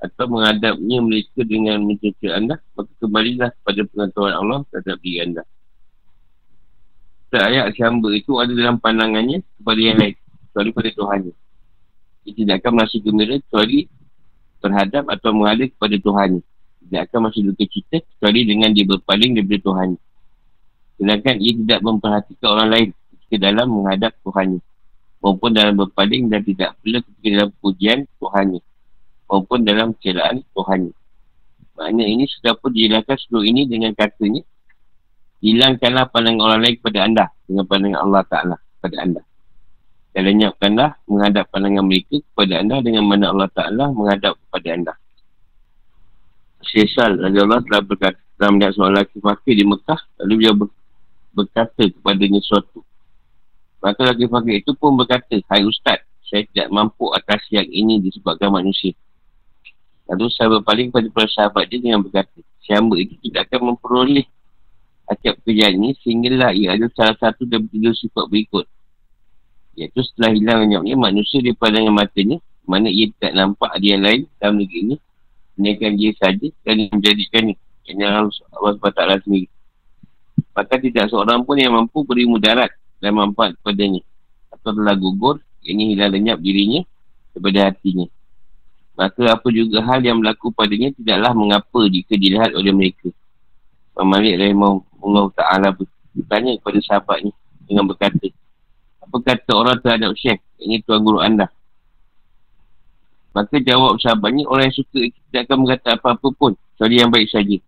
atau 0.00 0.24
menghadapnya 0.28 0.98
mereka 1.04 1.40
dengan 1.44 1.84
mencerca 1.84 2.28
anda 2.36 2.56
maka 2.76 2.92
kembalilah 3.00 3.50
kepada 3.60 3.80
pengetahuan 3.88 4.34
Allah 4.36 4.58
terhadap 4.72 4.96
diri 5.00 5.18
anda. 5.24 5.42
Ayat 7.30 7.78
si 7.78 7.80
hamba 7.86 8.10
itu 8.10 8.42
ada 8.42 8.50
dalam 8.50 8.82
pandangannya 8.82 9.46
kepada 9.62 9.80
yang 9.80 9.96
lain 10.02 10.18
kecuali 10.50 10.70
pada 10.74 10.90
Tuhan 10.90 11.20
dia 12.26 12.32
tidak 12.34 12.54
akan 12.60 12.72
merasa 12.74 12.96
gembira 13.00 13.34
kecuali 13.38 13.78
terhadap 14.60 15.04
atau 15.08 15.30
mengalir 15.32 15.68
kepada 15.72 15.96
Tuhan 15.96 16.30
tidak 16.86 17.00
akan 17.08 17.18
masuk 17.30 17.42
duka 17.54 17.64
cita 17.70 17.96
kecuali 18.02 18.40
dengan 18.44 18.70
dia 18.74 18.84
berpaling 18.84 19.38
daripada 19.38 19.60
Tuhan 19.62 19.88
sedangkan 21.00 21.34
ia 21.40 21.52
tidak 21.54 21.80
memperhatikan 21.80 22.48
orang 22.50 22.68
lain 22.68 22.88
ke 23.30 23.38
dalam 23.38 23.70
menghadap 23.70 24.12
Tuhan 24.26 24.58
maupun 25.22 25.50
dalam 25.54 25.78
berpaling 25.78 26.26
dan 26.28 26.42
tidak 26.42 26.74
pula 26.82 26.98
ketika 27.00 27.28
dalam 27.30 27.50
pujian 27.62 27.98
Tuhan 28.18 28.46
maupun 29.30 29.58
dalam 29.62 29.88
celaan 30.02 30.42
Tuhan 30.52 30.90
maknanya 31.78 32.04
ini 32.04 32.24
sudah 32.26 32.58
pun 32.58 32.74
dijelaskan 32.74 33.16
sebelum 33.16 33.44
ini 33.46 33.62
dengan 33.70 33.94
katanya 33.94 34.42
hilangkanlah 35.40 36.10
pandangan 36.10 36.42
orang 36.42 36.60
lain 36.66 36.74
kepada 36.82 36.98
anda 37.06 37.24
dengan 37.46 37.64
pandangan 37.64 38.00
Allah 38.04 38.22
Ta'ala 38.28 38.56
kepada 38.58 38.96
anda 39.00 39.22
dan 40.10 40.22
lenyapkanlah 40.26 40.90
menghadap 41.06 41.44
pandangan 41.54 41.84
mereka 41.86 42.18
kepada 42.18 42.54
anda 42.58 42.76
dengan 42.82 43.06
mana 43.06 43.30
Allah 43.30 43.50
Ta'ala 43.54 43.94
menghadap 43.94 44.34
kepada 44.34 44.68
anda. 44.74 44.94
Syesal 46.60 47.16
Raja 47.16 47.40
Allah 47.46 47.60
telah 47.64 47.82
berkata 47.86 48.20
dalam 48.36 48.58
melihat 48.58 48.72
seorang 48.76 48.94
lelaki 49.00 49.18
fakir 49.22 49.54
di 49.56 49.64
Mekah 49.64 50.00
lalu 50.20 50.34
dia 50.42 50.52
ber, 50.52 50.68
berkata 51.32 51.82
kepadanya 51.88 52.40
suatu. 52.42 52.82
Maka 53.80 54.04
lelaki 54.04 54.28
fakir 54.28 54.54
itu 54.60 54.72
pun 54.76 54.92
berkata, 54.92 55.40
Hai 55.48 55.64
Ustaz, 55.64 56.04
saya 56.28 56.44
tidak 56.52 56.68
mampu 56.68 57.08
atas 57.16 57.40
yang 57.48 57.64
ini 57.64 57.96
disebabkan 58.04 58.52
manusia. 58.52 58.92
Lalu 60.04 60.28
saya 60.36 60.52
berpaling 60.60 60.92
kepada 60.92 61.08
para 61.08 61.28
sahabat 61.32 61.64
dia 61.72 61.80
dengan 61.80 62.04
berkata, 62.04 62.38
Siapa 62.60 62.92
itu 63.00 63.16
tidak 63.24 63.48
akan 63.48 63.74
memperoleh 63.74 64.28
akibat 65.08 65.42
pekerjaan 65.42 65.74
ini 65.80 65.90
sehinggalah 66.04 66.54
ia 66.54 66.76
ada 66.76 66.86
salah 66.94 67.16
satu 67.18 67.48
dan 67.48 67.66
tiga 67.66 67.90
sifat 67.96 68.30
berikut. 68.30 68.68
Iaitu 69.74 70.04
setelah 70.06 70.30
hilang 70.36 70.58
lenyapnya 70.68 70.94
manusia 70.94 71.40
di 71.40 71.56
pandangan 71.56 71.90
matanya, 71.90 72.38
mana 72.68 72.92
ia 72.92 73.08
tidak 73.16 73.32
nampak 73.32 73.72
dia 73.80 73.96
yang 73.96 74.04
lain 74.04 74.20
dalam 74.38 74.54
negeri 74.60 74.78
ini, 74.86 74.96
menaikkan 75.56 75.92
dia 75.96 76.12
saja 76.20 76.46
dan 76.62 76.74
menjadikan 76.92 77.42
ni. 77.48 77.54
Ini 77.90 78.06
Allah 78.06 78.30
SWT 78.30 79.26
sendiri. 79.26 79.48
Maka 80.54 80.74
tidak 80.78 81.10
seorang 81.10 81.42
pun 81.42 81.58
yang 81.58 81.74
mampu 81.74 82.06
beri 82.06 82.28
mudarat 82.28 82.70
dan 83.00 83.16
manfaat 83.16 83.56
kepadanya. 83.60 84.04
Atau 84.52 84.76
telah 84.76 84.94
gugur, 84.94 85.40
ini 85.64 85.96
hilang 85.96 86.14
lenyap 86.14 86.38
dirinya 86.38 86.84
daripada 87.32 87.72
hatinya. 87.72 88.06
Maka 88.94 89.32
apa 89.32 89.48
juga 89.48 89.80
hal 89.80 90.04
yang 90.04 90.20
berlaku 90.20 90.52
padanya 90.52 90.92
tidaklah 90.92 91.32
mengapa 91.32 91.80
jika 91.88 92.14
dilihat 92.14 92.52
oleh 92.52 92.72
mereka. 92.72 93.08
Malik 94.00 94.40
Rahimahullah 94.40 95.26
Ta'ala 95.36 95.76
bertanya 96.16 96.56
kepada 96.56 96.78
sahabatnya 96.80 97.32
dengan 97.68 97.84
berkata, 97.84 98.32
apa 99.10 99.16
kata 99.26 99.52
orang 99.58 99.76
terhadap 99.82 100.14
syekh 100.14 100.38
ini 100.62 100.78
tuan 100.86 101.02
guru 101.02 101.18
anda 101.18 101.50
maka 103.34 103.58
jawab 103.58 103.98
sahabatnya 103.98 104.46
orang 104.46 104.70
yang 104.70 104.76
suka 104.78 105.10
tidak 105.10 105.42
akan 105.50 105.66
berkata 105.66 105.88
apa-apa 105.98 106.28
pun 106.38 106.52
kecuali 106.54 106.94
yang 107.02 107.10
baik 107.10 107.26
saja 107.26 107.58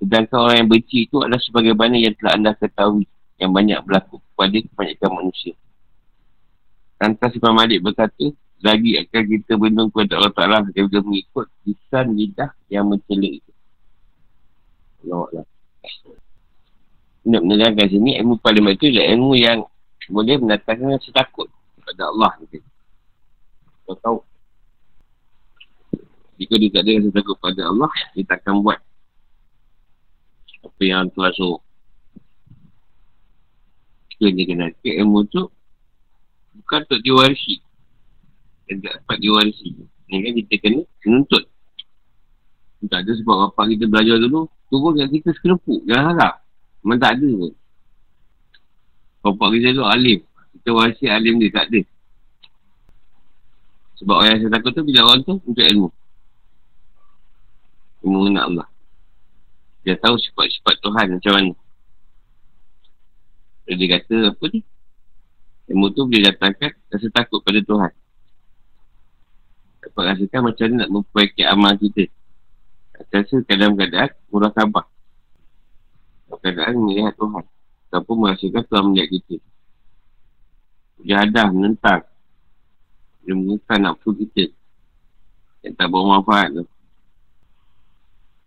sedangkan 0.00 0.38
orang 0.40 0.56
yang 0.64 0.68
benci 0.72 1.04
itu 1.04 1.20
adalah 1.20 1.40
sebagaimana 1.44 2.00
yang 2.00 2.16
telah 2.16 2.32
anda 2.32 2.56
ketahui 2.56 3.04
yang 3.42 3.50
banyak 3.50 3.78
berlaku 3.82 4.22
kepada 4.22 4.56
kebanyakan 4.62 5.10
manusia 5.22 5.54
Lantas 7.04 7.36
Imam 7.36 7.54
Malik 7.58 7.84
berkata, 7.84 8.32
lagi 8.64 8.96
akan 8.96 9.22
kita 9.28 9.60
berlindung 9.60 9.92
kepada 9.92 10.16
Allah 10.16 10.32
Ta'ala 10.32 10.58
daripada 10.72 11.04
mengikut 11.04 11.46
lisan 11.68 12.16
lidah 12.16 12.50
yang 12.72 12.88
mencela 12.88 13.28
itu. 13.28 13.52
Allah 15.04 15.44
Nak 17.28 17.42
menerangkan 17.44 17.92
sini, 17.92 18.16
ilmu 18.20 18.40
paling 18.40 18.64
itu 18.72 18.88
adalah 18.88 19.06
ilmu 19.16 19.32
yang 19.36 19.58
boleh 20.08 20.36
mendatangkan 20.40 20.96
rasa 20.96 21.10
takut 21.12 21.48
kepada 21.76 22.08
Allah. 22.08 22.32
Kau 23.84 23.96
tahu. 24.00 24.18
Jika 26.40 26.54
dia 26.56 26.72
tak 26.72 26.82
ada 26.88 26.90
rasa 27.00 27.10
takut 27.12 27.34
kepada 27.36 27.62
Allah, 27.68 27.90
dia 28.16 28.24
takkan 28.24 28.64
buat 28.64 28.80
apa 30.64 30.82
yang 30.84 31.12
Tuhan 31.12 31.32
suruh. 31.36 31.63
Kita 34.14 34.30
dia 34.30 34.44
kena 34.46 34.66
ke 34.78 34.90
ilmu 35.02 35.26
tu 35.26 35.50
bukan 36.62 36.80
untuk 36.86 37.00
diwarisi. 37.02 37.58
Dan 38.70 38.80
tak 38.80 39.02
dapat 39.02 39.16
diwarisi. 39.18 39.74
Ini 40.08 40.16
kan 40.22 40.32
kita 40.38 40.54
kena 40.62 40.80
menuntut. 41.02 41.44
Tak 42.84 43.00
ada 43.00 43.12
sebab 43.16 43.36
apa 43.48 43.64
kita 43.64 43.88
belajar 43.88 44.20
dulu, 44.20 44.44
turun 44.68 45.00
kat 45.00 45.08
kita 45.08 45.32
sekelupuk. 45.34 45.82
Jangan 45.88 46.04
harap. 46.14 46.34
Memang 46.84 47.00
tak 47.00 47.16
ada 47.16 47.30
pun. 47.32 47.52
Bapak 49.24 49.48
kita 49.56 49.72
tu 49.72 49.84
alim. 49.88 50.20
Kita 50.60 50.70
wasi 50.76 51.04
alim 51.08 51.40
dia, 51.40 51.48
tak 51.48 51.72
ada. 51.72 51.80
Sebab 54.04 54.14
orang 54.20 54.30
yang 54.36 54.40
saya 54.44 54.52
takut 54.60 54.70
tu 54.76 54.84
bila 54.84 55.00
orang 55.08 55.20
tu 55.24 55.34
untuk 55.48 55.64
ilmu. 55.64 55.88
Ilmu 58.04 58.18
mengenal 58.20 58.44
Allah. 58.52 58.68
Dia 59.80 59.96
tahu 59.96 60.20
sifat-sifat 60.20 60.76
Tuhan 60.84 61.06
macam 61.16 61.32
mana. 61.32 61.52
Dia, 63.64 63.86
kata 63.96 64.32
apa 64.32 64.44
ni? 64.52 64.60
Ilmu 65.72 65.86
tu 65.96 66.04
boleh 66.04 66.28
datangkan 66.28 66.76
rasa 66.92 67.06
takut 67.08 67.40
pada 67.40 67.56
Tuhan. 67.64 67.92
Dapat 69.84 70.02
rasakan 70.12 70.40
macam 70.52 70.64
mana 70.68 70.76
nak 70.84 70.90
memperbaiki 70.92 71.42
amal 71.48 71.72
kita. 71.80 72.04
Rasa 73.08 73.40
kadang-kadang 73.48 74.12
murah 74.28 74.52
khabar. 74.52 74.84
Kadang-kadang 76.28 76.76
melihat 76.84 77.16
Tuhan 77.16 77.44
ataupun 77.88 78.16
merasakan 78.20 78.62
telah 78.68 78.84
melihat 78.84 79.08
kita. 79.16 79.36
Jahadah 81.04 81.46
menentang. 81.48 82.02
Dia 83.24 83.32
menentang 83.32 83.80
nafsu 83.80 84.12
kita. 84.12 84.52
Yang 85.64 85.74
tak 85.80 85.88
bermanfaat 85.88 86.48
tu. 86.60 86.64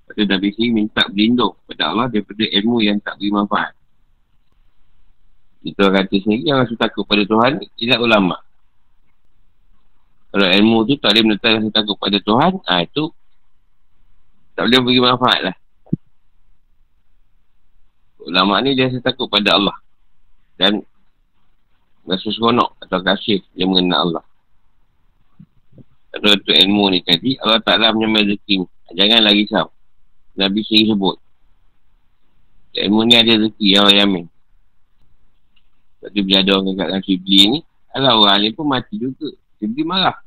Lepas 0.07 0.25
Nabi 0.29 0.49
sini 0.55 0.85
minta 0.85 1.03
berlindung 1.09 1.57
kepada 1.63 1.83
Allah 1.91 2.07
daripada 2.07 2.43
ilmu 2.45 2.77
yang 2.79 2.97
tak 3.01 3.17
beri 3.19 3.29
manfaat. 3.33 3.73
Itu 5.65 5.81
kata 5.89 6.15
sendiri 6.17 6.49
yang 6.49 6.61
rasa 6.61 6.73
takut 6.77 7.03
pada 7.07 7.23
Tuhan, 7.25 7.63
tidak 7.77 7.99
ulama. 8.01 8.37
Kalau 10.33 10.47
ilmu 10.53 10.77
tu 10.85 10.93
tak 10.99 11.15
boleh 11.15 11.23
menentang 11.23 11.53
rasa 11.61 11.69
takut 11.71 11.97
pada 11.97 12.17
Tuhan, 12.19 12.53
ah 12.67 12.81
itu 12.83 13.09
tak 14.53 14.69
boleh 14.69 14.79
beri 14.85 14.99
manfaat 15.01 15.39
lah. 15.49 15.55
Ulama 18.27 18.59
ni 18.59 18.75
dia 18.75 18.91
rasa 18.91 18.99
takut 18.99 19.31
pada 19.31 19.55
Allah. 19.55 19.77
Dan 20.57 20.83
rasa 22.03 22.27
seronok 22.27 22.75
atau 22.83 22.99
kasih 23.01 23.41
dia 23.55 23.65
mengenal 23.65 24.11
Allah. 24.11 24.25
Kalau 26.11 26.33
untuk 26.33 26.55
ilmu 26.55 26.83
ni 26.91 26.99
tadi, 27.05 27.37
Allah 27.37 27.61
Ta'ala 27.61 27.93
menyamai 27.93 28.25
rezeki 28.25 28.65
Janganlah 28.95 29.35
risau. 29.35 29.67
Nabi 30.39 30.63
sendiri 30.63 30.95
sebut. 30.95 31.17
Ilmu 32.77 32.99
ni 33.03 33.13
ada 33.17 33.33
rezeki 33.35 33.67
yang 33.67 33.83
orang 33.89 33.99
yamin. 33.99 34.25
Tapi 35.97 36.19
bila 36.21 36.45
ada 36.45 36.51
orang 36.61 36.77
kata 36.77 36.97
Shibli 37.01 37.41
ni, 37.57 37.59
kalau 37.89 38.21
orang 38.21 38.33
alim 38.37 38.51
pun 38.53 38.65
mati 38.69 38.95
juga. 39.01 39.29
Shibli 39.57 39.81
marah. 39.81 40.17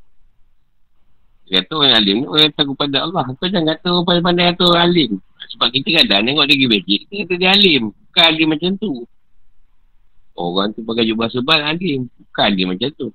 Dia 1.46 1.66
kata 1.66 1.72
orang 1.82 1.94
alim 1.98 2.14
ni 2.22 2.26
orang 2.30 2.54
takut 2.54 2.78
pada 2.78 3.02
Allah. 3.02 3.26
Kau 3.34 3.46
jangan 3.50 3.74
kata 3.74 3.86
orang 3.90 4.06
pandai-pandai 4.06 4.44
kata 4.54 4.62
orang 4.70 4.84
alim. 4.86 5.10
Sebab 5.50 5.68
kita 5.74 5.88
kadang 6.02 6.22
tengok 6.30 6.44
dia 6.46 6.54
pergi 6.54 6.68
masjid, 6.70 6.98
kita 7.06 7.14
kata 7.26 7.34
dia 7.38 7.50
alim. 7.54 7.82
Bukan 7.90 8.24
alim 8.26 8.48
macam 8.50 8.70
tu. 8.78 8.92
Orang 10.38 10.68
tu 10.74 10.80
pakai 10.86 11.04
jubah 11.10 11.26
sebal 11.30 11.58
alim. 11.62 12.06
Bukan 12.06 12.44
alim 12.46 12.66
macam 12.70 12.88
tu. 12.94 13.08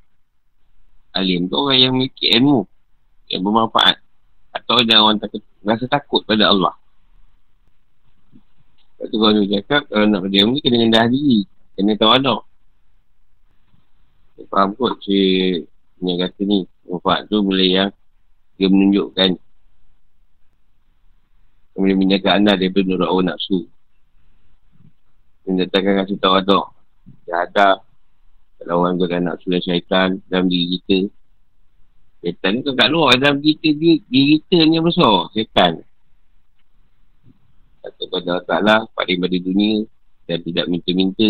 Alim 1.16 1.48
tu 1.48 1.56
orang 1.56 1.78
yang 1.80 1.92
memiliki 1.96 2.28
ilmu. 2.36 2.68
Yang 3.32 3.42
bermanfaat. 3.44 3.96
Atau 4.56 4.72
orang 4.80 5.00
orang 5.04 5.18
takut, 5.20 5.44
rasa 5.64 5.86
takut 5.88 6.22
pada 6.24 6.52
Allah. 6.52 6.76
Lepas 8.96 9.12
tu 9.12 9.18
kalau 9.20 9.44
dia 9.44 9.60
cakap, 9.60 9.82
kalau 9.92 10.08
nak 10.08 10.24
berdiam 10.24 10.56
ni, 10.56 10.64
kena 10.64 10.80
rendah 10.80 11.08
diri. 11.12 11.44
Kena 11.76 11.94
tahu. 12.00 12.40
Dia 14.36 14.44
faham 14.52 14.76
kot 14.76 15.00
si 15.04 15.20
yang 16.04 16.20
kata 16.20 16.42
ni. 16.44 16.68
Manfaat 16.88 17.28
tu 17.28 17.42
boleh 17.42 17.70
yang 17.72 17.90
dia 18.56 18.68
menunjukkan 18.72 19.36
boleh 21.76 21.96
menjaga 22.00 22.40
anda 22.40 22.56
daripada 22.56 22.88
nurut 22.88 23.10
orang 23.12 23.36
nafsu. 23.36 23.68
Mendatangkan 25.44 26.08
kasih 26.08 26.18
tahu 26.24 26.34
ada. 26.40 26.60
Dia 27.28 27.36
ada. 27.44 27.70
Kalau 28.58 28.82
orang 28.82 28.96
gunakan 28.96 29.36
nafsu 29.36 29.52
dan 29.52 29.62
syaitan 29.62 30.10
dalam 30.32 30.48
diri 30.48 30.80
kita. 30.80 31.00
Syaitan 32.24 32.52
ni 32.58 32.62
kan 32.64 32.74
kat 32.80 32.90
luar. 32.90 33.20
Dalam 33.20 33.44
kita, 33.44 33.76
diri, 33.76 34.00
diri 34.08 34.40
kita 34.48 34.64
ni 34.66 34.80
besar. 34.80 35.30
Syaitan. 35.36 35.84
Kata 37.84 38.02
pada 38.10 38.26
Allah 38.26 38.46
Ta'ala, 38.48 38.76
paling 38.96 39.20
pada 39.22 39.38
dunia 39.38 39.86
dan 40.26 40.38
tidak 40.42 40.66
minta-minta. 40.72 41.30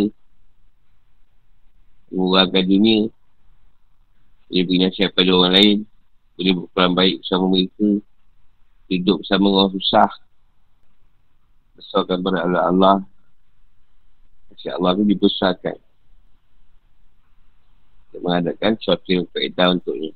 Mengurangkan 2.15 2.63
dunia. 2.63 3.11
Dia 4.47 4.63
beri 4.63 4.79
nasihat 4.87 5.11
pada 5.11 5.35
orang 5.35 5.53
lain 5.57 5.77
boleh 6.35 6.53
berperan 6.63 6.91
baik 6.95 7.15
bersama 7.23 7.45
mereka 7.51 7.87
hidup 8.91 9.17
bersama 9.23 9.45
orang 9.51 9.71
susah 9.75 10.09
besarkan 11.75 12.17
pada 12.23 12.39
Allah. 12.43 12.63
Allah 12.71 12.97
Kasih 14.55 14.71
Allah 14.79 14.91
itu 14.95 15.03
dibesarkan. 15.11 15.77
Dia 18.11 18.19
mengadakan 18.23 18.71
suatu 18.79 19.09
yang 19.11 19.27
faedah 19.31 19.75
untuknya. 19.75 20.11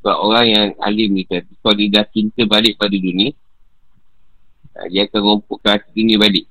Sebab 0.00 0.16
orang 0.22 0.46
yang 0.46 0.66
alim 0.80 1.12
ni 1.12 1.28
kata 1.28 1.50
kalau 1.60 1.76
dia 1.76 2.00
dah 2.00 2.06
cinta 2.08 2.46
balik 2.46 2.78
pada 2.78 2.94
dunia 2.94 3.34
dia 4.92 5.08
akan 5.08 5.20
rompokkan 5.24 5.80
hati 5.80 5.90
dunia 5.92 6.16
balik. 6.20 6.46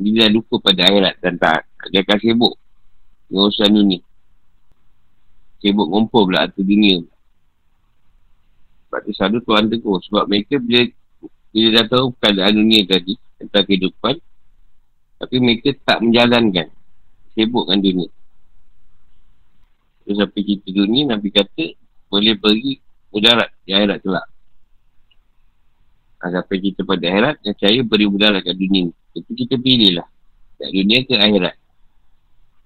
Dia 0.00 0.26
dah 0.26 0.30
lupa 0.32 0.58
pada 0.60 0.88
akhirat 0.88 1.14
dan 1.22 1.34
tak 1.38 1.64
dia 1.92 2.02
akan 2.02 2.18
sibuk 2.18 2.54
dengan 3.28 3.48
urusan 3.48 3.70
dunia 3.70 4.00
sibuk 5.60 5.86
ngumpul 5.86 6.26
pula 6.26 6.48
hati 6.48 6.64
dunia 6.64 7.04
sebab 8.88 9.04
tu 9.04 9.12
selalu 9.12 9.38
Tuhan 9.44 9.64
tegur. 9.68 10.00
Sebab 10.00 10.24
mereka 10.32 10.56
bila, 10.56 10.88
bila 11.52 11.68
dah 11.76 11.84
tahu 11.92 12.06
keadaan 12.16 12.56
dunia 12.56 12.88
tadi, 12.88 13.20
tentang 13.36 13.64
kehidupan, 13.68 14.16
tapi 15.20 15.36
mereka 15.44 15.76
tak 15.84 16.00
menjalankan. 16.00 16.72
Sibukkan 17.36 17.78
dunia. 17.84 18.08
Terus 20.02 20.16
sampai 20.24 20.40
kita 20.40 20.68
dunia, 20.72 21.12
Nabi 21.12 21.28
kata, 21.28 21.76
boleh 22.08 22.32
pergi 22.40 22.80
mudarat 23.12 23.52
di 23.68 23.76
akhirat 23.76 24.00
kelak. 24.00 24.26
Sampai 26.18 26.56
kita 26.58 26.80
pada 26.88 27.04
akhirat, 27.12 27.34
saya 27.60 27.84
beri 27.84 28.08
mudarat 28.08 28.40
kat 28.40 28.56
dunia. 28.56 28.88
Itu 29.12 29.36
kita 29.36 29.60
pilih 29.60 30.00
lah. 30.00 30.08
Kat 30.56 30.72
dunia 30.72 31.04
ke 31.04 31.12
akhirat. 31.12 31.54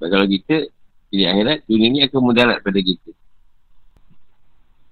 Sebab 0.03 0.19
kalau 0.19 0.27
kita 0.27 0.67
pilih 1.15 1.31
akhirat, 1.31 1.63
dunia 1.71 1.87
ni 1.95 2.03
akan 2.03 2.21
mudarat 2.27 2.59
pada 2.59 2.83
kita. 2.83 3.15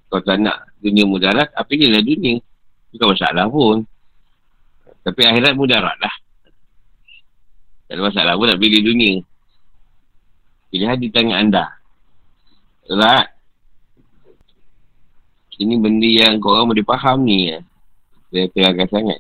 Kalau 0.07 0.23
tak 0.23 0.39
nak 0.39 0.71
dunia 0.79 1.03
mudarat, 1.03 1.51
apa 1.51 1.67
je 1.75 1.91
lah 1.91 1.99
dunia. 1.99 2.39
Bukan 2.95 3.19
masalah 3.19 3.51
pun. 3.51 3.83
Tapi 5.03 5.21
akhirat 5.27 5.59
mudarat 5.59 5.99
lah. 5.99 6.15
Tak 7.91 7.99
ada 7.99 8.07
masalah 8.07 8.39
pun 8.39 8.55
nak 8.55 8.63
pilih 8.63 8.87
dunia. 8.87 9.19
Pilihan 10.71 10.95
di 11.03 11.11
tangan 11.11 11.43
anda. 11.43 11.67
Tak? 12.87 13.27
Ini 15.59 15.75
benda 15.75 16.07
yang 16.07 16.39
korang 16.39 16.71
boleh 16.71 16.87
faham 16.87 17.27
ni. 17.27 17.51
Ya. 17.51 17.59
Saya 18.31 18.47
terangkan 18.55 18.87
sangat. 18.95 19.19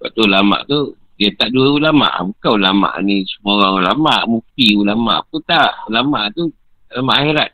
Sebab 0.00 0.08
tu 0.16 0.20
ulama 0.24 0.64
tu, 0.64 0.96
dia 1.14 1.30
tak 1.38 1.54
dua 1.54 1.78
ulama. 1.78 2.10
Bukan 2.26 2.58
ulama 2.58 2.90
ni 3.02 3.22
semua 3.28 3.62
orang 3.62 3.74
ulama. 3.86 4.14
Mufti 4.26 4.74
ulama. 4.74 5.22
Apa 5.22 5.36
tak? 5.46 5.70
Ulama 5.86 6.26
tu 6.34 6.50
ulama 6.90 7.12
akhirat. 7.22 7.50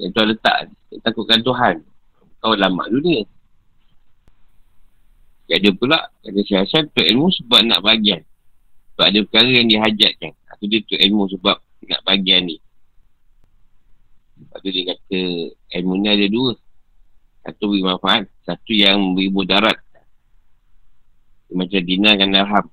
Yang 0.00 0.10
Tuhan 0.16 0.26
letak 0.32 0.56
Takutkan 1.04 1.40
Tuhan 1.44 1.74
Kau 2.40 2.56
lama 2.56 2.88
dunia 2.88 3.20
Dia 5.44 5.60
ada 5.60 5.70
pula 5.76 5.98
Syed 6.24 6.64
Hassan 6.64 6.88
Untuk 6.88 7.04
ilmu 7.04 7.28
sebab 7.28 7.60
nak 7.68 7.80
bagian 7.84 8.24
Sebab 8.96 9.04
ada 9.12 9.18
perkara 9.28 9.50
yang 9.52 9.68
dihajatkan 9.68 10.32
Itu 10.56 10.64
dia 10.72 10.80
untuk 10.80 11.00
ilmu 11.04 11.22
sebab 11.36 11.56
Nak 11.84 12.00
bagian 12.08 12.48
ni 12.48 12.56
Lepas 14.40 14.58
tu 14.64 14.70
dia 14.72 14.84
kata 14.88 15.20
Ilmu 15.76 15.92
ni 16.00 16.08
ada 16.08 16.26
dua 16.32 16.56
Satu 17.44 17.64
beri 17.68 17.84
manfaat 17.84 18.24
Satu 18.48 18.72
yang 18.72 19.12
beri 19.12 19.28
mudarat 19.28 19.76
Macam 21.50 21.82
dinar 21.82 22.14
dan 22.14 22.30
darham 22.30 22.66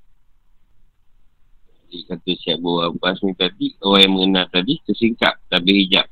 Jadi 1.88 1.97
kata 2.05 2.30
Syed 2.38 2.61
Abu 2.61 2.82
Abbas 2.84 3.19
ni 3.25 3.34
tadi 3.34 3.73
Orang 3.82 4.01
yang 4.05 4.13
mengenal 4.13 4.45
tadi 4.53 4.78
Tersingkap 4.86 5.41
Tak 5.49 5.65
berhijab 5.65 6.05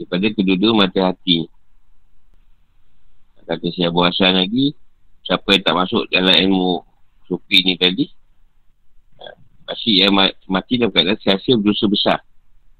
daripada 0.00 0.32
kedua-dua 0.32 0.72
mata 0.72 1.12
hati. 1.12 1.44
Kata 3.44 3.68
saya 3.68 3.92
Abu 3.92 4.00
Hassan 4.00 4.32
lagi, 4.32 4.72
siapa 5.20 5.44
yang 5.52 5.60
tak 5.60 5.76
masuk 5.76 6.08
dalam 6.08 6.32
ilmu 6.32 6.80
sufi 7.28 7.60
ni 7.60 7.76
tadi, 7.76 8.08
ha, 9.20 9.36
pasti 9.68 10.00
yang 10.00 10.16
mati 10.48 10.80
dalam 10.80 10.88
keadaan 10.88 11.20
sia-sia 11.20 11.60
berdosa 11.60 11.84
besar 11.84 12.18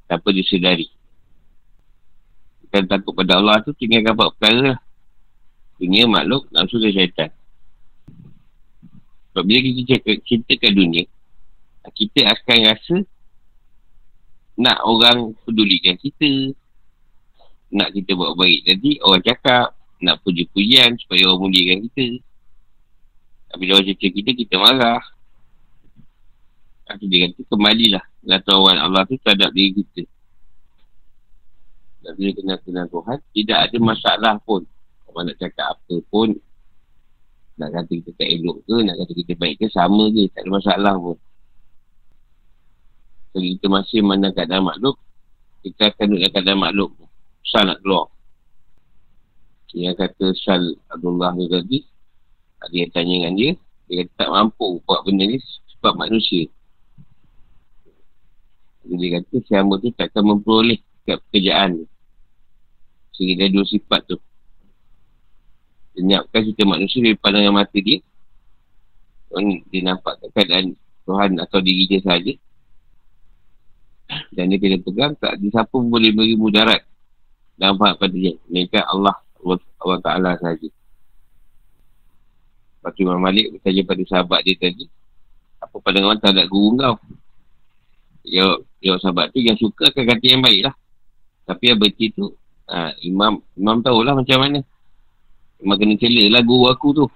tanpa 0.08 0.32
disedari. 0.32 0.88
Bukan 2.64 2.88
takut 2.88 3.12
pada 3.12 3.36
Allah 3.36 3.60
tu 3.68 3.76
tinggal 3.76 4.16
buat 4.16 4.32
perkara 4.40 4.72
lah. 4.72 4.78
Dunia 5.76 6.08
makhluk, 6.08 6.48
nafsu 6.48 6.80
dan 6.80 6.92
syaitan. 6.96 7.30
Sebab 9.30 9.42
bila 9.46 9.58
kita 9.62 9.94
ke 10.58 10.68
dunia, 10.74 11.06
kita 11.94 12.20
akan 12.26 12.58
rasa 12.66 12.96
nak 14.60 14.78
orang 14.84 15.32
pedulikan 15.46 15.96
kita, 15.96 16.52
nak 17.70 17.94
kita 17.94 18.12
buat 18.18 18.34
baik. 18.34 18.66
Jadi 18.66 18.90
orang 19.00 19.22
cakap 19.22 19.72
nak 20.02 20.20
puji-pujian 20.26 20.98
supaya 20.98 21.30
orang 21.30 21.48
muliakan 21.48 21.78
kita. 21.88 22.06
Tapi 23.50 23.64
orang 23.70 23.86
cakap 23.86 24.10
kita, 24.10 24.30
kita 24.34 24.54
marah. 24.58 25.02
Tapi 26.90 27.04
dia 27.06 27.30
kata 27.30 27.40
kembalilah 27.46 28.04
pengetahuan 28.20 28.76
Allah 28.82 29.06
tu 29.06 29.14
terhadap 29.22 29.54
diri 29.54 29.78
kita. 29.78 30.02
Dan 32.02 32.12
bila 32.18 32.30
kenal-kenal 32.34 32.86
Tuhan, 32.90 33.18
tidak 33.36 33.58
ada 33.70 33.76
masalah 33.78 34.34
pun. 34.42 34.66
Orang 35.06 35.30
nak 35.30 35.38
cakap 35.38 35.78
apa 35.78 35.94
pun, 36.10 36.34
nak 37.60 37.76
kata 37.76 37.92
kita 37.92 38.10
tak 38.16 38.28
elok 38.32 38.64
ke, 38.64 38.76
nak 38.80 38.96
kata 38.96 39.12
kita 39.12 39.32
baik 39.36 39.56
ke, 39.60 39.66
sama 39.68 40.08
je. 40.08 40.24
Tak 40.32 40.48
ada 40.48 40.50
masalah 40.56 40.94
pun. 40.96 41.18
Kalau 43.30 43.46
kita 43.46 43.66
masih 43.68 44.00
mana 44.00 44.32
keadaan 44.32 44.64
makhluk, 44.64 44.96
kita 45.60 45.92
akan 45.92 46.04
duduk 46.08 46.20
dalam 46.24 46.32
keadaan 46.32 46.60
makhluk. 46.64 46.90
Sal 47.44 47.68
nak 47.68 47.78
keluar. 47.84 48.08
Yang 49.76 49.96
kata 50.02 50.24
Sal 50.40 50.62
Abdullah 50.88 51.36
tu 51.36 51.46
tadi, 51.46 51.78
ada 52.64 52.74
yang 52.74 52.90
tanya 52.90 53.14
dengan 53.14 53.34
dia, 53.36 53.50
dia 53.86 53.94
kata 54.02 54.12
tak 54.16 54.28
mampu 54.32 54.66
buat 54.88 55.00
benda 55.04 55.24
ni 55.28 55.38
sebab 55.76 55.92
manusia. 56.00 56.48
Jadi 58.88 58.94
dia 58.96 59.08
kata 59.20 59.34
si 59.44 59.52
hamba 59.52 59.74
tu 59.78 59.92
takkan 59.94 60.24
memperoleh 60.24 60.80
kat 61.04 61.20
pekerjaan 61.28 61.84
ni. 61.84 61.84
Sehingga 63.14 63.46
dia 63.46 63.52
dua 63.52 63.64
sifat 63.68 64.00
tu. 64.08 64.18
Senyapkan 65.94 66.40
kita 66.46 66.62
manusia 66.66 67.02
dari 67.02 67.18
pandangan 67.18 67.54
mata 67.54 67.78
dia. 67.78 67.98
Orang 69.30 69.62
dia 69.70 69.80
nampak 69.86 70.18
keadaan 70.34 70.74
Tuhan 71.06 71.38
atau 71.38 71.58
diri 71.62 71.86
dia 71.86 72.00
sahaja. 72.02 72.34
Dan 74.34 74.50
dia 74.50 74.58
kena 74.58 74.78
pegang 74.82 75.14
tak 75.18 75.38
ada 75.38 75.46
siapa 75.46 75.76
boleh 75.78 76.10
beri 76.10 76.34
mudarat 76.34 76.82
faham 77.60 77.76
pada 77.76 78.16
dia. 78.16 78.32
Mereka 78.48 78.80
Allah 78.88 79.16
Allah 79.44 80.00
Ta'ala 80.00 80.30
sahaja. 80.40 80.68
Lepas 82.80 82.90
tu 82.96 83.04
Imam 83.04 83.20
Malik 83.20 83.52
bertanya 83.52 83.82
pada 83.84 84.02
sahabat 84.08 84.40
dia 84.48 84.56
tadi. 84.56 84.88
Apa 85.60 85.76
pandangan 85.84 86.16
tak 86.16 86.32
ada 86.32 86.48
guru 86.48 86.80
kau? 86.80 86.96
Ya, 88.24 88.56
ya 88.80 88.96
sahabat 88.96 89.36
tu 89.36 89.44
yang 89.44 89.60
suka 89.60 89.92
akan 89.92 90.04
kata 90.08 90.24
yang 90.24 90.40
baik 90.40 90.64
lah. 90.64 90.74
Tapi 91.44 91.62
yang 91.68 91.78
berarti 91.80 92.06
tu, 92.16 92.32
ha, 92.72 92.96
Imam 93.04 93.44
Imam 93.52 93.84
tahulah 93.84 94.16
macam 94.16 94.38
mana. 94.40 94.64
Imam 95.60 95.76
kena 95.76 95.94
cela 96.00 96.24
lah 96.32 96.42
guru 96.44 96.64
aku 96.72 96.88
tu. 96.96 97.06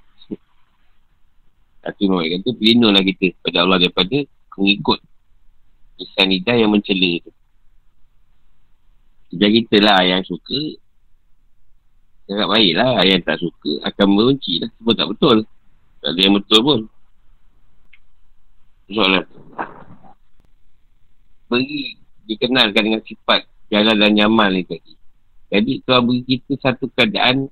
Tapi 1.84 2.03
Malik 2.09 2.40
kata, 2.40 2.51
pelindunglah 2.57 3.05
kita 3.05 3.36
pada 3.45 3.59
Allah 3.64 3.76
daripada 3.76 4.24
mengikut 4.57 5.01
Isanidah 6.01 6.57
yang 6.57 6.72
mencela 6.72 7.12
tu. 7.20 7.32
Macam 9.34 9.51
kita 9.51 9.76
lah 9.82 10.01
yang 10.07 10.22
suka. 10.24 10.61
Cakap 12.24 12.49
baik 12.51 12.72
lah. 12.78 13.03
Yang 13.05 13.20
tak 13.26 13.36
suka 13.42 13.72
akan 13.84 14.07
membenci 14.11 14.62
lah. 14.62 14.70
Semua 14.78 14.95
tak 14.97 15.09
betul. 15.11 15.36
Tak 16.01 16.11
ada 16.14 16.20
yang 16.22 16.34
betul 16.38 16.61
pun. 16.62 16.80
Soalan. 18.95 19.24
Beri 21.51 21.99
dikenalkan 22.24 22.82
dengan 22.84 23.03
sifat 23.05 23.45
jalan 23.68 23.97
dan 23.99 24.12
nyaman 24.16 24.49
ni 24.57 24.62
tadi. 24.64 24.92
Jadi 25.53 25.72
Tuhan 25.84 26.03
beri 26.07 26.22
kita 26.24 26.53
satu 26.62 26.88
keadaan 26.95 27.51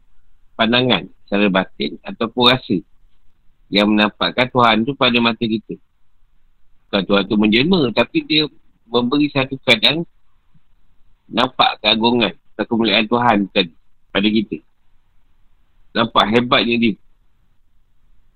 pandangan 0.54 1.08
secara 1.24 1.46
batin 1.48 1.96
ataupun 2.04 2.44
rasa 2.52 2.76
yang 3.72 3.88
menampakkan 3.88 4.46
Tuhan 4.52 4.84
tu 4.84 4.92
pada 4.92 5.16
mata 5.18 5.40
kita. 5.40 5.80
Bukan 6.88 7.02
Tuhan 7.08 7.24
tu 7.24 7.36
menjelma 7.40 7.88
tapi 7.96 8.20
dia 8.28 8.44
memberi 8.84 9.32
satu 9.32 9.56
keadaan 9.64 10.04
nampak 11.32 11.80
keagungan 11.80 12.36
atau 12.52 12.64
kemuliaan 12.68 13.08
Tuhan 13.08 13.48
tadi 13.48 13.72
pada 14.12 14.28
kita. 14.28 14.60
Nampak 15.96 16.24
hebatnya 16.28 16.76
dia. 16.76 16.94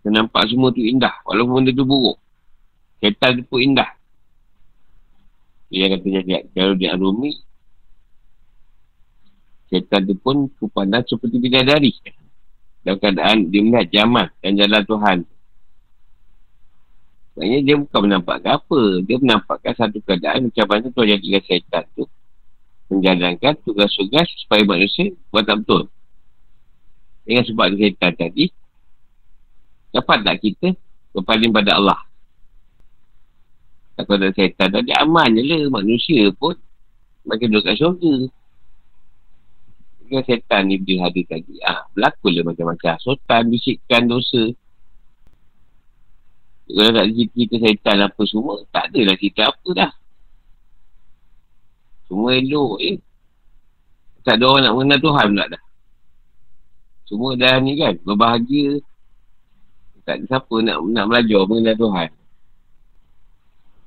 Dan 0.01 0.25
nampak 0.25 0.49
semua 0.49 0.73
tu 0.73 0.81
indah 0.81 1.13
walaupun 1.29 1.61
benda 1.61 1.73
tu 1.77 1.85
buruk. 1.85 2.17
Kereta 3.01 3.37
tu 3.37 3.45
pun 3.45 3.61
indah. 3.61 3.93
Dia 5.69 5.93
kata 5.93 6.07
cakap, 6.07 6.43
kalau 6.55 6.75
dia 6.79 6.95
kereta 9.67 9.99
tu 10.03 10.15
pun 10.19 10.47
kupandang 10.59 11.03
seperti 11.07 11.37
bidadari. 11.43 11.93
Dalam 12.87 13.03
keadaan 13.03 13.51
dia 13.51 13.61
melihat 13.67 13.89
jaman 13.91 14.27
dan 14.39 14.53
jalan 14.55 14.83
Tuhan. 14.87 15.19
Maksudnya 17.37 17.59
dia 17.67 17.75
bukan 17.77 18.01
menampakkan 18.09 18.53
apa. 18.63 18.81
Dia 19.05 19.17
menampakkan 19.21 19.73
satu 19.77 19.99
keadaan 20.01 20.49
macam 20.49 20.65
mana 20.71 20.87
Tuhan 20.89 21.09
jadikan 21.19 21.43
syaitan 21.45 21.85
tu. 21.93 22.05
Menjalankan 22.89 23.53
tugas-tugas 23.67 24.31
supaya 24.41 24.63
manusia 24.65 25.13
buat 25.29 25.45
tak 25.45 25.61
betul. 25.61 25.91
Dengan 27.27 27.43
sebab 27.45 27.67
syaitan 27.75 28.13
tadi, 28.15 28.55
dapat 29.91 30.19
tak 30.23 30.37
kita 30.41 30.69
berpaling 31.13 31.51
pada 31.51 31.77
Allah? 31.77 32.01
Tak 33.97 34.09
ada 34.13 34.29
syaitan 34.33 34.69
tadi 34.71 34.95
aman 34.97 35.35
je 35.37 35.43
lah. 35.43 35.61
Manusia 35.69 36.31
pun 36.33 36.57
makin 37.27 37.53
duduk 37.53 37.69
kat 37.69 37.77
syurga. 37.77 38.31
Dengan 40.07 40.23
setan 40.23 40.71
ni 40.71 40.79
dia 40.79 41.03
hadir 41.03 41.27
tadi. 41.27 41.59
Ah, 41.67 41.83
berlaku 41.91 42.31
lah 42.31 42.47
macam-macam. 42.47 42.95
Sotan, 43.03 43.51
bisikkan 43.51 44.07
dosa. 44.07 44.55
Kalau 46.67 46.91
tak 46.95 47.07
cerita 47.11 47.57
setan 47.59 47.99
apa 48.07 48.23
semua, 48.23 48.63
tak 48.71 48.95
adalah 48.95 49.19
cerita 49.19 49.51
apa 49.51 49.69
dah. 49.75 49.93
Semua 52.07 52.39
elok 52.39 52.79
eh. 52.87 52.99
Tak 54.23 54.39
ada 54.39 54.45
orang 54.47 54.63
nak 54.63 54.75
mengenal 54.79 55.01
Tuhan 55.03 55.27
pula 55.35 55.47
dah. 55.51 55.63
Semua 57.07 57.31
dah 57.39 57.55
ni 57.63 57.73
kan, 57.79 57.95
berbahagia. 58.03 58.83
Tak 60.07 60.23
ada 60.23 60.25
siapa 60.31 60.55
nak, 60.63 60.79
nak 60.87 61.07
belajar 61.11 61.41
mengenal 61.51 61.77
Tuhan. 61.79 62.09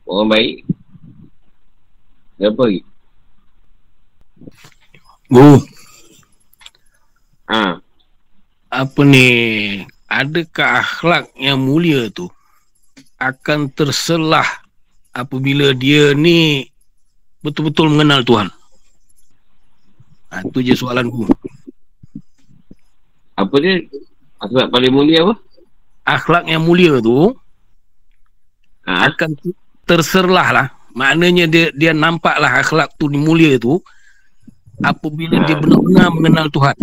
Orang 0.04 0.28
baik. 0.32 0.56
Kenapa 2.36 2.62
lagi? 2.68 2.82
Bu. 5.32 5.79
Ha. 7.50 7.82
Apa 8.70 9.02
ni? 9.02 9.28
Adakah 10.10 10.82
akhlak 10.82 11.30
yang 11.38 11.62
mulia 11.62 12.10
tu 12.10 12.30
akan 13.18 13.70
terselah 13.74 14.46
apabila 15.14 15.74
dia 15.74 16.14
ni 16.14 16.66
betul-betul 17.42 17.90
mengenal 17.94 18.22
Tuhan? 18.26 18.48
Ha, 20.30 20.46
itu 20.46 20.62
je 20.62 20.74
soalan 20.78 21.10
ku. 21.10 21.26
Apa 23.34 23.56
dia? 23.62 23.82
Akhlak 24.40 24.70
paling 24.70 24.94
mulia 24.94 25.26
apa? 25.26 25.36
Akhlak 26.06 26.46
yang 26.46 26.64
mulia 26.66 26.98
tu 27.02 27.34
Ha? 28.90 29.14
akan 29.14 29.38
terserlah 29.86 30.50
lah. 30.50 30.68
Maknanya 30.98 31.46
dia 31.46 31.70
dia 31.78 31.94
nampaklah 31.94 32.50
akhlak 32.50 32.90
tu 32.98 33.06
mulia 33.14 33.62
tu 33.62 33.78
apabila 34.82 35.38
dia 35.46 35.54
benar-benar 35.62 36.10
mengenal 36.10 36.48
Tuhan. 36.50 36.74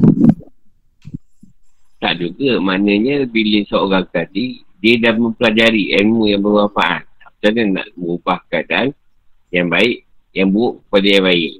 Tak 1.96 2.12
juga. 2.20 2.60
Maknanya 2.60 3.24
bila 3.28 3.58
seorang 3.66 4.04
tadi, 4.12 4.60
dia 4.80 5.00
dah 5.00 5.16
mempelajari 5.16 5.96
ilmu 5.96 6.28
yang 6.28 6.44
bermanfaat. 6.44 7.08
Macam 7.24 7.50
mana 7.52 7.62
nak 7.80 7.86
mengubah 7.96 8.38
keadaan 8.48 8.92
yang 9.52 9.68
baik, 9.72 10.04
yang 10.36 10.48
buruk 10.52 10.84
kepada 10.88 11.08
yang 11.08 11.24
baik. 11.24 11.52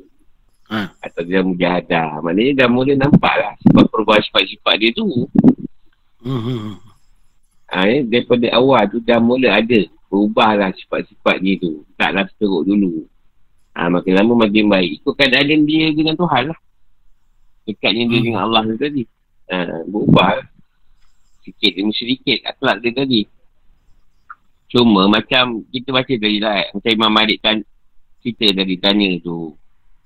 Ha. 0.67 0.79
Atau 0.99 1.23
dia 1.25 1.41
mujahadah. 1.41 2.21
Maknanya 2.21 2.67
dah 2.67 2.69
mula 2.69 2.93
nampak 2.99 3.35
lah 3.39 3.55
sebab 3.65 3.87
perubahan 3.87 4.23
sifat-sifat 4.27 4.75
dia 4.83 4.91
tu. 4.93 5.07
Hmm. 6.27 6.75
Ha, 7.71 7.87
eh, 7.87 8.03
daripada 8.03 8.47
awal 8.55 8.83
tu 8.91 8.99
dah 8.99 9.23
mula 9.23 9.57
ada. 9.57 9.81
Berubahlah 10.11 10.75
sifat-sifat 10.75 11.37
dia 11.39 11.55
tu. 11.59 11.87
Taklah 11.95 12.27
seteruk 12.35 12.67
dulu. 12.67 13.07
Ha, 13.79 13.93
makin 13.93 14.13
lama 14.17 14.47
makin 14.49 14.67
baik. 14.67 15.03
Ikut 15.03 15.15
keadaan 15.15 15.69
dia 15.69 15.93
dengan 15.95 16.19
Tuhan 16.19 16.51
lah. 16.51 16.59
Dekatnya 17.67 18.05
dia 18.11 18.19
Hmm. 18.19 18.27
dengan 18.27 18.41
Allah 18.47 18.63
tu 18.67 18.77
tadi. 18.79 19.03
Ha, 19.53 19.83
berubah. 19.87 20.43
Sikit 21.47 21.79
demi 21.79 21.95
sedikit 21.95 22.43
akhlak 22.43 22.83
dia 22.83 22.93
tadi. 22.93 23.23
Cuma 24.67 25.07
macam 25.07 25.63
kita 25.71 25.95
baca 25.95 26.11
tadi 26.11 26.39
lah. 26.43 26.67
Macam 26.75 26.91
Imam 26.91 27.13
Malik 27.15 27.39
kan 27.39 27.63
cerita 28.23 28.51
tadi 28.51 28.75
tanya 28.83 29.15
tu. 29.23 29.55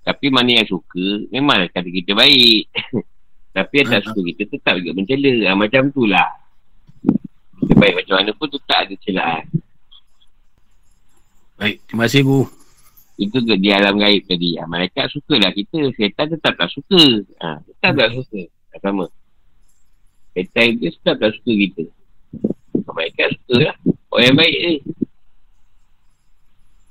Tapi 0.04 0.26
mana 0.28 0.60
yang 0.60 0.68
suka, 0.68 1.28
memanglah 1.32 1.68
kata 1.72 1.88
kita 1.88 2.12
baik. 2.12 2.68
Tapi 3.56 3.72
yang 3.82 3.88
tak 3.88 4.02
suka 4.06 4.20
kita 4.22 4.42
tetap 4.46 4.74
juga 4.80 4.92
mencela. 4.94 5.34
Ha, 5.48 5.56
macam 5.56 5.82
tu 5.90 6.04
lah. 6.04 6.28
Kita 7.60 7.74
baik 7.76 7.94
macam 8.04 8.14
mana 8.20 8.30
pun 8.36 8.48
tetap 8.48 8.78
ada 8.84 8.94
celaan. 9.00 9.44
Baik, 11.60 11.76
terima 11.84 12.08
kasih 12.08 12.24
Guru. 12.24 12.44
Itu 13.20 13.44
ke 13.44 13.54
di 13.60 13.68
alam 13.68 14.00
gaib 14.00 14.24
tadi. 14.24 14.56
Ha, 14.56 14.64
malaikat 14.64 15.12
sukalah 15.12 15.52
kita. 15.52 15.92
Setan 15.92 16.32
tetap 16.32 16.56
tak 16.56 16.72
suka. 16.72 17.02
Ha, 17.44 17.60
tetap 17.60 17.92
tak 18.00 18.10
suka. 18.16 18.40
Tak 18.72 18.80
sama. 18.80 19.04
Setan 20.36 20.78
dia 20.78 20.88
tetap 20.94 21.16
tak 21.18 21.30
suka 21.38 21.52
kita. 21.52 21.84
Malaikat 22.90 23.34
suka 23.34 23.54
lah. 23.70 23.76
Orang 24.10 24.24
yang 24.30 24.36
baik 24.38 24.58
ni. 24.62 24.76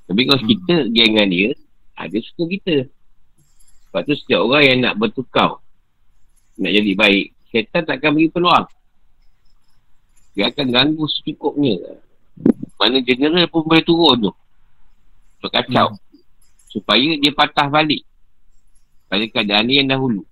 Tapi 0.10 0.22
kalau 0.26 0.42
kita 0.44 0.76
geng 0.90 1.12
dengan 1.14 1.28
dia, 1.30 1.50
dia 2.10 2.20
suka 2.34 2.44
kita. 2.50 2.76
Sebab 3.90 4.02
tu 4.06 4.14
setiap 4.18 4.42
orang 4.46 4.64
yang 4.66 4.78
nak 4.86 4.96
bertukar, 4.98 5.62
nak 6.58 6.72
jadi 6.72 6.94
baik, 6.94 7.26
setan 7.50 7.86
takkan 7.86 8.14
beri 8.14 8.30
peluang. 8.30 8.66
Dia 10.38 10.54
akan 10.54 10.68
ganggu 10.72 11.06
secukupnya. 11.10 12.00
Mana 12.80 13.04
general 13.04 13.44
pun 13.52 13.68
boleh 13.68 13.84
turun 13.84 14.30
tu. 14.30 14.32
Untuk 15.40 15.52
kacau. 15.52 15.88
Hmm. 15.92 16.00
Supaya 16.72 17.18
dia 17.20 17.32
patah 17.36 17.68
balik. 17.68 18.08
Pada 19.12 19.26
keadaan 19.26 19.68
dia 19.68 19.84
yang 19.84 19.90
dahulu. 19.92 20.24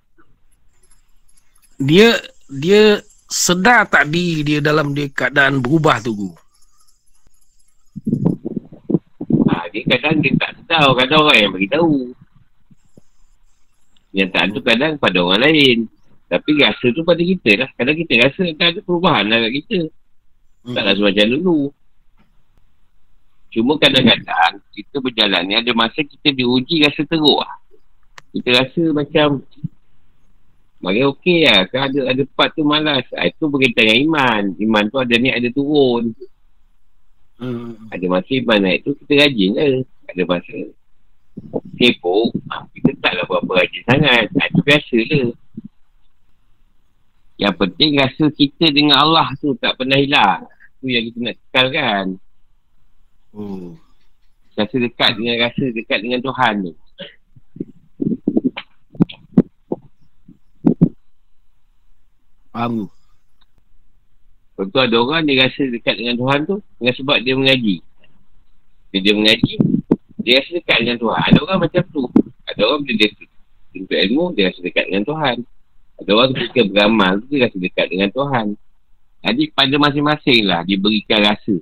Dia 1.82 2.16
dia 2.48 3.04
sedar 3.28 3.84
tak 3.92 4.08
diri 4.08 4.44
dia 4.44 4.60
dalam 4.64 4.96
dia 4.96 5.12
keadaan 5.12 5.60
berubah 5.60 6.00
tu 6.00 6.16
Guru? 6.16 6.36
Ha, 9.52 9.68
dia 9.72 9.84
kadang 9.84 10.24
dia 10.24 10.32
tak 10.40 10.52
tahu. 10.68 10.90
Kadang 10.96 11.20
orang 11.28 11.40
yang 11.40 11.52
beritahu. 11.52 11.96
Yang 14.16 14.30
tak 14.32 14.44
tu 14.56 14.60
kadang 14.64 14.94
pada 14.96 15.18
orang 15.20 15.44
lain. 15.44 15.78
Tapi 16.28 16.60
rasa 16.60 16.86
tu 16.92 17.04
pada 17.04 17.20
kita 17.24 17.52
lah. 17.64 17.70
Kadang 17.76 17.96
kita 17.96 18.14
rasa 18.24 18.44
tak 18.56 18.68
ada 18.76 18.80
perubahan 18.84 19.28
lah 19.28 19.40
kat 19.48 19.52
kita. 19.64 19.80
Taklah 20.68 20.94
semacam 20.96 21.28
dulu. 21.40 21.60
Cuma 23.48 23.80
kadang-kadang 23.80 24.60
kita 24.76 25.00
berjalan 25.00 25.42
ni 25.48 25.56
ada 25.56 25.72
masa 25.72 26.04
kita 26.04 26.36
diuji 26.36 26.84
rasa 26.84 27.02
teruk 27.08 27.40
lah. 27.40 27.56
Kita 28.36 28.50
rasa 28.60 28.84
macam 28.92 29.42
Mari 30.78 31.02
okey 31.10 31.50
lah. 31.50 31.66
Kan 31.70 31.90
ada, 31.90 32.00
ada 32.14 32.24
part 32.38 32.54
tu 32.54 32.62
malas. 32.62 33.06
Ha, 33.18 33.26
itu 33.26 33.50
berkaitan 33.50 33.90
dengan 33.90 34.00
iman. 34.12 34.44
Iman 34.62 34.84
tu 34.94 34.98
ada 35.02 35.16
ni 35.18 35.30
ada 35.34 35.50
turun. 35.50 36.14
Hmm. 37.38 37.90
Ada 37.94 38.06
masa 38.10 38.32
iman 38.38 38.60
naik 38.62 38.86
tu 38.86 38.94
kita 39.06 39.26
rajin 39.26 39.52
lah. 39.58 39.68
Ada 40.14 40.22
masa 40.30 40.58
kepo. 41.78 42.30
Ha, 42.54 42.70
kita 42.78 42.92
taklah 43.02 43.26
berapa 43.26 43.52
rajin 43.66 43.84
sangat. 43.90 44.26
Ha, 44.30 44.42
itu 44.54 44.62
biasa 44.62 44.98
je. 45.02 45.24
Yang 47.38 47.56
penting 47.58 47.90
rasa 48.02 48.26
kita 48.34 48.66
dengan 48.74 48.98
Allah 49.02 49.30
tu 49.38 49.54
tak 49.58 49.78
pernah 49.78 49.98
hilang. 49.98 50.46
Tu 50.82 50.94
yang 50.94 51.10
kita 51.10 51.18
nak 51.22 51.36
kekalkan. 51.38 52.06
Oh. 53.34 53.78
Rasa 54.58 54.76
dekat 54.78 55.22
dengan 55.22 55.46
rasa 55.46 55.64
dekat 55.70 56.00
dengan 56.02 56.22
Tuhan 56.22 56.54
tu. 56.66 56.74
Faham 62.58 62.74
Guru? 62.74 62.90
Contoh 64.58 64.82
ada 64.82 64.98
orang 64.98 65.30
dia 65.30 65.46
rasa 65.46 65.70
dekat 65.70 66.02
dengan 66.02 66.18
Tuhan 66.18 66.50
tu 66.50 66.58
dengan 66.82 66.94
sebab 66.98 67.18
dia 67.22 67.38
mengaji. 67.38 67.86
Bila 68.90 69.00
dia 69.06 69.14
mengaji, 69.14 69.54
dia 70.26 70.42
rasa 70.42 70.52
dekat 70.58 70.78
dengan 70.82 70.98
Tuhan. 70.98 71.22
Ada 71.22 71.40
orang 71.46 71.60
macam 71.62 71.84
tu. 71.94 72.04
Ada 72.50 72.62
orang 72.66 72.82
bila 72.82 72.96
dia, 72.98 73.10
untuk 73.78 73.98
ilmu, 74.02 74.26
dia 74.34 74.50
rasa 74.50 74.60
dekat 74.66 74.90
dengan 74.90 75.06
Tuhan. 75.06 75.36
Ada 76.02 76.10
orang 76.18 76.30
ketika 76.34 76.62
beramal 76.66 77.12
tu, 77.22 77.26
dia 77.30 77.46
rasa 77.46 77.58
dekat 77.62 77.86
dengan 77.94 78.10
Tuhan. 78.10 78.46
Jadi 79.22 79.44
pada 79.54 79.76
masing-masing 79.78 80.42
lah 80.50 80.62
diberikan 80.66 81.22
rasa. 81.22 81.56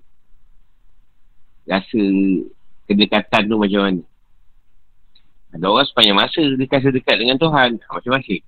Rasa 1.67 2.01
kedekatan 2.87 3.51
tu 3.51 3.59
macam 3.59 3.81
mana. 3.83 4.03
Ada 5.51 5.65
orang 5.67 5.87
sepanjang 5.91 6.15
masa 6.15 6.39
dia 6.39 6.71
rasa 6.71 6.87
dekat 6.87 7.15
dengan 7.19 7.35
Tuhan. 7.35 7.83
Masing-masing. 7.83 8.43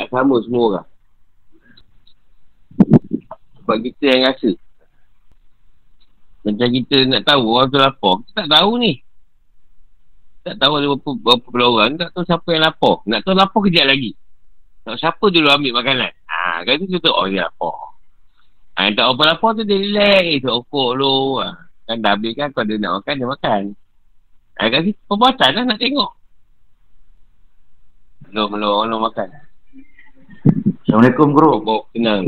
Tak 0.00 0.08
sama 0.08 0.40
semua 0.40 0.64
orang. 0.72 0.88
Sebab 3.66 3.82
kita 3.82 4.04
yang 4.06 4.30
rasa. 4.30 4.54
Macam 6.46 6.68
kita 6.70 6.96
nak 7.10 7.26
tahu 7.26 7.42
orang 7.50 7.66
tu 7.74 7.78
lapar. 7.82 8.14
Kita 8.22 8.46
tak 8.46 8.48
tahu 8.54 8.70
ni. 8.78 9.02
Tak 10.46 10.54
tahu 10.62 10.72
ada 10.78 10.86
berapa, 10.94 11.10
berapa 11.18 11.46
puluh 11.50 11.66
orang. 11.74 11.98
Tak 11.98 12.14
tahu 12.14 12.22
siapa 12.22 12.48
yang 12.54 12.62
lapar. 12.62 13.02
Nak 13.10 13.26
tahu 13.26 13.34
lapar 13.34 13.60
kejap 13.66 13.90
lagi. 13.90 14.14
Tak 14.86 15.02
siapa 15.02 15.24
dulu 15.26 15.50
ambil 15.50 15.82
makanan. 15.82 16.14
Ha, 16.30 16.62
kan 16.62 16.78
tu 16.78 16.86
kita 16.86 17.10
oh 17.10 17.26
dia 17.26 17.50
lapar. 17.50 17.74
Ha, 18.78 18.86
yang 18.86 18.94
tak 18.94 19.06
apa 19.10 19.22
lapar 19.34 19.50
tu 19.58 19.62
dia 19.66 19.74
relax. 19.82 20.46
Dia 20.46 20.50
okok 20.54 20.90
lu. 20.94 21.42
Ha, 21.42 21.46
kan 21.90 21.96
dah 21.98 22.14
habis 22.14 22.32
kan. 22.38 22.48
Kalau 22.54 22.66
dia 22.70 22.78
nak 22.78 22.92
makan, 23.02 23.14
dia 23.18 23.26
makan. 23.26 23.62
Ha, 24.62 24.70
kan 24.70 24.80
situ 24.86 25.02
perbuatan 25.10 25.50
lah 25.50 25.64
nak 25.66 25.78
tengok. 25.82 26.12
Belum, 28.30 28.46
belum. 28.54 28.74
Orang 28.86 29.02
makan. 29.02 29.28
Assalamualaikum 30.86 31.34
guru. 31.34 31.58
Bawa 31.58 31.82
kenal. 31.90 32.22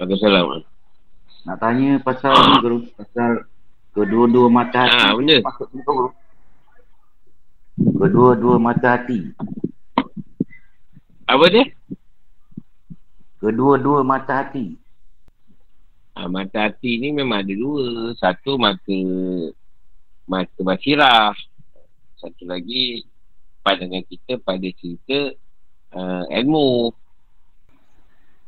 Waalaikumsalam. 0.00 0.64
Nak 1.44 1.56
tanya 1.60 2.00
pasal 2.00 2.32
ni 2.32 2.56
guru. 2.64 2.78
Pasal 2.96 3.44
kedua-dua 3.92 4.48
mata 4.48 4.88
hati. 4.88 4.96
Ha, 4.96 5.12
benda. 5.12 5.36
Maksudnya 5.44 5.80
guru. 5.84 6.10
Kedua-dua 7.76 8.56
mata 8.56 8.88
hati. 8.96 9.28
Apa 11.28 11.44
dia? 11.52 11.68
Kedua-dua 13.44 14.00
mata 14.00 14.40
hati. 14.40 14.80
Ha, 16.16 16.32
mata 16.32 16.72
hati 16.72 16.96
ni 16.96 17.12
memang 17.12 17.44
ada 17.44 17.52
dua. 17.52 18.16
Satu 18.16 18.56
mata 18.56 19.00
mata 20.24 20.60
basirah. 20.64 21.36
Satu 22.16 22.48
lagi 22.48 23.04
pandangan 23.60 24.00
kita 24.08 24.40
pada 24.40 24.64
cerita 24.80 25.36
uh, 25.92 26.24
ilmu. 26.24 26.88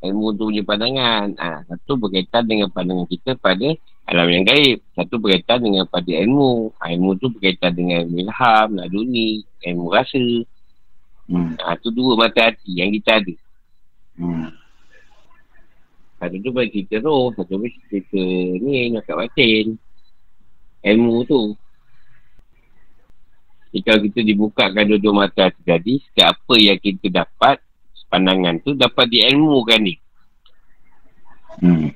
Ilmu 0.03 0.35
tu 0.35 0.51
punya 0.51 0.63
pandangan. 0.67 1.27
Ha, 1.39 1.63
satu 1.71 1.95
berkaitan 1.95 2.43
dengan 2.51 2.67
pandangan 2.75 3.07
kita 3.07 3.39
pada 3.39 3.71
alam 4.11 4.27
yang 4.27 4.43
gaib. 4.43 4.83
Satu 4.99 5.23
berkaitan 5.23 5.63
dengan 5.63 5.87
pada 5.87 6.11
ilmu. 6.11 6.75
Ha, 6.83 6.91
ilmu 6.91 7.15
tu 7.23 7.31
berkaitan 7.31 7.71
dengan 7.79 8.03
ilham, 8.11 8.69
laduni, 8.83 9.47
ilmu 9.63 9.87
rasa. 9.95 10.27
Hmm. 11.31 11.55
Ha, 11.55 11.79
tu 11.79 11.95
dua 11.95 12.19
mata 12.19 12.51
hati 12.51 12.83
yang 12.83 12.91
kita 12.91 13.23
ada. 13.23 13.35
Hmm. 14.19 14.51
Satu 16.19 16.39
tu 16.39 16.51
pada 16.51 16.67
cerita 16.67 16.97
roh. 17.03 17.31
Satu 17.39 17.63
pada 17.63 17.71
cerita 17.87 18.23
ni, 18.59 18.91
nyakat 18.91 19.15
batin. 19.15 19.79
Ilmu 20.83 21.17
tu. 21.31 21.55
Jadi 23.73 23.81
kalau 23.87 24.01
kita 24.05 24.21
dibukakan 24.21 24.85
dua-dua 24.85 25.15
mata 25.25 25.49
hati 25.49 25.63
tadi, 25.65 26.03
setiap 26.05 26.37
apa 26.37 26.55
yang 26.61 26.77
kita 26.77 27.07
dapat, 27.09 27.57
pandangan 28.13 28.61
tu 28.61 28.77
dapat 28.77 29.09
diilmukan 29.09 29.81
ni. 29.81 29.97
Hmm. 31.65 31.89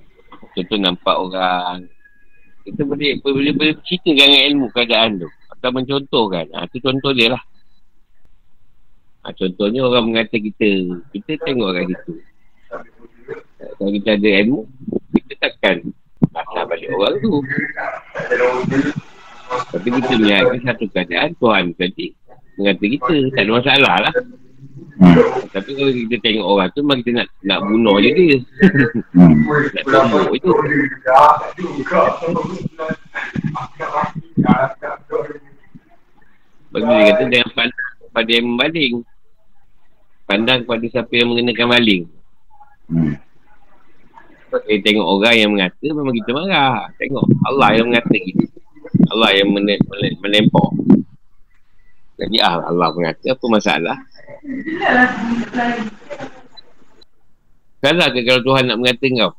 Contoh 0.56 0.80
nampak 0.80 1.16
orang, 1.20 1.84
kita 2.64 2.80
boleh, 2.88 3.20
boleh, 3.20 3.52
boleh 3.52 3.74
ceritakan 3.84 4.24
dengan 4.24 4.42
ilmu 4.48 4.66
keadaan 4.72 5.20
tu. 5.20 5.28
Atau 5.52 5.68
mencontohkan. 5.76 6.48
Ha, 6.56 6.64
tu 6.72 6.80
contoh 6.80 7.12
dia 7.12 7.36
lah. 7.36 7.42
Ha, 9.22 9.36
contohnya 9.36 9.84
orang 9.84 10.08
mengata 10.08 10.40
kita, 10.40 10.96
kita 11.12 11.36
tengok 11.44 11.76
kat 11.76 11.84
situ. 11.92 12.14
Kalau 13.76 13.90
kita 13.92 14.16
ada 14.16 14.28
ilmu, 14.40 14.60
kita 15.12 15.32
takkan 15.36 15.76
pasal 16.32 16.64
balik 16.64 16.88
orang 16.96 17.14
tu. 17.20 17.32
Tapi 19.46 19.88
kita 20.00 20.12
melihatkan 20.16 20.60
satu 20.64 20.84
keadaan 20.90 21.30
Tuhan 21.36 21.64
tadi 21.76 22.06
mengata 22.56 22.84
kita. 22.88 23.16
Tak 23.36 23.42
ada 23.44 23.52
masalah 23.52 23.94
lah. 24.08 24.14
Hmm. 24.76 25.16
Tapi 25.56 25.70
kalau 25.72 25.92
kita 25.92 26.16
tengok 26.20 26.44
orang 26.44 26.68
tu, 26.76 26.80
memang 26.84 27.00
kita 27.00 27.10
nak 27.20 27.28
nak 27.44 27.58
bunuh 27.64 27.96
je 28.00 28.10
dia. 28.12 28.38
Hmm. 29.16 29.36
nak 29.72 29.84
tumbuk 29.88 30.36
je. 30.36 30.52
Bagi 36.72 36.92
dia 36.92 37.04
kata 37.08 37.22
jangan 37.32 37.50
pandang 37.56 37.92
pada 38.12 38.30
yang 38.32 38.46
membaling. 38.52 38.94
Pandang 40.28 40.60
pada 40.68 40.84
siapa 40.92 41.12
yang 41.16 41.28
mengenakan 41.32 41.68
baling. 41.72 42.04
Hmm. 42.92 43.14
Kita 44.52 44.80
tengok 44.80 45.06
orang 45.08 45.34
yang 45.36 45.50
mengata, 45.52 45.86
memang 45.88 46.14
kita 46.20 46.30
marah. 46.32 46.88
Tengok 46.96 47.24
Allah 47.48 47.68
yang 47.76 47.86
mengata 47.92 48.16
kita. 48.16 48.44
Allah 49.12 49.30
yang 49.36 49.48
mene- 49.52 49.84
mene- 49.88 50.18
melempar. 50.20 50.68
Jadi 52.16 52.36
ah, 52.40 52.64
Allah 52.64 52.88
mengata, 52.96 53.26
apa 53.36 53.44
masalah? 53.52 53.96
Salah 57.80 58.08
ke 58.10 58.20
kalau 58.26 58.42
Tuhan 58.42 58.64
nak 58.66 58.78
mengata 58.80 59.06
kau? 59.06 59.32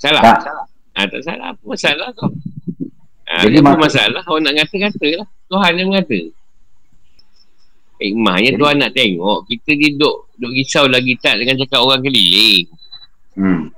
Salah? 0.00 0.22
Tak. 0.24 0.38
Ah, 0.92 1.06
tak 1.06 1.22
salah. 1.22 1.46
Apa 1.54 1.62
masalah 1.62 2.08
kau? 2.18 2.30
Ah, 3.30 3.46
Jadi 3.46 3.62
apa 3.62 3.78
masalah? 3.78 4.22
Orang 4.26 4.44
nak 4.50 4.54
kata-kata 4.66 5.08
lah. 5.22 5.28
Tuhan 5.46 5.72
yang 5.78 5.88
mengata. 5.94 6.20
Hikmahnya 8.02 8.50
Jadi- 8.52 8.60
Tuhan 8.60 8.76
nak 8.82 8.92
tengok. 8.92 9.38
Kita 9.46 9.70
ni 9.78 9.88
duk, 9.94 10.16
duk 10.36 10.52
risau 10.52 10.84
lagi 10.90 11.14
tak 11.22 11.38
dengan 11.38 11.54
cakap 11.62 11.80
orang 11.80 12.02
keliling. 12.02 12.66
Hmm. 13.38 13.70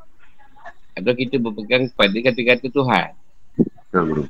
Atau 0.97 1.13
kita 1.13 1.37
berpegang 1.39 1.91
pada 1.93 2.15
kata-kata 2.15 2.67
Tuhan. 2.73 3.09
Betul. 3.93 4.27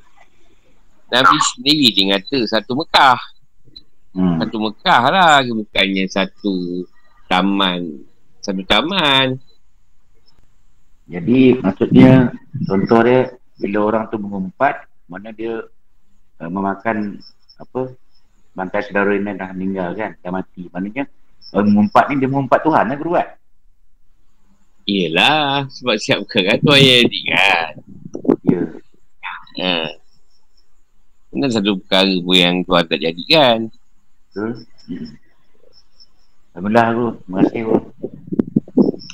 Nabi 1.14 1.36
sendiri 1.54 1.86
dia 1.94 2.18
kata 2.18 2.42
satu 2.50 2.74
Mekah. 2.74 3.20
Hmm. 4.14 4.38
Satu 4.40 4.56
Mekah 4.62 5.02
lah. 5.10 5.42
Bukannya 5.42 6.04
satu 6.06 6.86
taman. 7.26 8.06
Satu 8.40 8.62
taman. 8.64 9.36
Jadi 11.04 11.60
maksudnya 11.60 12.32
contoh 12.64 13.00
dia 13.04 13.34
bila 13.60 13.78
orang 13.92 14.04
tu 14.08 14.16
mengumpat 14.16 14.88
mana 15.04 15.30
dia 15.36 15.60
uh, 16.40 16.50
memakan 16.50 17.20
apa 17.60 17.92
bangkai 18.56 18.88
saudara 18.88 19.12
yang 19.12 19.36
dah 19.36 19.52
meninggal 19.52 19.92
kan 19.94 20.16
dah 20.18 20.32
mati 20.32 20.64
maknanya 20.72 21.04
uh, 21.52 21.60
mengumpat 21.60 22.08
ni 22.08 22.24
dia 22.24 22.26
mengumpat 22.26 22.64
Tuhan 22.64 22.88
lah 22.88 22.96
guru 22.96 23.20
kan 23.20 23.28
Yelah. 24.84 25.64
Sebab 25.72 25.96
siapkan 25.96 26.44
kan 26.44 26.58
Tuhan 26.60 26.80
yang 26.80 27.02
jadi 27.08 27.20
kan. 27.32 27.72
ya 28.44 28.62
Ha. 29.54 29.86
Ini 31.30 31.46
satu 31.46 31.78
perkara 31.78 32.10
pun 32.20 32.34
yang 32.34 32.56
Tuhan 32.66 32.84
tak 32.90 33.00
jadikan. 33.00 33.58
Betul 34.35 34.66
hmm. 34.91 35.14
Alhamdulillah 36.59 36.87
guru 36.91 37.11
terima 37.22 37.39
kasih 37.47 37.62
guru 37.62 37.80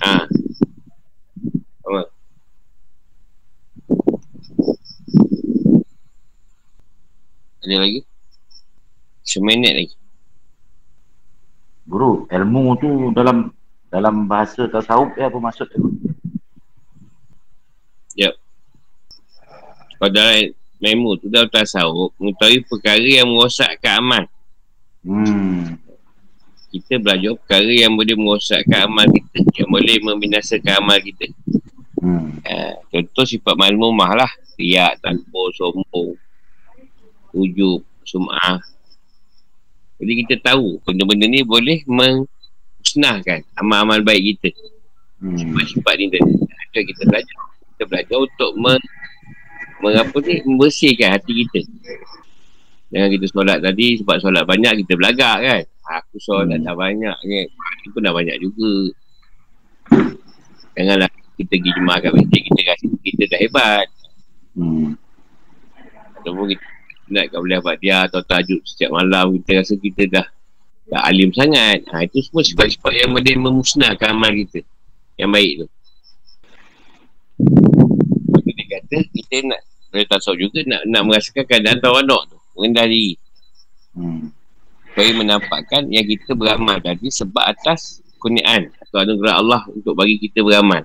Ha. 0.00 0.24
Ada 7.60 7.76
lagi? 7.76 8.00
Seminit 9.20 9.72
lagi. 9.76 9.96
guru 11.84 12.24
ilmu 12.32 12.80
tu 12.80 12.88
dalam 13.12 13.52
dalam 13.92 14.24
bahasa 14.24 14.64
tasawuf 14.72 15.12
dia 15.18 15.28
apa 15.28 15.36
maksud 15.36 15.68
guru? 15.76 15.92
Yep. 18.16 18.34
Kalau 20.00 20.10
dalam 20.16 20.56
memo 20.80 21.20
tu 21.20 21.28
dalam 21.28 21.52
tasawuf, 21.52 22.16
mengetahui 22.16 22.64
perkara 22.64 23.04
yang 23.04 23.28
merosakkan 23.28 24.00
amal. 24.00 24.24
Hmm 25.04 25.78
Kita 26.70 27.02
belajar 27.02 27.34
perkara 27.34 27.66
yang 27.66 27.98
boleh 27.98 28.14
merosakkan 28.14 28.86
amal 28.86 29.02
kita, 29.10 29.42
yang 29.58 29.68
boleh 29.74 29.96
membinasakan 30.06 30.78
amal 30.78 30.98
kita. 31.02 31.26
hmm 31.98 32.28
Ha, 32.40 32.82
contoh 32.90 33.22
sifat 33.28 33.54
malmumah 33.54 34.26
lah. 34.26 34.32
Riak, 34.58 34.98
takbur, 35.02 35.54
sombong, 35.54 36.18
ujub, 37.30 37.84
sum'ah. 38.02 38.58
Jadi 40.00 40.12
kita 40.24 40.34
tahu 40.40 40.80
benda-benda 40.82 41.28
ni 41.28 41.44
boleh 41.44 41.84
mengusnahkan 41.84 43.44
amal-amal 43.54 44.00
baik 44.00 44.34
kita. 44.34 44.50
hmm 45.20 45.36
Sifat-sifat 45.36 45.94
ni 46.00 46.06
tadi. 46.08 46.32
Itu 46.40 46.74
yang 46.80 46.88
kita 46.88 47.02
belajar. 47.06 47.36
Kita 47.76 47.84
belajar 47.88 48.16
untuk 48.16 48.50
men, 48.56 48.80
mengapa 49.84 50.16
ni, 50.24 50.34
membersihkan 50.44 51.20
hati 51.20 51.32
kita. 51.44 51.60
Jangan 52.90 53.08
kita 53.14 53.26
solat 53.30 53.58
tadi, 53.62 53.88
sebab 54.02 54.16
solat 54.18 54.44
banyak 54.46 54.82
kita 54.82 54.98
belagak 54.98 55.38
kan. 55.46 55.62
Aku 56.02 56.18
solat 56.18 56.58
Hmm. 56.58 56.66
dah 56.66 56.74
banyak 56.74 57.16
kan. 57.22 57.46
Ini 57.50 57.88
pun 57.94 58.00
dah 58.02 58.14
banyak 58.14 58.36
juga. 58.42 58.74
Janganlah 60.74 61.08
kita 61.38 61.54
pergi 61.54 61.70
jemaah 61.72 61.98
kat 62.02 62.12
masjid, 62.14 62.40
kita 62.42 62.60
rasa 62.66 62.86
kita 63.02 63.22
dah 63.30 63.38
hebat. 63.40 63.86
hmm 64.58 64.90
Ataupun 66.20 66.44
kita 66.52 66.64
nak 67.10 67.24
kat 67.30 67.38
boleh 67.42 67.58
buat 67.58 67.76
dia 67.82 68.06
atau 68.06 68.20
tajuk 68.22 68.60
setiap 68.62 68.94
malam 68.94 69.34
kita 69.40 69.64
rasa 69.64 69.74
kita 69.74 70.02
dah 70.10 70.26
dah 70.90 71.00
alim 71.06 71.30
sangat. 71.30 71.86
Ha, 71.90 72.06
itu 72.06 72.18
semua 72.26 72.42
sebab-sebab 72.42 72.92
yang 72.94 73.10
boleh 73.14 73.34
memusnahkan 73.38 74.10
amal 74.10 74.30
kita. 74.34 74.66
Yang 75.14 75.30
baik 75.30 75.52
tu. 75.62 75.66
Dia 78.50 78.64
kata 78.66 78.96
kita 79.14 79.36
nak 79.46 79.60
boleh 79.90 80.06
tasawuf 80.06 80.38
juga 80.38 80.60
nak 80.66 80.82
nak 80.86 81.02
merasakan 81.06 81.44
keadaan 81.46 81.78
tawaduk 81.78 82.22
tu. 82.30 82.39
Mengendah 82.56 82.86
diri. 82.86 83.14
Hmm. 83.94 84.30
Supaya 84.90 85.10
menampakkan 85.14 85.86
yang 85.90 86.06
kita 86.06 86.34
beramal 86.34 86.82
tadi 86.82 87.08
sebab 87.10 87.46
atas 87.46 88.02
kurniaan 88.18 88.68
atau 88.82 89.00
anugerah 89.00 89.34
Allah 89.38 89.62
untuk 89.70 89.94
bagi 89.94 90.18
kita 90.18 90.42
beramal. 90.42 90.82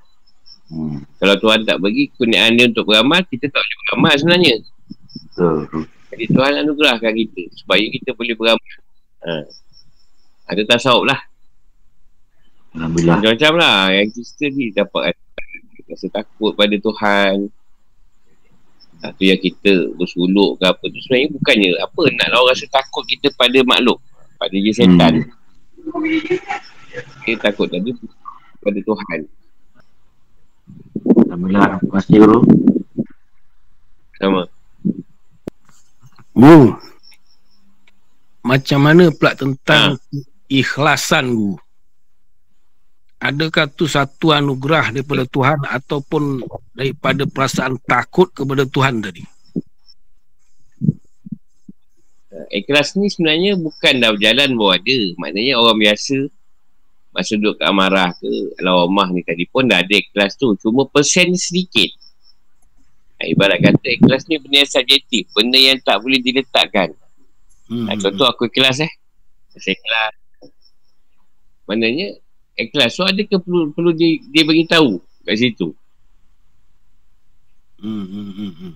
Hmm. 0.70 1.05
Kalau 1.22 1.36
Tuhan 1.38 1.66
tak 1.66 1.78
bagi 1.78 2.09
kurniaan 2.18 2.57
dia 2.57 2.70
untuk 2.70 2.89
beramal, 2.89 3.22
kita 3.28 3.49
tak 3.49 3.61
boleh 3.61 3.78
beramal 3.86 4.13
sebenarnya. 4.18 4.55
Betul. 5.13 5.57
Jadi 6.16 6.26
Tuhan 6.32 6.53
anugerahkan 6.63 7.11
kita 7.11 7.41
supaya 7.59 7.84
kita 7.91 8.09
boleh 8.16 8.34
beramal. 8.38 8.74
Ha. 9.26 9.43
Ada 10.47 10.61
tasawuf 10.70 11.09
lah. 11.09 11.20
Alhamdulillah. 12.78 13.20
Macam-macam 13.20 13.53
lah 13.57 13.80
yang 13.91 14.07
kita 14.13 14.45
ni 14.53 14.72
dapat 14.72 15.18
rasa 15.86 16.07
takut 16.09 16.51
pada 16.53 16.76
Tuhan. 16.78 17.49
Satu 19.02 19.22
yang 19.22 19.39
kita 19.39 19.91
bersuluk 20.00 20.58
ke 20.60 20.66
apa 20.66 20.84
tu 20.88 20.98
sebenarnya 21.04 21.30
bukannya 21.36 21.70
apa 21.80 22.02
nak 22.16 22.28
orang 22.32 22.56
rasa 22.56 22.66
takut 22.72 23.04
kita 23.06 23.28
pada 23.36 23.60
makhluk. 23.68 24.00
Pada 24.39 24.56
je 24.56 24.72
setan. 24.72 25.14
Hmm. 25.24 26.04
Kita 27.28 27.52
takut 27.52 27.68
tadi 27.68 27.91
pada 28.64 28.80
Tuhan. 28.80 29.20
Alhamdulillah. 31.28 31.78
Terima 31.78 31.93
kasih 32.00 32.16
Guru. 32.24 32.39
Sama. 34.16 34.41
Bu. 36.32 36.76
Macam 38.46 38.80
mana 38.80 39.10
pula 39.10 39.34
tentang 39.34 39.98
ha. 39.98 40.18
ikhlasan 40.48 41.34
Guru? 41.34 41.64
Adakah 43.26 43.65
tu 43.73 43.89
satu 43.89 44.30
anugerah 44.30 44.93
daripada 44.93 45.26
Tuhan 45.26 45.59
ataupun 45.65 46.45
daripada 46.78 47.26
perasaan 47.26 47.82
takut 47.82 48.30
kepada 48.30 48.69
Tuhan 48.69 49.01
tadi? 49.01 49.23
Ikhlas 52.53 52.93
ni 52.99 53.09
sebenarnya 53.09 53.57
bukan 53.57 53.93
dah 53.97 54.13
berjalan 54.13 54.53
bawa 54.53 54.78
ada. 54.78 54.99
Maknanya 55.17 55.57
orang 55.57 55.82
biasa 55.82 56.30
masa 57.15 57.39
duduk 57.39 57.63
kat 57.63 57.71
amarah 57.71 58.11
ke 58.19 58.28
lawamah 58.59 59.07
ni 59.15 59.23
tadi 59.23 59.47
pun 59.47 59.71
dah 59.71 59.80
ada 59.80 59.95
ikhlas 59.95 60.36
tu 60.36 60.51
cuma 60.59 60.84
persen 60.84 61.32
sedikit 61.32 61.95
ha, 63.15 63.23
ibarat 63.23 63.63
kata 63.63 63.88
ikhlas 63.88 64.28
ni 64.28 64.36
benda 64.36 64.67
yang 64.67 64.67
subjektif 64.67 65.23
benda 65.32 65.55
yang 65.55 65.80
tak 65.80 66.03
boleh 66.03 66.19
diletakkan 66.19 66.91
hmm. 67.71 67.88
ha, 67.88 67.95
contoh 67.95 68.28
aku 68.28 68.51
ikhlas 68.51 68.84
eh 68.84 68.91
saya 69.55 69.80
ikhlas 69.80 70.13
maknanya 71.71 72.19
ikhlas 72.56 72.95
so 72.95 73.03
ada 73.03 73.22
ke 73.22 73.36
perlu, 73.39 73.72
perlu 73.76 73.91
dia, 73.91 74.20
dia 74.32 74.43
beritahu 74.47 74.99
kat 75.28 75.36
situ 75.38 75.72
hmm, 77.84 78.06
hmm, 78.08 78.30
hmm, 78.36 78.53
hmm. 78.56 78.74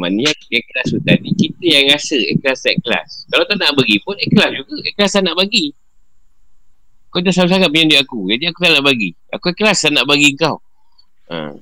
maknanya 0.00 0.32
ikhlas 0.48 0.86
tu 0.92 0.98
tadi 1.04 1.30
kita 1.36 1.64
yang 1.64 1.84
rasa 1.92 2.16
ikhlas 2.16 2.64
tak 2.64 2.76
ikhlas 2.80 3.28
kalau 3.28 3.44
tak 3.44 3.56
nak 3.60 3.76
bagi 3.76 3.96
pun 4.02 4.16
ikhlas 4.18 4.50
juga 4.56 4.74
ikhlas 4.88 5.10
tak 5.12 5.22
nak 5.24 5.36
bagi 5.36 5.76
kau 7.10 7.18
dah 7.18 7.34
sangat-sangat 7.34 7.70
punya 7.74 7.98
aku. 7.98 8.30
Jadi 8.30 8.44
aku 8.46 8.58
tak 8.62 8.70
nak 8.78 8.84
bagi. 8.86 9.10
Aku 9.34 9.50
ikhlas 9.50 9.82
tak 9.82 9.90
nak 9.90 10.06
bagi 10.06 10.30
kau. 10.38 10.62
Ha. 11.26 11.58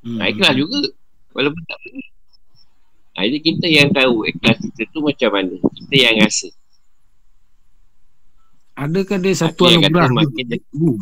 Hmm. 0.00 0.18
Ha, 0.24 0.32
ikhlas 0.32 0.56
juga. 0.56 0.88
Walaupun 1.36 1.62
tak 1.68 1.78
bagi. 1.84 2.04
Ha, 3.14 3.28
jadi 3.28 3.38
kita 3.44 3.66
yang 3.68 3.88
tahu 3.92 4.24
ikhlas 4.24 4.56
kita 4.56 4.88
tu 4.88 5.04
macam 5.04 5.30
mana. 5.36 5.52
Kita 5.52 5.94
yang 6.00 6.16
rasa. 6.24 6.48
Adakah 8.74 9.18
dia 9.22 9.34
satu 9.38 9.70
ha, 9.70 9.78
anugerah? 9.78 10.10
Makin 10.10 10.44
dia... 10.50 10.58
Uh. 10.74 10.98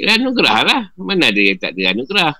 anugerah 0.00 0.58
lah. 0.64 0.82
Mana 0.96 1.28
ada 1.28 1.40
yang 1.40 1.60
tak 1.60 1.76
ada 1.76 1.92
anugerah. 1.92 2.32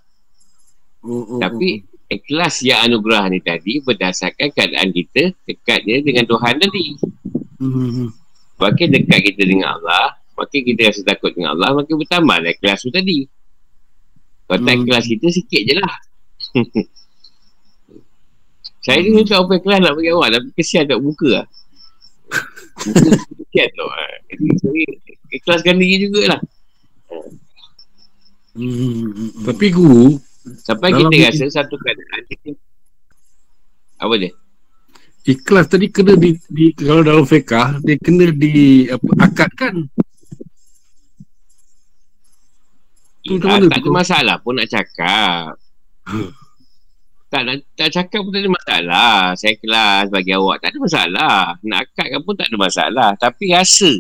Oh, 1.05 1.37
oh, 1.37 1.41
Tapi 1.41 1.85
oh. 1.85 2.15
ikhlas 2.17 2.65
yang 2.65 2.89
anugerah 2.89 3.29
ni 3.29 3.45
tadi 3.45 3.85
berdasarkan 3.85 4.49
keadaan 4.51 4.91
kita 4.97 5.37
dekatnya 5.45 6.01
dengan 6.01 6.25
Tuhan 6.25 6.55
tadi. 6.57 6.87
Hmm. 7.61 8.11
Makin 8.59 8.89
dekat 8.91 9.21
kita 9.23 9.43
dengan 9.47 9.79
Allah, 9.79 10.19
makin 10.35 10.61
kita 10.67 10.91
rasa 10.91 11.03
takut 11.07 11.31
dengan 11.31 11.55
Allah, 11.55 11.79
makin 11.79 11.95
bertambah 11.95 12.39
lah 12.43 12.55
kelas 12.59 12.83
tu 12.83 12.91
tadi. 12.91 13.29
Kalau 14.49 14.65
tak 14.65 14.75
hmm. 14.75 14.85
kelas 14.89 15.05
kita, 15.05 15.27
sikit 15.31 15.63
je 15.63 15.75
lah. 15.77 15.95
Saya 18.89 19.05
ni 19.05 19.21
tak 19.29 19.45
apa 19.45 19.61
kelas 19.61 19.79
nak 19.85 19.93
bagi 20.01 20.11
awak, 20.17 20.29
tapi 20.33 20.49
kesian 20.57 20.89
tak 20.89 20.99
buka 21.03 21.43
lah. 21.43 21.47
Kesian 22.79 23.69
tu. 23.75 23.87
Jadi 24.33 24.83
ikhlaskan 25.39 25.77
diri 25.83 26.07
jugalah. 26.09 26.41
Hmm. 28.59 29.31
Tapi 29.47 29.67
guru, 29.71 30.19
sampai 30.63 30.91
kita 30.95 31.31
rasa 31.31 31.63
satu 31.63 31.75
keadaan 31.79 32.23
apa 33.99 34.15
dia? 34.19 34.31
ikhlas 35.29 35.69
tadi 35.69 35.93
kena 35.93 36.17
di, 36.17 36.33
di 36.49 36.73
kalau 36.73 37.05
dalam 37.05 37.29
fiqah 37.29 37.77
dia 37.85 38.01
kena 38.01 38.33
di 38.33 38.89
apa 38.89 39.11
akadkan 39.29 39.85
Ya, 43.29 43.37
tak 43.45 43.69
ada 43.69 43.91
masalah 43.93 44.41
pun 44.41 44.57
nak 44.57 44.73
cakap. 44.73 45.53
Tak 47.29 47.43
nak 47.45 47.61
tak 47.77 47.89
cakap 47.93 48.25
pun 48.25 48.33
tak 48.33 48.41
ada 48.41 48.51
masalah. 48.51 49.17
Saya 49.37 49.55
kelas 49.61 50.09
bagi 50.09 50.33
awak. 50.33 50.65
Tak 50.65 50.73
ada 50.73 50.79
masalah. 50.81 51.39
Nak 51.61 51.79
akadkan 51.93 52.21
pun 52.25 52.35
tak 52.35 52.47
ada 52.49 52.57
masalah. 52.57 53.11
Tapi 53.21 53.45
rasa. 53.53 53.93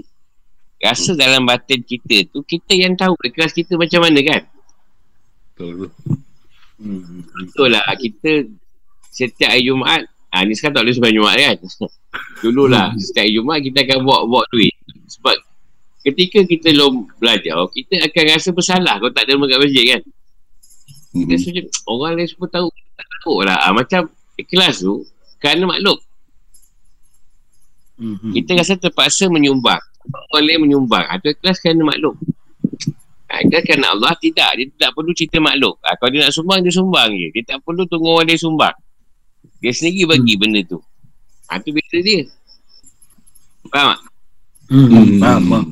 Rasa 0.80 1.10
hmm. 1.12 1.20
dalam 1.20 1.42
batin 1.44 1.80
kita 1.82 2.24
tu, 2.30 2.40
kita 2.46 2.72
yang 2.72 2.94
tahu 2.94 3.12
kelas 3.18 3.52
kita 3.52 3.74
macam 3.74 4.00
mana 4.06 4.20
kan? 4.22 4.42
Betul. 5.52 5.90
Hmm. 6.78 7.26
Betul 7.44 7.68
lah. 7.74 7.84
Kita 7.98 8.46
setiap 9.10 9.50
hari 9.52 9.66
Jumaat 9.66 10.06
Ha, 10.28 10.44
ni 10.44 10.52
sekarang 10.52 10.76
tak 10.76 10.82
boleh 10.84 10.94
sembahyang 10.94 11.16
Jumaat 11.16 11.36
kan. 11.40 11.56
Dululah, 12.44 12.86
hmm. 12.92 13.00
setiap 13.00 13.26
Jumaat 13.32 13.60
kita 13.64 13.78
akan 13.88 13.98
bawa-bawa 14.04 14.44
duit. 14.52 14.76
Sebab 15.08 15.36
ketika 16.04 16.44
kita 16.44 16.68
belum 16.76 17.08
belajar, 17.16 17.56
kita 17.72 17.94
akan 18.04 18.24
rasa 18.36 18.50
bersalah 18.52 18.94
kalau 19.00 19.12
tak 19.12 19.24
ada 19.24 19.40
kat 19.40 19.58
masjid 19.64 19.84
kan. 19.96 20.02
Kita 21.08 21.34
hmm. 21.34 21.40
sejuk, 21.40 21.66
orang 21.88 22.20
lain 22.20 22.28
semua 22.28 22.48
tahu, 22.52 22.68
tak 22.98 23.06
tahu 23.22 23.46
lah. 23.46 23.58
Ha, 23.62 23.70
macam 23.70 24.10
ikhlas 24.34 24.82
tu, 24.82 25.06
kerana 25.38 25.70
makhluk. 25.70 25.98
Hmm. 27.98 28.30
Kita 28.34 28.58
rasa 28.58 28.74
terpaksa 28.74 29.30
menyumbang. 29.30 29.82
Orang 30.34 30.44
lain 30.46 30.58
menyumbang. 30.66 31.06
Itu 31.06 31.30
ha, 31.30 31.34
ikhlas 31.34 31.62
kerana 31.62 31.82
makhluk. 31.86 32.18
Ha, 33.30 33.42
ikhlas 33.46 33.62
kerana 33.62 33.94
Allah, 33.94 34.12
tidak. 34.18 34.50
Dia 34.58 34.66
tak 34.74 34.90
perlu 34.98 35.10
cerita 35.14 35.38
makhluk. 35.38 35.78
Ha, 35.86 35.94
kalau 35.98 36.10
dia 36.10 36.26
nak 36.26 36.34
sumbang, 36.34 36.58
dia 36.66 36.74
sumbang 36.74 37.10
je. 37.14 37.28
Dia 37.38 37.42
tak 37.54 37.58
perlu 37.62 37.86
tunggu 37.86 38.08
orang 38.18 38.26
dia 38.26 38.38
sumbang. 38.38 38.76
Dia 39.62 39.70
sendiri 39.70 40.10
bagi 40.10 40.34
hmm. 40.34 40.40
benda 40.42 40.60
tu. 40.66 40.78
Ha, 41.48 41.62
tu 41.62 41.70
beza 41.70 41.98
dia. 42.02 42.26
Faham 43.70 43.94
tak? 43.94 44.00
Hmm, 44.68 44.84
hmm. 44.84 45.16
faham, 45.16 45.42
faham. 45.48 45.66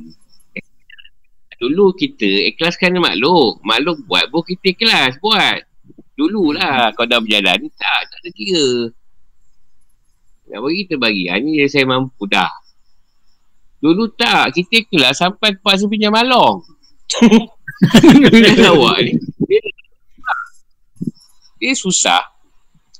Dulu 1.56 1.96
kita 1.96 2.28
ikhlas 2.52 2.76
kerana 2.76 3.00
makhluk. 3.00 3.64
Makhluk 3.64 4.04
buat, 4.04 4.28
pun 4.28 4.44
kita 4.44 4.76
ikhlas 4.76 5.16
buat. 5.20 5.64
Dululah 6.16 6.96
kau 6.96 7.04
dah 7.04 7.20
berjalan, 7.20 7.68
tak, 7.76 8.00
tak 8.08 8.18
ada 8.24 8.30
kira. 8.32 8.88
Nak 10.48 10.60
bagi, 10.64 10.76
kita 10.88 10.94
bagi. 10.96 11.24
Ha, 11.28 11.36
ni 11.36 11.60
saya 11.68 11.84
mampu 11.84 12.24
dah. 12.24 12.48
Dulu 13.84 14.08
tak, 14.16 14.56
kita 14.56 14.88
ikhlas 14.88 15.20
sampai 15.20 15.60
terpaksa 15.60 15.84
pinjam 15.92 16.16
malong. 16.16 16.64
Awak 18.72 18.96
ni. 19.04 19.12
Dia, 19.44 19.60
dia 21.60 21.72
susah 21.76 22.24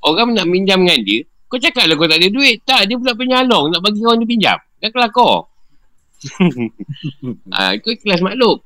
orang 0.05 0.37
nak 0.37 0.45
minjam 0.45 0.85
dengan 0.85 1.01
dia, 1.01 1.25
kau 1.49 1.57
cakap 1.57 1.89
lah 1.89 1.97
kau 1.97 2.05
tak 2.05 2.21
ada 2.21 2.29
duit. 2.29 2.61
Tak, 2.61 2.85
dia 2.85 3.01
pula 3.01 3.17
penyalong 3.17 3.73
nak 3.73 3.81
bagi 3.81 4.05
orang 4.05 4.21
dia 4.21 4.29
pinjam. 4.29 4.57
Kan 4.77 4.89
kelakor. 4.93 5.49
ha, 7.49 7.73
itu 7.81 7.97
kelas 7.97 8.21
makhluk. 8.21 8.61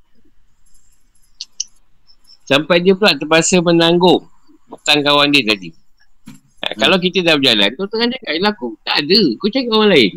Sampai 2.43 2.84
dia 2.84 2.99
pula 2.99 3.16
terpaksa 3.16 3.64
menanggung 3.64 4.30
hutang 4.72 5.03
kawan 5.03 5.30
dia 5.36 5.43
tadi. 5.43 5.69
Ha, 6.61 6.65
hmm. 6.72 6.78
Kalau 6.80 6.97
kita 7.01 7.19
dah 7.26 7.36
berjalan, 7.36 7.69
kau 7.76 7.88
tengah 7.89 8.07
cakap, 8.15 8.32
lah 8.39 8.51
aku 8.53 8.67
tak 8.86 8.97
ada. 9.03 9.22
Kau 9.41 9.49
cakap 9.49 9.72
orang 9.76 9.91
lain. 9.91 10.11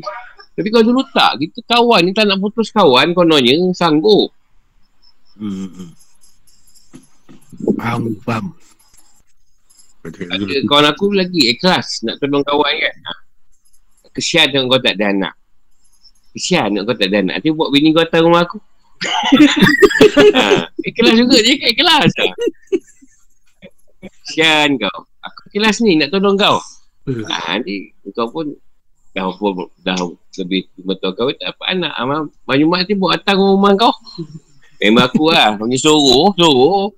Tapi 0.54 0.68
kalau 0.70 0.84
dulu 0.86 1.02
tak, 1.10 1.32
kita 1.42 1.58
kawan 1.66 2.00
ni 2.06 2.10
tak 2.14 2.30
nak 2.30 2.38
putus 2.38 2.70
kawan, 2.70 3.10
kononnya 3.10 3.58
sanggup. 3.74 4.30
Hmm. 5.34 5.90
Faham, 7.74 8.14
faham. 8.22 8.54
Ada 10.04 10.68
kawan 10.68 10.86
aku 10.92 11.16
lagi 11.16 11.48
ikhlas 11.56 12.04
nak 12.04 12.20
tolong 12.20 12.44
kawan 12.44 12.74
kan. 12.76 12.96
Ha. 13.08 13.12
Kesian 14.12 14.52
dengan 14.52 14.68
kau 14.68 14.78
tak 14.78 15.00
ada 15.00 15.10
anak. 15.10 15.34
Kesian 16.36 16.76
nak 16.76 16.82
kau 16.84 16.94
tak 16.94 17.08
ada 17.08 17.24
anak. 17.24 17.40
Nanti 17.40 17.48
buat 17.56 17.72
bini 17.72 17.96
kau 17.96 18.04
datang 18.04 18.28
rumah 18.28 18.44
aku. 18.44 18.60
ha. 20.38 20.68
Ikhlas 20.84 21.14
juga 21.16 21.40
je 21.40 21.52
kan 21.56 21.68
ikhlas. 21.72 22.10
Ha. 22.20 22.24
Kesian 24.24 24.80
kau. 24.80 24.98
Aku 25.20 25.40
kelas 25.52 25.84
ni 25.84 26.00
nak 26.00 26.08
tolong 26.08 26.40
kau. 26.40 26.56
Hmm. 27.04 27.24
Ha, 27.28 27.60
ni 27.60 27.92
kau 28.16 28.32
pun 28.32 28.56
dah 29.12 29.28
pun 29.36 29.68
dah 29.84 29.94
lebih 30.40 30.66
betul 30.80 31.12
kau 31.12 31.28
tak 31.36 31.52
apa 31.52 31.64
anak. 31.68 31.92
Amal 32.00 32.32
mak 32.48 32.88
tu 32.88 32.96
buat 32.96 33.20
datang 33.20 33.44
rumah 33.44 33.76
kau. 33.76 33.92
Memang 34.80 35.06
aku 35.12 35.28
lah. 35.28 35.60
Punya 35.60 35.76
suruh, 35.76 36.32
suruh. 36.34 36.88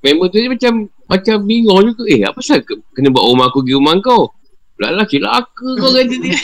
Memang 0.00 0.32
tu 0.32 0.40
dia 0.40 0.48
macam 0.48 0.88
macam 1.04 1.36
bingung 1.44 1.92
juga. 1.92 2.02
Eh, 2.08 2.24
apa 2.24 2.40
pasal 2.40 2.64
ke- 2.64 2.80
kena 2.96 3.12
bawa 3.12 3.36
rumah 3.36 3.46
aku 3.52 3.60
pergi 3.60 3.76
rumah 3.76 3.94
kau? 4.00 4.32
Lah 4.80 4.96
lah, 4.96 5.04
celaka 5.04 5.68
kau 5.76 5.92
kata 5.92 6.08
dia. 6.08 6.40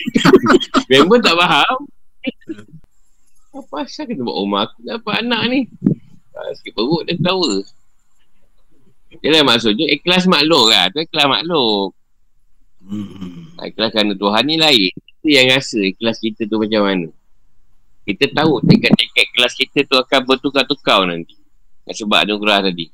Memang 0.90 1.20
tak 1.20 1.36
faham. 1.36 1.76
Apa 3.52 3.60
pasal 3.68 4.08
kena 4.08 4.24
bawa 4.24 4.40
rumah 4.40 4.60
aku? 4.64 4.76
Dapat 4.88 5.14
anak 5.20 5.40
ni. 5.52 5.60
Ha, 6.32 6.54
sikit 6.56 6.72
perut 6.72 7.04
dah 7.04 7.12
ketawa. 7.12 7.52
Yelah 9.24 9.42
maksudnya 9.42 9.88
ikhlas 9.88 10.28
makhluk 10.28 10.68
lah. 10.68 10.92
Tu 10.92 11.00
ikhlas 11.02 11.26
makhluk. 11.26 11.96
Hmm. 12.84 13.56
Ikhlas 13.60 13.90
kerana 13.90 14.14
Tuhan 14.14 14.42
ni 14.44 14.56
lain. 14.60 14.92
Kita 14.92 15.28
yang 15.28 15.46
rasa 15.56 15.78
ikhlas 15.80 16.16
kita 16.20 16.44
tu 16.44 16.60
macam 16.60 16.82
mana. 16.84 17.08
Kita 18.08 18.24
tahu 18.32 18.64
tingkat-tingkat 18.64 19.24
ikhlas 19.32 19.52
kita 19.56 19.84
tu 19.84 19.96
akan 19.96 20.20
bertukar-tukar 20.24 21.04
nanti. 21.08 21.36
Sebab 21.88 22.28
anugerah 22.28 22.68
tadi. 22.68 22.88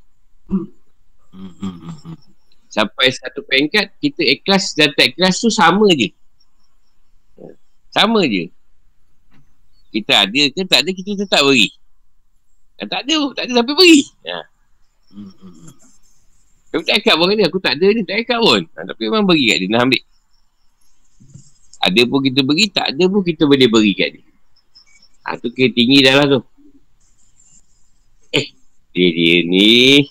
Hmm. 0.47 0.71
Sampai 2.71 3.11
satu 3.15 3.47
peringkat, 3.47 3.99
kita 4.03 4.23
ikhlas 4.23 4.75
dan 4.75 4.91
tak 4.99 5.15
ikhlas 5.15 5.39
tu 5.39 5.51
sama 5.51 5.87
je. 5.95 6.11
Sama 7.95 8.27
je. 8.27 8.51
Kita 9.95 10.27
ada 10.27 10.43
ke 10.51 10.63
tak 10.67 10.83
ada, 10.83 10.91
kita 10.91 11.15
tetap 11.15 11.47
beri. 11.47 11.71
Dan 12.75 12.87
tak 12.91 13.07
ada, 13.07 13.15
tak 13.39 13.43
ada 13.47 13.53
sampai 13.63 13.75
beri. 13.79 14.03
Ha. 14.27 14.39
Hmm. 15.15 15.64
Tapi 16.75 16.83
tak 16.91 16.97
ikat 17.07 17.15
pun 17.15 17.27
kata, 17.31 17.45
aku 17.47 17.61
tak 17.63 17.79
ada 17.79 17.87
ni, 17.95 18.03
tak 18.03 18.19
ikat 18.27 18.39
pun. 18.43 18.67
Ha, 18.67 18.83
tapi 18.83 19.07
memang 19.07 19.31
beri 19.31 19.47
kat 19.47 19.59
dia, 19.63 19.69
nak 19.71 19.87
ambil. 19.87 20.03
Ada 21.87 22.01
pun 22.03 22.19
kita 22.27 22.41
beri, 22.43 22.65
tak 22.67 22.87
ada 22.91 23.05
pun 23.07 23.23
kita 23.23 23.47
boleh 23.47 23.69
beri 23.71 23.93
kat 23.95 24.09
dia. 24.19 24.27
Ha, 25.23 25.39
tu 25.39 25.55
kira 25.55 25.71
tinggi 25.71 26.03
dah 26.03 26.19
lah 26.19 26.27
tu. 26.27 26.41
Eh, 28.35 28.47
dia, 28.91 29.09
dia 29.15 29.35
ni. 29.47 30.03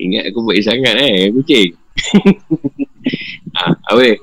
Ingat 0.00 0.32
aku 0.32 0.40
baik 0.48 0.64
sangat 0.64 0.96
eh, 1.04 1.28
kucing. 1.36 1.76
ha, 3.60 3.76
apa? 3.92 4.16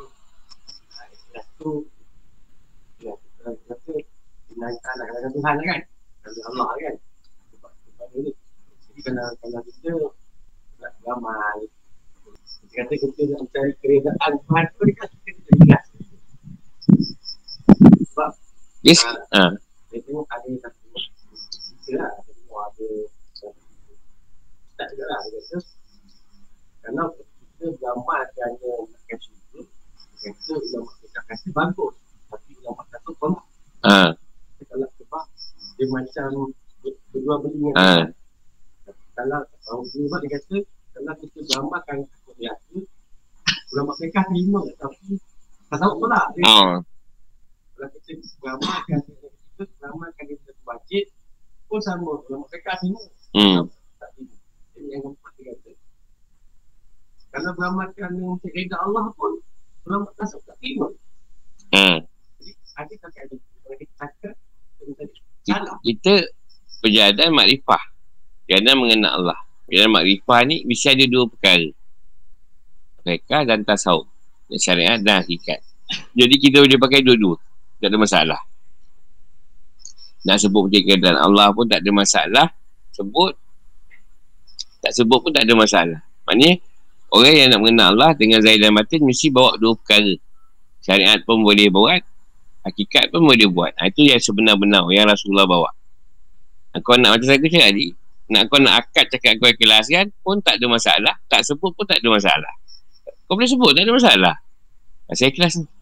kita 4.55 4.73
kata 4.73 5.03
anak 5.13 5.29
Tuhan 5.35 5.57
kan 5.61 5.79
dari 6.25 6.41
Allah 6.49 6.69
kan 6.73 6.95
sebab 7.53 7.71
sebab 7.85 8.07
ini 8.17 8.31
jadi 8.95 8.99
kalau 9.37 9.61
kita 9.61 9.91
beramal 11.05 11.57
kita 12.65 12.81
kata 12.81 12.93
kita 12.97 13.21
nak 13.29 13.39
mencari 13.39 13.71
keredaan. 13.77 14.31
Tuhan 14.41 14.65
tu 14.67 14.81
dia 14.83 14.95
kata 14.97 15.15
kita 15.23 15.51
ikhlas 15.53 15.85
sebab 18.05 18.31
Yes. 18.81 19.01
Ha. 19.31 19.49
dia 19.89 19.97
tengok 19.99 20.25
ada 20.27 20.49
satu 20.59 20.81
kita 21.77 21.91
lah 21.95 22.11
dia 22.19 22.33
tengok 22.35 22.61
ada 22.63 22.87
tak 24.75 24.87
juga 24.91 25.05
lah 25.05 25.19
dia 25.23 25.39
kata. 25.39 25.57
Kalau 26.83 27.07
kita 27.15 27.65
beramalkan 27.75 28.49
dia 28.55 28.73
nak 28.75 29.01
kasi 29.07 29.29
itu 29.31 29.59
kata 30.19 30.53
ulama 30.59 30.91
kita 30.99 31.19
kasi 31.23 31.47
bagus. 31.49 31.93
Tapi 32.25 32.51
ulama 32.59 32.81
kata 32.87 33.09
tolak 33.15 33.45
Ha. 33.81 33.97
kalau 34.65 34.89
sebab 34.91 35.25
dia 35.75 35.85
macam 35.87 36.29
ber- 36.81 36.99
berdua 37.09 37.35
berdua 37.39 37.71
Ha. 37.73 38.09
kalau 39.15 39.39
orang 39.45 39.81
ulama 39.87 40.17
dia 40.19 40.31
kata 40.35 40.57
kalau 40.91 41.13
kita 41.15 41.39
beramalkan 41.43 41.97
aku 42.03 42.31
dia 42.35 42.53
tu 42.67 42.81
ulama 43.71 43.91
mereka 43.95 44.25
terima 44.25 44.59
tapi 44.75 45.17
tak 45.65 45.77
tahu 45.77 45.93
tolak 45.97 46.25
dia 46.29 46.34
Ha. 46.45 46.77
kalau 47.73 47.87
kita 47.91 48.11
beramalkan 48.37 48.99
kita 49.01 49.63
beramalkan 49.81 50.23
dia 50.29 50.37
satu 50.45 50.61
wajib 50.63 51.05
pun 51.65 51.79
sama 51.81 52.21
ulama 52.21 52.45
mereka 52.45 52.77
terima 52.77 53.01
Hmm. 53.35 53.67
tak 53.99 54.09
jadi 54.15 54.85
yang 54.93 55.01
keempat 55.03 55.31
dia 55.35 55.51
kata 55.51 55.71
kalau 57.33 57.51
beramalkan 57.57 58.09
yang 58.15 58.31
untuk 58.31 58.51
reda 58.53 58.77
Allah 58.79 59.09
pun 59.17 59.41
ulama 59.83 60.07
tak 60.13 60.29
tak 60.31 60.55
terima 60.61 60.87
Ha. 61.73 61.99
ada 62.77 62.93
tak 63.01 63.09
ada 63.17 63.35
kalau 63.35 63.75
kita 63.75 63.93
cakap 63.97 64.33
kita 64.77 65.03
salah 65.43 65.75
Kita 65.81 66.13
perjalanan 66.79 67.33
makrifah. 67.33 67.83
Perjalanan 68.45 68.75
mengenal 68.77 69.11
Allah. 69.17 69.39
Perjalanan 69.65 69.93
makrifah 69.97 70.39
ni 70.45 70.61
mesti 70.63 70.93
ada 70.93 71.05
dua 71.09 71.25
perkara. 71.25 71.69
Mereka 73.01 73.37
dan 73.45 73.65
tasawuf. 73.65 74.05
Syariat 74.53 75.01
dan 75.01 75.25
hakikat. 75.25 75.61
Jadi 76.15 76.35
kita 76.41 76.63
boleh 76.63 76.79
pakai 76.79 77.05
dua-dua. 77.05 77.35
Tak 77.81 77.93
ada 77.93 77.97
masalah. 77.99 78.41
Nak 80.25 80.37
sebut 80.41 80.65
macam 80.65 80.81
keadaan 80.81 81.17
Allah 81.21 81.53
pun 81.53 81.69
tak 81.69 81.85
ada 81.85 81.91
masalah. 81.93 82.47
Sebut. 82.89 83.37
Tak 84.81 84.91
sebut 84.97 85.21
pun 85.21 85.29
tak 85.29 85.45
ada 85.45 85.53
masalah. 85.53 85.99
Maknanya, 86.25 86.57
orang 87.13 87.33
yang 87.37 87.47
nak 87.53 87.59
mengenal 87.61 87.87
Allah 87.93 88.11
dengan 88.17 88.41
zahir 88.41 88.57
dan 88.57 88.73
batin 88.73 89.05
mesti 89.05 89.29
bawa 89.29 89.53
dua 89.61 89.77
perkara. 89.77 90.17
Syariat 90.81 91.21
pun 91.21 91.45
boleh 91.45 91.69
buat. 91.69 92.01
Hakikat 92.65 93.13
pun 93.13 93.29
boleh 93.29 93.45
buat. 93.45 93.77
Ha, 93.77 93.93
itu 93.93 94.09
yang 94.09 94.17
sebenar-benar 94.17 94.89
yang 94.89 95.05
Rasulullah 95.05 95.45
bawa. 95.45 95.69
Ha, 96.73 96.81
kau 96.81 96.97
nak 96.97 97.17
macam 97.17 97.29
saya 97.29 97.37
cakap 97.37 97.69
tadi. 97.69 97.93
Nak 98.25 98.49
kau 98.49 98.57
nak 98.57 98.81
akad 98.81 99.05
cakap 99.13 99.37
kau 99.37 99.45
ikhlas 99.45 99.85
kan 99.85 100.09
pun 100.25 100.41
tak 100.41 100.57
ada 100.57 100.65
masalah. 100.65 101.13
Tak 101.29 101.45
sebut 101.45 101.69
pun 101.77 101.85
tak 101.85 102.01
ada 102.01 102.09
masalah. 102.09 102.53
Kau 103.29 103.37
boleh 103.37 103.45
sebut 103.45 103.69
tak 103.77 103.85
ada 103.85 103.93
masalah. 103.93 104.35
Ha, 105.05 105.13
saya 105.13 105.29
ikhlas 105.29 105.61
ni. 105.61 105.74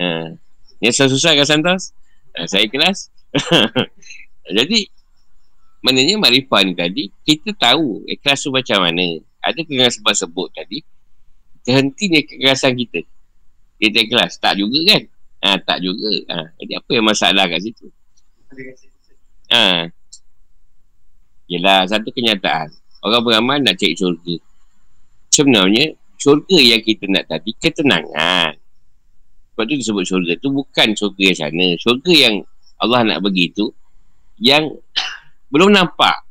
Ha. 0.00 0.34
Yang 0.82 0.92
susah-susah 0.98 1.32
kan 1.38 1.46
Santos? 1.46 1.94
Ha, 2.34 2.46
saya 2.50 2.66
ikhlas. 2.66 3.08
Jadi, 4.58 4.90
maknanya 5.80 6.20
makrifah 6.20 6.60
ni 6.66 6.72
tadi, 6.74 7.04
kita 7.24 7.54
tahu 7.56 8.04
ikhlas 8.10 8.44
tu 8.44 8.50
macam 8.50 8.84
mana. 8.84 9.22
Ada 9.44 9.60
dengan 9.62 9.88
sebab 9.92 10.14
sebut 10.16 10.48
tadi, 10.52 10.80
terhentinya 11.64 12.20
kekerasan 12.24 12.74
kita. 12.76 13.00
Kita 13.78 13.98
ikhlas. 14.04 14.40
Tak 14.40 14.60
juga 14.60 14.78
kan? 14.92 15.02
Ha, 15.44 15.60
tak 15.60 15.84
juga. 15.84 16.08
Ha, 16.32 16.56
jadi 16.56 16.80
apa 16.80 16.90
yang 16.96 17.04
masalah 17.04 17.44
kat 17.44 17.60
situ? 17.60 17.92
Ha. 19.52 19.92
Yelah, 21.44 21.84
satu 21.84 22.08
kenyataan. 22.08 22.72
Orang 23.04 23.20
beramal 23.28 23.60
nak 23.60 23.76
cari 23.76 23.92
syurga. 23.92 24.40
Sebenarnya, 25.28 25.92
syurga 26.16 26.56
yang 26.56 26.80
kita 26.80 27.04
nak 27.12 27.28
tadi, 27.28 27.52
ketenangan. 27.60 28.56
Sebab 29.54 29.70
tu 29.70 29.74
disebut 29.78 30.02
syurga 30.02 30.34
tu 30.42 30.50
bukan 30.50 30.88
syurga 30.98 31.22
yang 31.30 31.38
sana. 31.38 31.66
Syurga 31.78 32.10
yang 32.10 32.34
Allah 32.82 33.00
nak 33.06 33.18
bagi 33.22 33.54
tu, 33.54 33.70
yang 34.42 34.66
belum 35.54 35.70
nampak. 35.70 36.26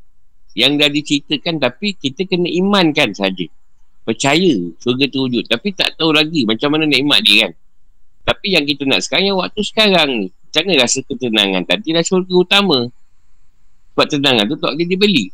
Yang 0.54 0.72
dah 0.76 0.90
diceritakan 0.92 1.56
tapi 1.58 1.96
kita 1.96 2.28
kena 2.28 2.52
imankan 2.52 3.16
saja. 3.16 3.48
Percaya 4.04 4.54
syurga 4.84 5.08
tu 5.08 5.24
wujud. 5.24 5.48
Tapi 5.48 5.72
tak 5.72 5.96
tahu 5.96 6.12
lagi 6.12 6.44
macam 6.44 6.76
mana 6.76 6.84
nikmat 6.84 7.24
dia 7.24 7.48
kan. 7.48 7.52
Tapi 8.28 8.60
yang 8.60 8.68
kita 8.68 8.84
nak 8.84 9.00
sekarang, 9.08 9.32
yang 9.32 9.40
waktu 9.40 9.64
sekarang 9.64 10.10
ni. 10.12 10.28
Macam 10.30 10.62
mana 10.68 10.86
rasa 10.86 11.00
ketenangan 11.02 11.64
tadi 11.64 11.88
dah 11.96 12.04
syurga 12.04 12.34
utama. 12.36 12.80
Sebab 13.96 14.06
tenangan 14.12 14.46
tu 14.52 14.58
tak 14.60 14.76
boleh 14.76 14.88
dibeli. 14.92 15.26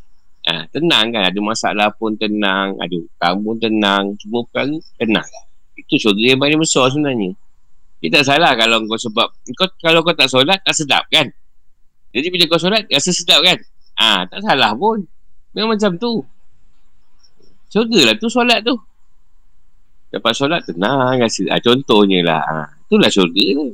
Ha, 0.45 0.69
tenang 0.71 1.09
kan. 1.09 1.33
Ada 1.33 1.39
masalah 1.41 1.89
pun 1.97 2.13
tenang. 2.15 2.77
Ada 2.77 2.95
hutang 2.95 3.35
pun 3.41 3.55
tenang. 3.57 4.03
Semua 4.21 4.45
perkara 4.45 4.77
tenang. 5.01 5.27
Itu 5.73 5.97
syurga 5.97 6.37
yang 6.37 6.39
paling 6.39 6.59
besar 6.61 6.87
sebenarnya. 6.93 7.33
Dia 7.99 8.09
tak 8.15 8.23
salah 8.31 8.55
kalau 8.55 8.79
kau 8.87 8.95
sebab 8.95 9.27
kau, 9.59 9.67
kalau 9.83 9.99
kau 9.99 10.15
tak 10.15 10.31
solat 10.31 10.59
tak 10.63 10.71
sedap 10.71 11.03
kan. 11.11 11.27
Jadi 12.15 12.27
bila 12.31 12.47
kau 12.47 12.59
solat 12.59 12.87
rasa 12.87 13.11
sedap 13.11 13.43
kan. 13.43 13.59
Ah, 13.99 14.23
tak 14.25 14.39
salah 14.41 14.71
pun. 14.71 15.03
Memang 15.51 15.75
macam 15.75 15.99
tu. 15.99 16.23
Syurga 17.69 17.99
lah 18.07 18.15
tu 18.15 18.31
solat 18.31 18.63
tu. 18.63 18.79
Dapat 20.09 20.31
solat 20.31 20.61
tenang 20.63 21.19
rasa. 21.19 21.43
Ah, 21.51 21.59
contohnya 21.59 22.23
lah. 22.23 22.41
Ah, 22.41 22.67
itulah 22.87 23.11
syurga 23.11 23.45
tu. 23.53 23.67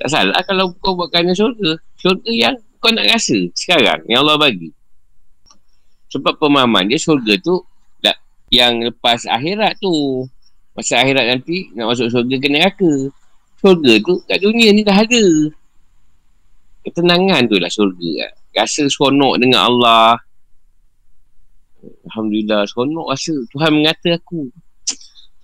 Tak 0.00 0.08
salah 0.08 0.40
kalau 0.48 0.72
kau 0.80 0.96
buat 0.96 1.12
kerana 1.12 1.36
syurga. 1.36 1.76
Syurga 2.00 2.32
yang 2.32 2.56
kau 2.82 2.90
nak 2.90 3.06
rasa 3.06 3.36
sekarang 3.54 4.02
yang 4.08 4.24
Allah 4.26 4.40
bagi. 4.40 4.72
Sebab 6.10 6.40
pemahaman 6.40 6.90
dia 6.90 6.98
syurga 6.98 7.38
tu 7.38 7.62
dah, 8.02 8.16
yang 8.50 8.80
lepas 8.82 9.28
akhirat 9.28 9.78
tu. 9.78 10.24
Masa 10.72 11.04
akhirat 11.04 11.36
nanti 11.36 11.68
nak 11.76 11.92
masuk 11.92 12.08
syurga 12.08 12.36
ke 12.40 12.48
neraka. 12.48 12.92
Syurga 13.62 13.94
tu 14.02 14.18
kat 14.26 14.42
dunia 14.42 14.74
ni 14.74 14.82
dah 14.82 14.98
ada. 14.98 15.24
Ketenangan 16.82 17.46
tu 17.46 17.62
lah 17.62 17.70
syurga. 17.70 18.34
Rasa 18.50 18.90
seronok 18.90 19.38
dengan 19.38 19.70
Allah. 19.70 20.18
Alhamdulillah 22.10 22.66
seronok 22.66 23.06
rasa 23.14 23.38
Tuhan 23.54 23.70
mengata 23.70 24.18
aku. 24.18 24.50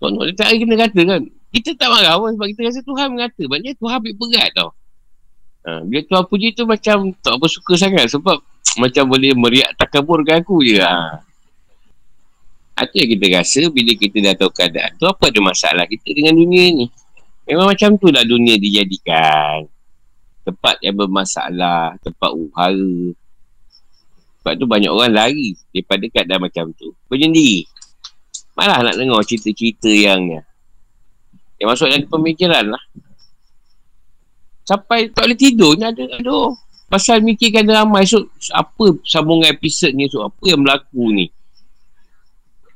Seronok 0.03 0.23
dia 0.27 0.35
tak 0.35 0.59
kena 0.59 0.75
kata 0.75 1.01
kan. 1.07 1.23
Kita 1.55 1.71
tak 1.79 1.89
marah 1.95 2.19
pun 2.19 2.35
sebab 2.35 2.47
kita 2.51 2.61
rasa 2.67 2.81
Tuhan 2.83 3.07
mengata. 3.15 3.43
Maknanya 3.47 3.75
Tuhan 3.79 3.95
ambil 4.03 4.15
berat 4.19 4.51
tau. 4.59 4.71
Ha, 5.63 5.71
bila 5.87 6.01
Tuhan 6.03 6.25
puji 6.27 6.49
tu 6.59 6.65
macam 6.67 7.15
tak 7.23 7.39
apa 7.39 7.47
suka 7.47 7.73
sangat 7.79 8.11
sebab 8.11 8.43
macam 8.83 9.05
boleh 9.07 9.31
meriak 9.39 9.79
takaburkan 9.79 10.43
aku 10.43 10.67
je. 10.67 10.83
Ha. 10.83 11.23
Itu 12.83 12.95
yang 12.99 13.11
kita 13.15 13.27
rasa 13.39 13.61
bila 13.71 13.93
kita 13.95 14.17
dah 14.23 14.35
tahu 14.39 14.51
keadaan 14.55 14.91
tu 14.99 15.07
apa 15.07 15.31
ada 15.31 15.39
masalah 15.39 15.87
kita 15.87 16.11
dengan 16.11 16.35
dunia 16.35 16.67
ni. 16.83 16.87
Memang 17.49 17.73
macam 17.73 17.97
tu 17.97 18.13
lah 18.13 18.29
dunia 18.29 18.61
dijadikan. 18.61 19.65
Tempat 20.45 20.85
yang 20.85 21.01
bermasalah, 21.01 21.97
tempat 22.05 22.31
uhara. 22.37 23.17
Sebab 24.45 24.53
tu 24.61 24.69
banyak 24.69 24.93
orang 24.93 25.17
lari 25.17 25.57
daripada 25.73 26.05
keadaan 26.13 26.45
macam 26.45 26.69
tu. 26.77 26.93
Berjendi. 27.09 27.65
Malah 28.53 28.85
nak 28.85 28.97
dengar 29.01 29.25
cerita-cerita 29.25 29.89
yang 29.89 30.45
yang 31.59 31.69
masuk 31.73 31.89
dalam 31.89 32.05
pemikiran 32.05 32.65
lah. 32.69 32.85
Sampai 34.69 35.09
tak 35.09 35.25
boleh 35.25 35.39
tidur 35.41 35.73
ni 35.75 35.89
ada. 35.89 36.05
Aduh. 36.21 36.53
Pasal 36.89 37.21
mikirkan 37.21 37.69
drama 37.69 38.01
esok 38.01 38.33
apa 38.49 38.97
sambungan 39.05 39.53
episod 39.53 39.93
ni 39.93 40.09
esok 40.09 40.33
apa 40.33 40.43
yang 40.49 40.61
berlaku 40.65 41.05
ni. 41.13 41.27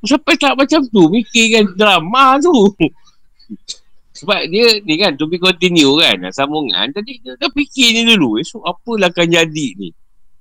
Sampai 0.05 0.36
tak 0.36 0.57
macam 0.57 0.85
tu 0.85 1.09
mikirkan 1.09 1.73
drama 1.77 2.36
tu. 2.40 2.53
Sebab 4.23 4.47
dia 4.55 4.78
ni 4.86 4.94
kan 5.03 5.19
to 5.19 5.27
be 5.27 5.35
continue 5.35 5.99
kan 5.99 6.31
sambungan. 6.31 6.94
Tadi 6.94 7.19
dia 7.19 7.35
dah 7.35 7.51
fikir 7.51 7.90
ni 7.90 8.07
dulu 8.07 8.39
esok 8.39 8.62
apalah 8.62 9.11
akan 9.11 9.27
jadi 9.27 9.66
ni. 9.74 9.90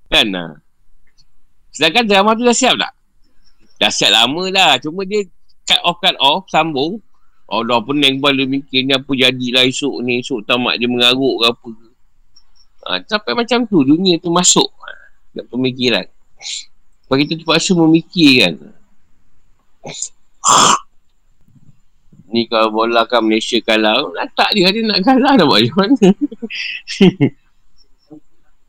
Kan 0.06 0.30
lah. 0.30 0.54
Sedangkan 1.74 2.06
drama 2.06 2.38
tu 2.38 2.46
dah 2.46 2.54
siap 2.54 2.78
tak? 2.78 2.94
Dah 3.82 3.90
siap 3.90 4.14
lama 4.14 4.54
dah. 4.54 4.78
Cuma 4.78 5.02
dia 5.02 5.26
cut 5.66 5.82
off 5.82 5.98
cut 5.98 6.14
off 6.22 6.46
sambung. 6.54 7.02
Oh 7.50 7.66
dah 7.66 7.82
pening 7.82 8.22
kepala 8.22 8.46
mikir 8.46 8.86
ni 8.86 8.94
apa 8.94 9.12
jadilah 9.18 9.66
esok 9.66 9.96
ni. 10.06 10.22
Esok 10.22 10.46
tamat 10.46 10.78
dia 10.78 10.86
mengaruk 10.86 11.42
ke 11.42 11.46
apa. 11.50 11.72
Ha, 12.82 13.02
sampai 13.10 13.34
macam 13.34 13.66
tu 13.66 13.82
dunia 13.82 14.22
tu 14.22 14.30
masuk. 14.30 14.70
Ha, 14.78 15.42
pemikiran. 15.50 16.06
Sebab 17.10 17.18
kita 17.18 17.34
terpaksa 17.42 17.74
memikirkan. 17.74 18.62
Ni 22.32 22.48
kalau 22.48 22.72
bola 22.72 23.04
kan 23.04 23.28
Malaysia 23.28 23.60
kalah, 23.60 24.08
tak 24.34 24.56
dia 24.56 24.72
dia 24.72 24.88
nak 24.88 25.04
kalah 25.04 25.36
nak 25.36 25.46
buat 25.46 25.68
macam 25.68 25.78
mana? 25.84 26.08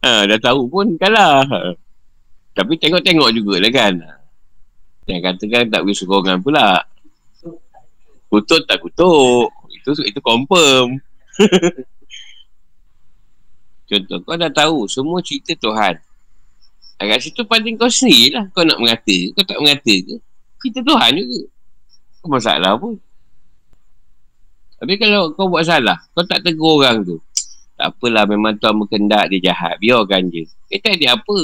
ha, 0.02 0.10
dah 0.30 0.39
tahu 0.43 0.66
pun 0.66 0.98
kalah. 0.98 1.47
Tapi 2.52 2.74
tengok-tengok 2.76 3.30
jugalah 3.32 3.70
kan. 3.70 3.94
Yang 5.06 5.20
katakan 5.30 5.70
tak 5.70 5.80
boleh 5.86 5.97
sokongan 5.97 6.39
pula. 6.43 6.82
Kutuk 8.26 8.66
tak 8.66 8.82
kutuk. 8.82 9.55
Itu 9.70 9.94
itu 10.02 10.18
confirm. 10.18 10.98
Contoh, 13.93 14.18
kau 14.24 14.40
dah 14.40 14.48
tahu 14.48 14.89
semua 14.89 15.20
cerita 15.20 15.52
Tuhan. 15.55 16.01
Agak 16.97 17.18
situ 17.18 17.43
paling 17.44 17.78
kau 17.78 17.90
sendiri 17.90 18.34
lah. 18.34 18.44
Kau 18.55 18.64
nak 18.64 18.78
mengata, 18.78 19.16
kau 19.36 19.44
tak 19.44 19.59
mengata 19.59 19.94
ke? 19.94 20.16
kita 20.62 20.78
Tuhan 20.86 21.10
juga. 21.18 21.40
Masalah 22.22 22.78
pun. 22.78 22.94
Tapi 24.82 24.98
kalau 24.98 25.30
kau 25.38 25.46
buat 25.46 25.62
salah, 25.62 25.94
kau 26.10 26.26
tak 26.26 26.42
tegur 26.42 26.82
orang 26.82 27.06
tu. 27.06 27.22
Tak 27.78 27.94
apalah, 27.94 28.26
memang 28.26 28.59
Tuhan 28.59 28.74
berkendak 28.82 29.30
dia 29.30 29.54
jahat. 29.54 29.78
Biarkan 29.78 30.26
je. 30.26 30.42
Eh, 30.74 30.82
tak 30.82 30.98
ada 30.98 31.22
apa. 31.22 31.38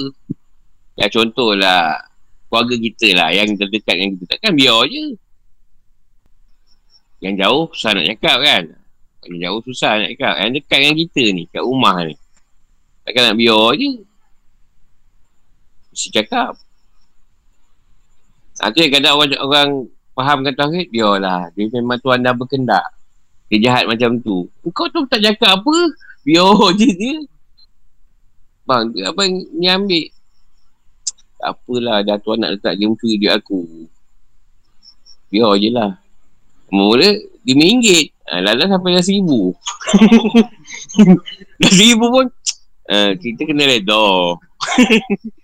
Ya 0.99 1.07
contohlah, 1.07 2.03
keluarga 2.51 2.75
kita 2.75 3.15
lah 3.15 3.31
yang 3.31 3.55
terdekat 3.55 3.95
dengan 3.95 4.19
kita. 4.19 4.35
Takkan 4.35 4.59
biar 4.59 4.91
je. 4.91 5.15
Yang 7.23 7.35
jauh 7.47 7.65
susah 7.79 7.91
nak 7.95 8.07
cakap 8.11 8.37
kan. 8.43 8.63
Yang 9.23 9.39
jauh 9.39 9.61
susah 9.71 9.93
nak 10.03 10.09
cakap. 10.19 10.35
Yang 10.43 10.51
dekat 10.59 10.79
dengan 10.83 10.97
kita 10.99 11.23
ni, 11.31 11.43
kat 11.47 11.63
rumah 11.63 11.97
ni. 12.03 12.15
Takkan 13.07 13.23
nak 13.23 13.37
biar 13.39 13.67
je. 13.79 13.91
Mesti 15.95 16.09
cakap. 16.11 16.59
Yang 18.75 18.91
kadang 18.99 19.15
orang, 19.15 19.31
orang 19.39 19.71
fahamkan 20.19 20.55
Tauhid, 20.59 20.91
biarlah. 20.91 21.55
Dia 21.55 21.71
memang 21.71 22.03
Tuhan 22.03 22.27
dah 22.27 22.35
berkendak. 22.35 22.98
Dia 23.49 23.59
jahat 23.65 23.85
macam 23.89 24.21
tu. 24.21 24.49
Kau 24.77 24.89
tu 24.93 25.09
tak 25.09 25.25
cakap 25.25 25.65
apa, 25.65 25.77
biar 26.25 26.77
je 26.77 26.89
dia. 26.93 27.17
Bang, 28.69 28.93
apa 28.93 29.23
ni 29.29 29.65
ambil? 29.65 30.13
Tak 31.39 31.57
apalah, 31.57 32.05
dah 32.05 32.19
Tuhan 32.21 32.39
nak 32.45 32.53
letak 32.59 32.77
dia 32.77 32.87
mencuri 32.91 33.17
duit 33.17 33.33
aku. 33.33 33.89
Biar 35.33 35.57
je 35.57 35.69
lah. 35.73 35.97
Mula, 36.69 37.09
RM5. 37.49 37.87
Ha, 38.29 38.45
Lala 38.45 38.69
sampai 38.69 39.01
dah 39.01 39.05
RM1,000. 39.05 39.31
dah 41.65 41.71
RM1,000 41.73 41.97
pun, 41.97 42.27
uh, 42.93 43.11
kita 43.23 43.41
kena 43.49 43.65
redor. 43.65 44.37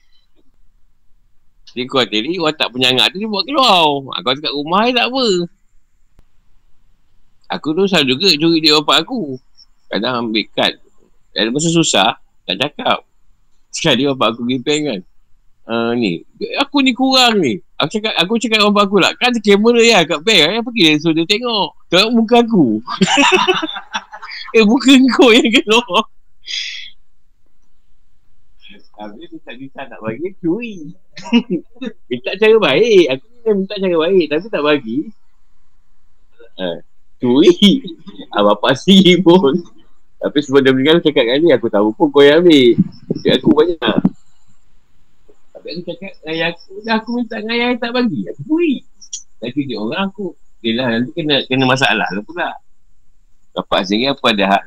Dia 1.75 1.91
kata 1.91 2.17
ni 2.23 2.39
watak 2.39 2.71
penyangak 2.71 3.11
tu 3.11 3.19
dia 3.19 3.27
buat 3.27 3.43
keluar. 3.43 3.99
Aku 4.23 4.31
kat 4.39 4.55
rumah 4.55 4.87
dia 4.87 4.95
tak 4.95 5.11
apa. 5.11 5.27
Aku 7.55 7.71
tu 7.71 7.87
selalu 7.87 8.19
juga 8.19 8.27
curi 8.35 8.59
dia 8.59 8.75
bapak 8.83 9.07
aku. 9.07 9.39
Kadang 9.87 10.29
ambil 10.29 10.45
kad. 10.51 10.75
Dan 11.31 11.55
masa 11.55 11.71
susah, 11.71 12.19
tak 12.47 12.57
cakap. 12.59 13.07
Sekali 13.71 14.11
bapak 14.11 14.35
aku 14.35 14.43
gipeng 14.51 14.83
kan. 14.91 15.01
Uh, 15.65 15.97
ni, 15.97 16.21
aku 16.61 16.85
ni 16.85 16.93
kurang 16.93 17.41
ni. 17.41 17.63
Aku 17.81 17.89
cakap, 17.97 18.13
aku 18.21 18.37
cakap 18.37 18.59
dengan 18.61 18.75
bapak 18.75 18.85
aku 18.91 18.97
lah. 18.99 19.13
Kan 19.17 19.33
kamera 19.39 19.81
ya 19.81 20.03
kat 20.03 20.21
bank. 20.27 20.39
Yang 20.51 20.65
pergi 20.67 20.83
dia 20.83 21.01
suruh 21.01 21.15
dia 21.15 21.27
tengok. 21.31 21.69
Tengok 21.89 22.11
muka 22.11 22.37
aku. 22.43 22.67
eh, 24.59 24.65
muka 24.67 24.93
kau 25.15 25.31
yang 25.31 25.49
keluar. 25.51 26.05
Habis 28.95 29.27
dia 29.27 29.39
tak 29.43 29.57
bisa 29.59 29.81
nak 29.91 30.01
bagi, 30.03 30.31
curi. 30.39 30.95
minta 32.11 32.31
cara 32.39 32.57
baik. 32.63 33.05
Aku 33.11 33.25
ni 33.27 33.51
minta 33.63 33.75
cara 33.79 33.97
baik 34.07 34.25
tapi 34.31 34.47
tak 34.51 34.63
bagi. 34.63 34.99
Uh, 36.55 36.79
curi. 37.25 37.81
ah, 38.37 38.45
bapak 38.53 38.77
si 38.77 39.17
pun. 39.25 39.57
Tapi 40.21 40.39
sebelum 40.41 40.63
dia 40.65 40.73
meninggal 40.73 41.01
cakap 41.05 41.25
kat 41.25 41.37
ni 41.41 41.53
aku 41.53 41.69
tahu 41.73 41.93
pun 41.97 42.13
kau 42.13 42.21
yang 42.21 42.45
ambil. 42.45 42.77
Cik 43.21 43.33
aku 43.41 43.49
banyak. 43.57 43.99
Tapi 45.53 45.67
aku 45.73 45.83
cakap 45.89 46.13
ayah 46.29 46.49
aku, 46.53 46.71
dah 46.85 46.95
aku 47.01 47.09
minta 47.17 47.37
dengan 47.41 47.57
ayah 47.57 47.69
tak 47.81 47.93
bagi. 47.97 48.21
Aku 48.29 48.41
curi. 48.45 48.75
Tapi 49.41 49.59
dia 49.65 49.77
orang 49.81 50.13
aku. 50.13 50.37
Dia 50.65 50.73
lah 50.81 50.87
nanti 50.97 51.11
kena, 51.13 51.45
kena 51.45 51.65
masalah 51.69 52.09
lah 52.09 52.25
pula. 52.25 52.49
Bapak 53.53 53.85
sendiri 53.85 54.13
apa 54.13 54.27
ada 54.33 54.45
hak. 54.57 54.65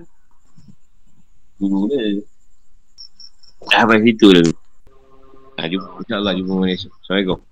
Dulu 1.58 1.90
dia. 1.90 2.22
Sampai 3.66 4.06
situ 4.06 4.30
dulu. 4.30 4.54
Ha, 5.58 5.66
jumpa. 5.66 5.90
InsyaAllah 6.06 6.34
jumpa 6.38 6.54
Malaysia. 6.54 6.90
Assalamualaikum. 7.02 7.47